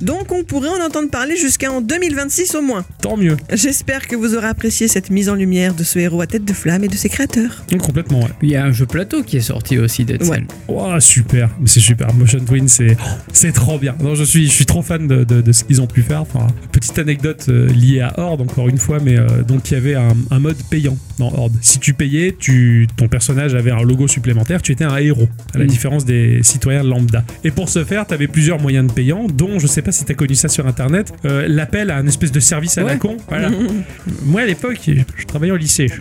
[0.02, 2.84] Donc on pourrait en entendre parler jusqu'en 2026 au moins.
[3.02, 3.38] tant mieux.
[3.54, 6.54] J'espère que vous aurez apprécié cette mise en lumière de ce héros à tête de
[6.54, 7.64] flamme et de ses créateurs.
[7.70, 8.22] Donc, complètement.
[8.22, 8.30] Ouais.
[8.42, 10.30] Il y a un jeu plateau qui est sorti aussi, Dead Ouais.
[10.38, 10.46] Cell.
[10.68, 12.12] Wow, super, c'est super.
[12.16, 12.98] Motion Twin, c'est
[13.34, 13.96] c'est trop bien.
[14.02, 16.22] Non, je suis je suis trop fan de, de- de ce qu'ils ont pu faire.
[16.22, 19.78] Enfin, petite anecdote euh, liée à Horde encore une fois, mais euh, donc il y
[19.78, 21.54] avait un, un mode payant dans Horde.
[21.62, 25.58] Si tu payais, tu ton personnage avait un logo supplémentaire, tu étais un héros, à
[25.58, 25.68] la Mm.
[25.68, 27.24] différence des citoyens lambda.
[27.44, 30.06] Et pour ce faire, tu avais plusieurs moyens de payant, dont je sais pas si
[30.06, 32.96] tu as connu ça sur internet, euh, l'appel à un espèce de service à la
[32.98, 33.18] con.
[33.28, 33.50] Voilà.
[34.26, 34.80] Moi à l'époque,
[35.18, 35.88] je travaillais au lycée.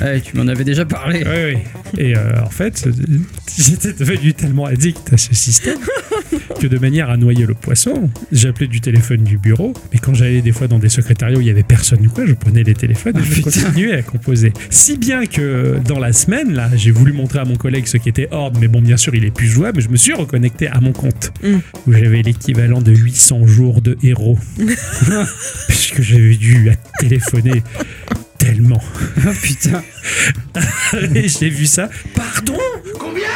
[0.00, 1.24] Ouais, tu m'en avais déjà parlé.
[1.24, 2.00] Oui, oui.
[2.02, 2.86] Et euh, en fait,
[3.58, 5.78] j'étais devenu tellement addict à ce système
[6.60, 9.72] que de manière à noyer le poisson, j'appelais du téléphone du bureau.
[9.92, 12.24] Mais quand j'allais des fois dans des secrétariats où il y avait personne ou quoi,
[12.26, 13.50] je prenais les téléphones et Ah, je putain.
[13.50, 14.52] continuais à composer.
[14.70, 18.28] Si bien que dans la semaine, là, j'ai voulu montrer à mon collègue ce qu'était
[18.30, 19.80] Horde, mais bon, bien sûr, il est plus jouable.
[19.80, 21.56] Je me suis reconnecté à mon compte Mm.
[21.86, 24.38] où j'avais l'équivalent de 800 jours de héros.
[25.68, 27.62] Puisque j'avais dû téléphoner
[28.56, 28.80] tellement.
[29.26, 29.82] Oh putain.
[31.14, 31.88] J'ai vu ça.
[32.14, 32.58] Pardon?
[32.98, 33.26] Combien?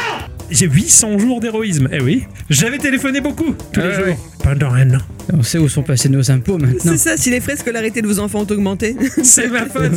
[0.51, 1.87] J'ai 800 jours d'héroïsme.
[1.91, 2.23] Eh oui.
[2.49, 4.27] J'avais téléphoné beaucoup tous les jours.
[4.43, 5.01] Pendant un an.
[5.33, 6.79] On sait où sont passés nos impôts maintenant.
[6.93, 8.95] C'est ça, si les frais de scolarité de vos enfants ont augmenté.
[9.23, 9.91] C'est ma faute.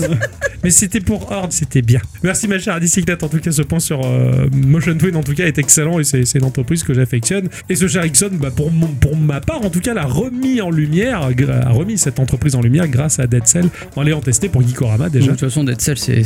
[0.62, 2.00] Mais c'était pour Horde, c'était bien.
[2.22, 3.22] Merci ma chère Dicyclette.
[3.22, 6.04] En tout cas, ce point sur euh, Motion Twin, en tout cas, est excellent et
[6.04, 7.48] c'est une entreprise que j'affectionne.
[7.70, 10.60] Et ce cher Ixon, bah, pour, mon- pour ma part, en tout cas, l'a remis
[10.60, 14.48] en lumière, a remis cette entreprise en lumière grâce à Dead Cell en l'ayant testé
[14.50, 15.32] pour Geekorama De déjà.
[15.32, 16.22] toute façon, Dead Cell, c'est,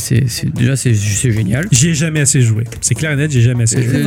[0.55, 1.67] déjà, c'est, c'est génial.
[1.71, 2.65] J'y ai jamais assez joué.
[2.81, 4.03] C'est clair et net, j'ai jamais assez joué.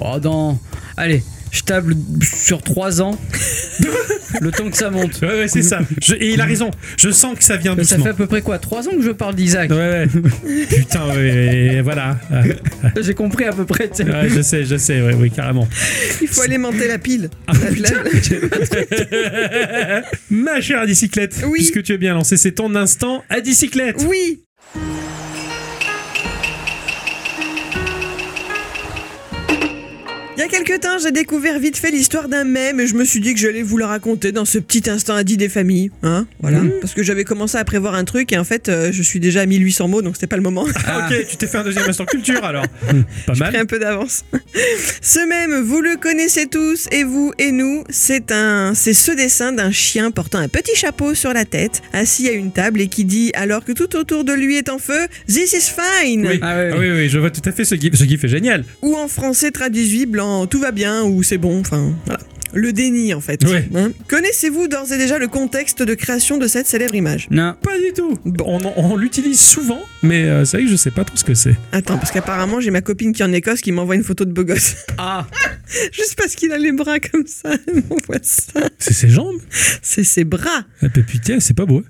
[0.00, 0.58] Oh, dans...
[0.96, 3.18] Allez, je table sur 3 ans.
[4.40, 5.20] le temps que ça monte.
[5.22, 5.80] Ouais, ouais, c'est ça.
[6.02, 6.70] Je- et il a raison.
[6.96, 8.04] Je sens que ça vient Mais ça doucement.
[8.04, 10.66] fait à peu près quoi 3 ans que je parle d'Isaac Ouais, ouais.
[10.68, 12.18] Putain, ouais, voilà.
[13.00, 13.88] J'ai compris à peu près.
[13.88, 14.04] tu sais.
[14.04, 15.68] ouais, je sais, je sais, ouais, oui, carrément.
[16.22, 17.30] Il faut alimenter la pile.
[17.46, 17.94] Ah, La- putain.
[19.10, 21.52] la- Ma chère bicyclette, Oui.
[21.58, 24.04] puisque tu es bien lancé, c'est ton instant à bicyclette.
[24.08, 24.40] Oui
[30.44, 33.20] y a quelques temps, j'ai découvert vite fait l'histoire d'un mème et je me suis
[33.20, 35.90] dit que j'allais vous la raconter dans ce petit instant à dit des familles.
[36.02, 36.60] Hein voilà.
[36.60, 36.72] Mhm.
[36.80, 39.42] Parce que j'avais commencé à prévoir un truc et en fait, euh, je suis déjà
[39.42, 40.66] à 1800 mots donc c'était pas le moment.
[40.86, 42.66] Ah, ok, tu t'es fait un deuxième instant culture alors.
[43.26, 43.56] Pas pris mal.
[43.56, 44.24] un peu d'avance.
[45.02, 49.52] ce même, vous le connaissez tous, et vous et nous, c'est un, c'est ce dessin
[49.52, 53.04] d'un chien portant un petit chapeau sur la tête, assis à une table et qui
[53.04, 56.26] dit, alors que tout autour de lui est en feu, This is fine.
[56.26, 56.38] Oui.
[56.42, 57.94] Ah ouais, Ah oui, oui, je vois tout à fait ce gif.
[57.94, 58.64] Ce gif est génial.
[58.82, 62.20] Ou en français traduisible en tout va bien ou c'est bon, enfin voilà.
[62.54, 63.44] Le déni en fait.
[63.44, 63.68] Ouais.
[63.74, 67.28] Hein Connaissez-vous d'ores et déjà le contexte de création de cette célèbre image?
[67.30, 67.54] Non.
[67.60, 68.18] Pas du tout.
[68.44, 71.56] On, l'utilise souvent, mais euh, c'est vrai que je sais pas trop ce que c'est.
[71.72, 74.32] Attends, parce qu'apparemment j'ai ma copine qui est en Écosse qui m'envoie une photo de
[74.32, 74.76] beau gosse.
[74.96, 75.26] Ah
[75.92, 78.68] Juste parce qu'il a les bras comme ça, elle m'envoie ça.
[78.78, 79.40] C'est ses jambes?
[79.82, 80.64] C'est ses bras.
[80.82, 81.82] Ah, bah, putain, c'est pas beau.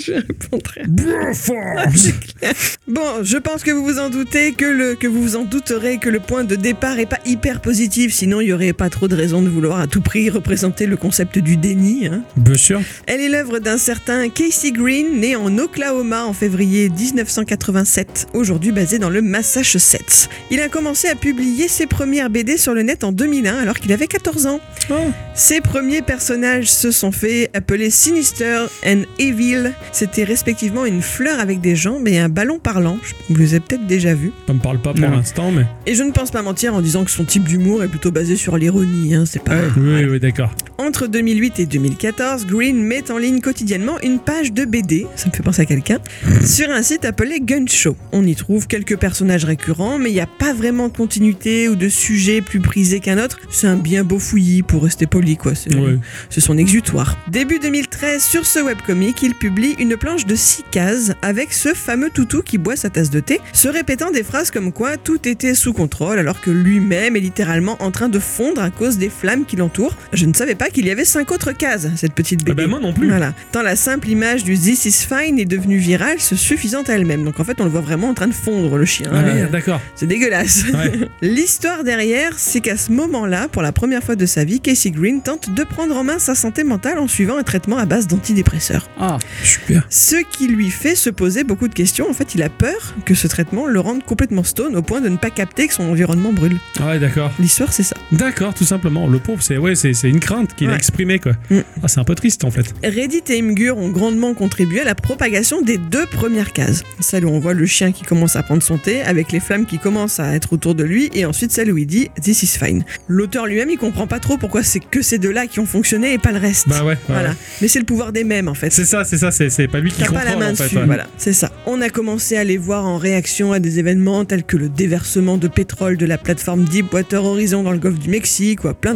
[0.00, 0.82] Je répondrai.
[0.82, 2.52] Hein.
[2.88, 5.98] Bon, je pense que vous vous en doutez, que, le, que vous vous en douterez
[5.98, 9.08] que le point de départ est pas hyper positif, sinon il y aurait pas trop
[9.08, 12.06] de raisons de vouloir à tout prix représenter le concept du déni.
[12.06, 12.22] hein.
[12.36, 12.80] Bien sûr.
[13.06, 18.98] Elle est l'œuvre d'un certain Casey Green, né en Oklahoma en février 1987, aujourd'hui basé
[18.98, 20.28] dans le Massachusetts.
[20.50, 23.92] Il a commencé à publier ses premières BD sur le net en 2001 alors qu'il
[23.92, 24.60] avait 14 ans.
[24.90, 24.94] Oh.
[25.34, 29.72] Ses premiers personnages se sont fait appeler Sinister and Evil.
[29.92, 32.98] C'était respectivement une fleur avec des jambes et un ballon parlant.
[33.28, 34.32] Vous les avez peut-être déjà vus.
[34.46, 35.64] Ça me parle pas pour l'instant, mais.
[35.86, 38.36] Et je ne pense pas mentir en disant que son type d'humour est plutôt basé
[38.36, 39.14] sur l'ironie.
[39.14, 39.58] hein, c'est pas.
[39.76, 40.50] Oui, oui, d'accord.
[40.78, 45.32] Entre 2008 et 2014, Green met en ligne quotidiennement une page de BD, ça me
[45.34, 45.98] fait penser à quelqu'un,
[46.44, 47.96] sur un site appelé Gun Show.
[48.12, 51.76] On y trouve quelques personnages récurrents, mais il n'y a pas vraiment de continuité ou
[51.76, 53.38] de sujet plus prisé qu'un autre.
[53.50, 55.54] C'est un bien beau fouillis pour rester poli, quoi.
[55.54, 55.98] C'est Ouais.
[56.30, 57.18] c'est son exutoire.
[57.28, 62.08] Début 2013, sur ce webcomic, il publie une planche de 6 cases avec ce fameux
[62.10, 65.54] toutou qui boit sa tasse de thé, se répétant des phrases comme quoi tout était
[65.54, 69.44] sous contrôle alors que lui-même est littéralement en train de fondre à cause des flammes
[69.44, 69.96] qui l'entourent.
[70.12, 72.62] Je ne savais pas qu'il y avait 5 autres cases, cette petite Ah BD.
[72.62, 73.08] bah, moi non plus.
[73.08, 73.34] Voilà.
[73.52, 77.24] Tant la simple image du This is fine est devenue virale, se suffisant à elle-même.
[77.24, 79.06] Donc en fait, on le voit vraiment en train de fondre, le chien.
[79.12, 79.80] Ah, merde, d'accord.
[79.94, 80.64] C'est dégueulasse.
[80.72, 80.92] Ouais.
[81.22, 85.20] L'histoire derrière, c'est qu'à ce moment-là, pour la première fois de sa vie, Casey Green
[85.22, 88.88] tente de prendre en main sa santé mentale en suivant un traitement à base d'antidépresseurs.
[88.98, 89.86] Ah, Super.
[89.90, 92.08] Ce qui lui fait se poser beaucoup de questions.
[92.08, 95.08] En fait, il a peur que ce traitement le rende complètement stone au point de
[95.08, 96.56] ne pas capter que son environnement brûle.
[96.80, 97.32] Ah ouais, d'accord.
[97.38, 97.96] L'histoire, c'est ça.
[98.12, 99.06] D'accord, tout simplement.
[99.10, 101.32] Le pauvre, c'est ouais, c'est une crainte qu'il a exprimée, quoi.
[101.50, 101.58] Mm.
[101.82, 102.74] Ah, c'est un peu triste, en fait.
[102.84, 106.82] Reddit et Imgur ont grandement contribué à la propagation des deux premières cases.
[107.00, 109.66] Celle où on voit le chien qui commence à prendre son thé, avec les flammes
[109.66, 112.58] qui commencent à être autour de lui, et ensuite celle où il dit This is
[112.58, 112.84] fine.
[113.08, 116.18] L'auteur lui-même, il comprend pas trop pourquoi c'est que ces deux-là qui ont fonctionné et
[116.18, 116.68] pas le reste.
[116.68, 116.96] Bah ouais.
[117.08, 117.30] Voilà.
[117.30, 117.36] ouais.
[117.60, 118.70] Mais c'est le pouvoir des mêmes en fait.
[118.70, 120.64] C'est ça, c'est ça, c'est pas lui qui contrôle, pas la main en fait.
[120.64, 120.86] dessus, ouais.
[120.86, 121.50] voilà, c'est ça.
[121.66, 125.38] On a commencé à les voir en réaction à des événements tels que le déversement
[125.38, 128.94] de pétrole de la plateforme Deepwater Horizon dans le golfe du Mexique ou à plein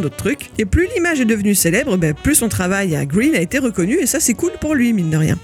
[0.57, 3.99] Et plus l'image est devenue célèbre, ben, plus son travail à Green a été reconnu
[3.99, 5.37] et ça c'est cool pour lui, mine de rien.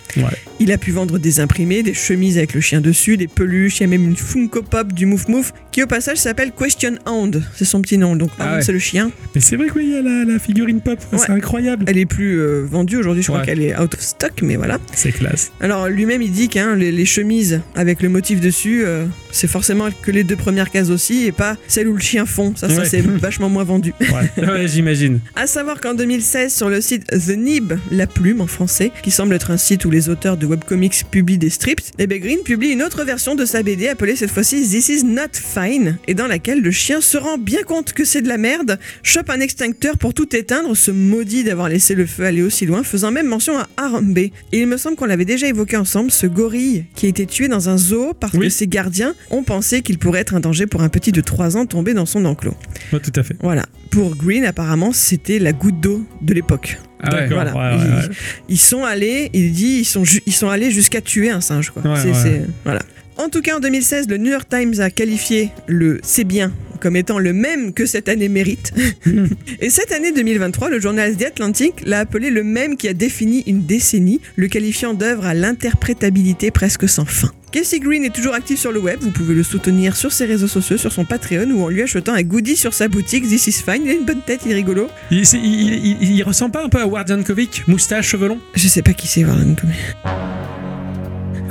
[0.63, 3.81] Il a pu vendre des imprimés, des chemises avec le chien dessus, des peluches, il
[3.81, 7.41] y a même une Funko Pop du Mouf Mouf qui au passage s'appelle Question Hound,
[7.55, 8.61] c'est son petit nom, donc Ah Hound ouais.
[8.61, 9.09] c'est le chien.
[9.33, 11.17] Mais c'est vrai qu'il y a la, la figurine pop, Ouais.
[11.17, 11.85] c'est incroyable.
[11.88, 13.45] Elle est plus euh, vendue aujourd'hui, je crois Ouais.
[13.47, 14.77] qu'elle est out of stock, mais voilà.
[14.93, 15.51] C'est classe.
[15.61, 19.47] Alors lui-même il dit que hein, les, les chemises avec le motif dessus, euh, c'est
[19.47, 22.53] forcément que les deux premières cases aussi et pas celle où le chien fond.
[22.55, 23.93] Ça, ça c'est vachement moins vendu.
[23.99, 25.21] Ouais, ouais j'imagine.
[25.35, 29.33] À savoir qu'en 2016 sur le site The Nib, la plume en français, qui semble
[29.33, 32.69] être un site où les auteurs de webcomics publient des strips, et ben Green publie
[32.69, 36.28] une autre version de sa BD appelée cette fois-ci This is not fine et dans
[36.28, 39.98] laquelle le chien se rend bien compte que c'est de la merde, chope un extincteur
[39.98, 43.57] pour tout éteindre, se maudit d'avoir laissé le feu aller aussi loin, faisant même mention
[43.57, 44.18] à Harambe.
[44.18, 47.48] Et il me semble qu'on l'avait déjà évoqué ensemble, ce gorille qui a été tué
[47.48, 48.41] dans un zoo parce Oui.
[48.41, 51.57] que ses gardiens ont pensé qu'il pourrait être un danger pour un petit de 3
[51.57, 52.56] ans tombé dans son enclos.
[52.94, 53.36] Ouais, tout à fait.
[53.41, 53.65] Voilà.
[53.90, 56.78] Pour Green, apparemment, c'était la goutte d'eau de l'époque.
[57.03, 57.28] Ah ouais.
[57.30, 57.44] D'accord.
[57.53, 57.76] voilà.
[57.76, 58.15] ouais, ouais, Ils-.
[58.49, 61.82] Ils sont allés, il dit, ils sont, ils sont allés jusqu'à tuer un singe, quoi.
[62.14, 62.82] C'est- voilà.
[63.17, 66.95] En tout cas, en 2016, le New York Times a qualifié le C'est bien comme
[66.95, 68.73] étant le même que cette année mérite.
[69.61, 73.43] Et cette année 2023, le journal The Atlantic l'a appelé le même qui a défini
[73.45, 77.29] une décennie, le qualifiant d'œuvre à l'interprétabilité presque sans fin.
[77.51, 80.47] Casey Green est toujours actif sur le web, vous pouvez le soutenir sur ses réseaux
[80.47, 83.61] sociaux, sur son Patreon ou en lui achetant un goodie sur sa boutique This is
[83.63, 83.83] Fine.
[83.85, 84.88] Il a une bonne tête, il est rigolo.
[85.11, 88.27] Il, c'est- il, il- il- il ressemble pas un peu à Ward Jankovic Moustache, cheveux
[88.29, 89.73] longs Je sais pas qui c'est, Warren Tomé.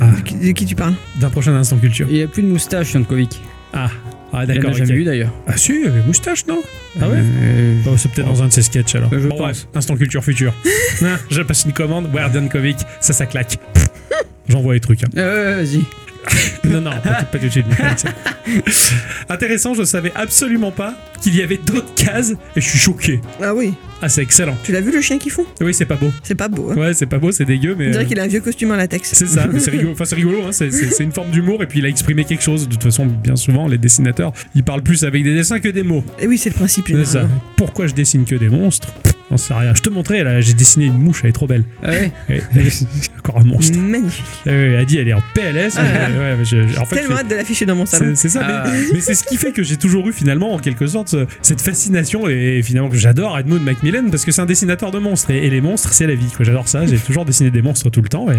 [0.01, 0.07] Ah.
[0.17, 2.07] De qui- de qui tu parles D'un prochain instant culture.
[2.09, 3.41] Il a plus de moustache, Jankovic.
[3.73, 3.89] Ah,
[4.33, 4.71] ah Il en d'accord.
[4.71, 5.31] a jamais eu d'ailleurs.
[5.47, 6.59] Ah si, il avait moustache, non
[6.99, 9.09] Ah ouais Euh, Bon, c'est peut-être dans un de ses sketchs alors.
[9.13, 9.39] Je bon, pense.
[9.39, 10.53] bref, instant culture future.
[11.03, 13.57] Ah, je passe une commande, Ward Jankovic, ça, ça claque.
[14.49, 15.03] J'envoie les trucs.
[15.03, 15.07] hein.
[15.17, 15.83] euh, vas-y.
[16.63, 17.65] Non, non, pas, pas tout de suite.
[19.29, 23.19] Intéressant, je savais absolument pas qu'il y avait d'autres cases et je suis choqué.
[23.41, 23.73] Ah oui.
[24.01, 24.57] Ah, c'est excellent.
[24.63, 26.11] Tu l'as vu le chien qui fond Oui, c'est pas beau.
[26.23, 26.71] C'est pas beau.
[26.71, 27.87] Hein Ouais, c'est pas beau, c'est dégueu, mais.
[27.87, 29.11] On dirait euh, qu'il a un vieux costume en latex.
[29.13, 29.91] C'est ça, c'est rigolo.
[29.93, 30.69] Enfin, c'est rigolo, hein, c'est-
[31.03, 32.67] une forme d'humour et puis il a exprimé quelque chose.
[32.67, 35.83] De toute façon, bien souvent, les dessinateurs, ils parlent plus avec des dessins que des
[35.83, 36.03] mots.
[36.19, 36.85] Et oui, c'est le principe.
[36.87, 37.27] C'est ça.
[37.57, 38.87] Pourquoi je dessine que des monstres?
[39.29, 39.73] J'en sais rien.
[39.73, 41.63] Je te montrais, là, j'ai dessiné une mouche, elle est trop belle.
[41.83, 42.11] Ah ouais?
[43.19, 43.77] Encore un monstre.
[43.79, 44.25] Magnifique.
[44.45, 45.75] Eh oui, elle a dit, elle est en PLS.
[45.77, 45.81] Ah.
[45.83, 48.11] ouais, je- en fait, Tellement hâte de l'afficher dans mon salon.
[48.15, 48.63] c'est ça, Ah.
[48.71, 51.25] mais, mais c'est ce qui fait que j'ai toujours eu finalement en quelque sorte ce-
[51.41, 53.63] cette fascination et finalement que j'adore Edmund
[54.09, 56.45] Parce que c'est un dessinateur de monstres et, et les monstres c'est la vie quoi.
[56.45, 58.37] J'adore ça, j'ai toujours dessiné des monstres tout le temps et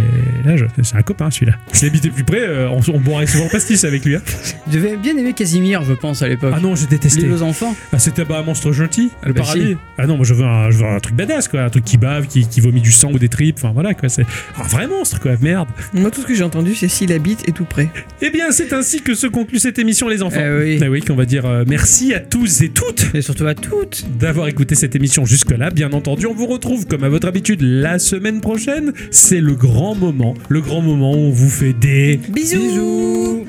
[0.49, 1.55] là je- c'est un copain celui-là.
[1.73, 4.16] S'il habitait plus près, euh, on, on boirait souvent pastis avec lui.
[4.16, 4.23] hein.
[4.69, 6.53] Je devais bien aimer Casimir, je pense, à l'époque.
[6.57, 7.23] Ah non, je Les détestais.
[7.23, 7.74] deux enfants.
[7.93, 9.61] Ah, c'était pas un monstre gentil, le Bah paradis.
[9.73, 9.77] si.
[9.99, 11.62] Ah non, moi je veux un, je veux un truc badass, quoi.
[11.62, 13.57] Un truc qui bave, qui, qui vomit du sang ou des tripes.
[13.59, 14.09] Enfin, voilà, quoi.
[14.09, 14.27] C'est
[14.59, 15.33] un vrai monstre, quoi.
[15.41, 15.69] Merde.
[15.93, 17.91] Moi, tout ce que j'ai entendu, c'est s'il habite est tout près.
[18.20, 20.41] Eh bien, c'est ainsi que se conclut cette émission, les enfants.
[20.43, 20.79] Eh oui.
[20.83, 24.05] Ah oui, qu'on va dire euh, merci à tous et toutes Et surtout à toutes.
[24.19, 25.70] d'avoir écouté cette émission jusque-là.
[25.70, 28.93] Bien entendu, on vous retrouve comme à votre habitude la semaine prochaine.
[29.10, 32.19] C'est le grand moment, le grand moment où on vous fait des...
[32.28, 32.59] Bisous.
[32.59, 33.47] Bisous.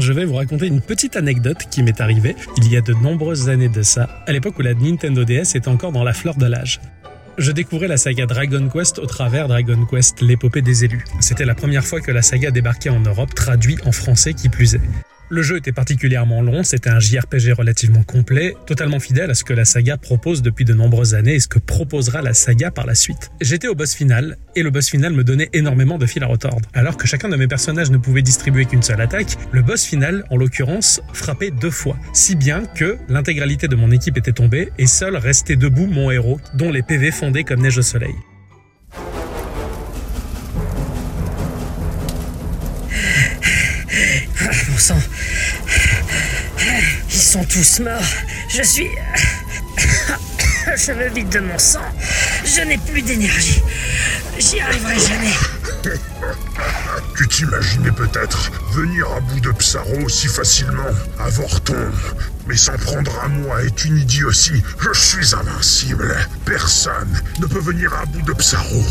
[0.00, 3.48] Je vais vous raconter une petite anecdote qui m'est arrivée il y a de nombreuses
[3.48, 6.46] années de ça, à l'époque où la Nintendo DS était encore dans la fleur de
[6.46, 6.80] l'âge.
[7.36, 11.04] Je découvrais la saga Dragon Quest au travers Dragon Quest, l'épopée des élus.
[11.20, 14.76] C'était la première fois que la saga débarquait en Europe, traduit en français qui plus
[14.76, 14.80] est.
[15.34, 19.52] Le jeu était particulièrement long, c'était un JRPG relativement complet, totalement fidèle à ce que
[19.52, 22.94] la saga propose depuis de nombreuses années et ce que proposera la saga par la
[22.94, 23.32] suite.
[23.40, 26.68] J'étais au boss final, et le boss final me donnait énormément de fil à retordre.
[26.72, 30.24] Alors que chacun de mes personnages ne pouvait distribuer qu'une seule attaque, le boss final,
[30.30, 31.96] en l'occurrence, frappait deux fois.
[32.12, 36.38] Si bien que l'intégralité de mon équipe était tombée, et seul restait debout mon héros,
[36.54, 38.14] dont les PV fondaient comme neige au soleil.
[44.78, 44.98] Sang.
[47.10, 48.00] Ils sont tous morts.
[48.48, 48.88] Je suis.
[50.76, 51.84] Je me vide de mon sang.
[52.44, 53.62] Je n'ai plus d'énergie.
[54.38, 55.32] J'y arriverai jamais.
[57.16, 60.90] Tu t'imaginais peut-être venir à bout de Psaro aussi facilement.
[61.20, 61.92] Avorton.
[62.46, 64.62] Mais s'en prendre à moi est une idiotie.
[64.80, 66.16] Je suis invincible.
[66.44, 68.84] Personne ne peut venir à bout de Psaro.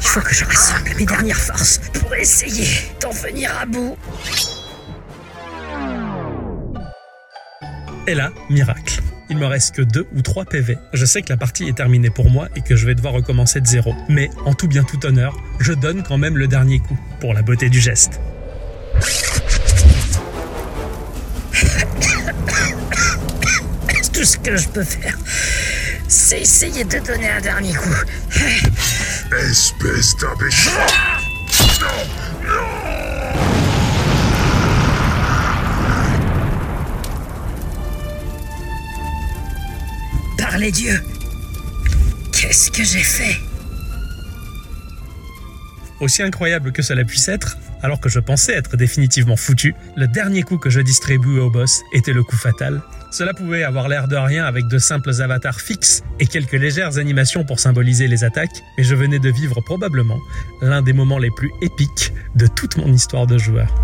[0.00, 2.68] Il faut que je rassemble mes dernières forces pour essayer
[3.00, 3.96] d'en venir à bout.
[8.06, 9.00] Et là, miracle.
[9.30, 10.78] Il me reste que 2 ou 3 PV.
[10.94, 13.60] Je sais que la partie est terminée pour moi et que je vais devoir recommencer
[13.60, 13.94] de zéro.
[14.08, 17.42] Mais, en tout bien tout honneur, je donne quand même le dernier coup, pour la
[17.42, 18.20] beauté du geste.
[24.12, 25.16] Tout ce que je peux faire,
[26.08, 27.94] c'est essayer de donner un dernier coup.
[29.38, 30.72] Espèce d'imbécile.
[40.38, 41.00] Par les dieux.
[42.32, 43.36] Qu'est-ce que j'ai fait?
[46.00, 50.42] Aussi incroyable que cela puisse être, alors que je pensais être définitivement foutu, le dernier
[50.42, 52.80] coup que je distribuais au boss était le coup fatal.
[53.10, 57.44] Cela pouvait avoir l'air de rien avec de simples avatars fixes et quelques légères animations
[57.44, 60.20] pour symboliser les attaques, mais je venais de vivre probablement
[60.60, 63.74] l'un des moments les plus épiques de toute mon histoire de joueur.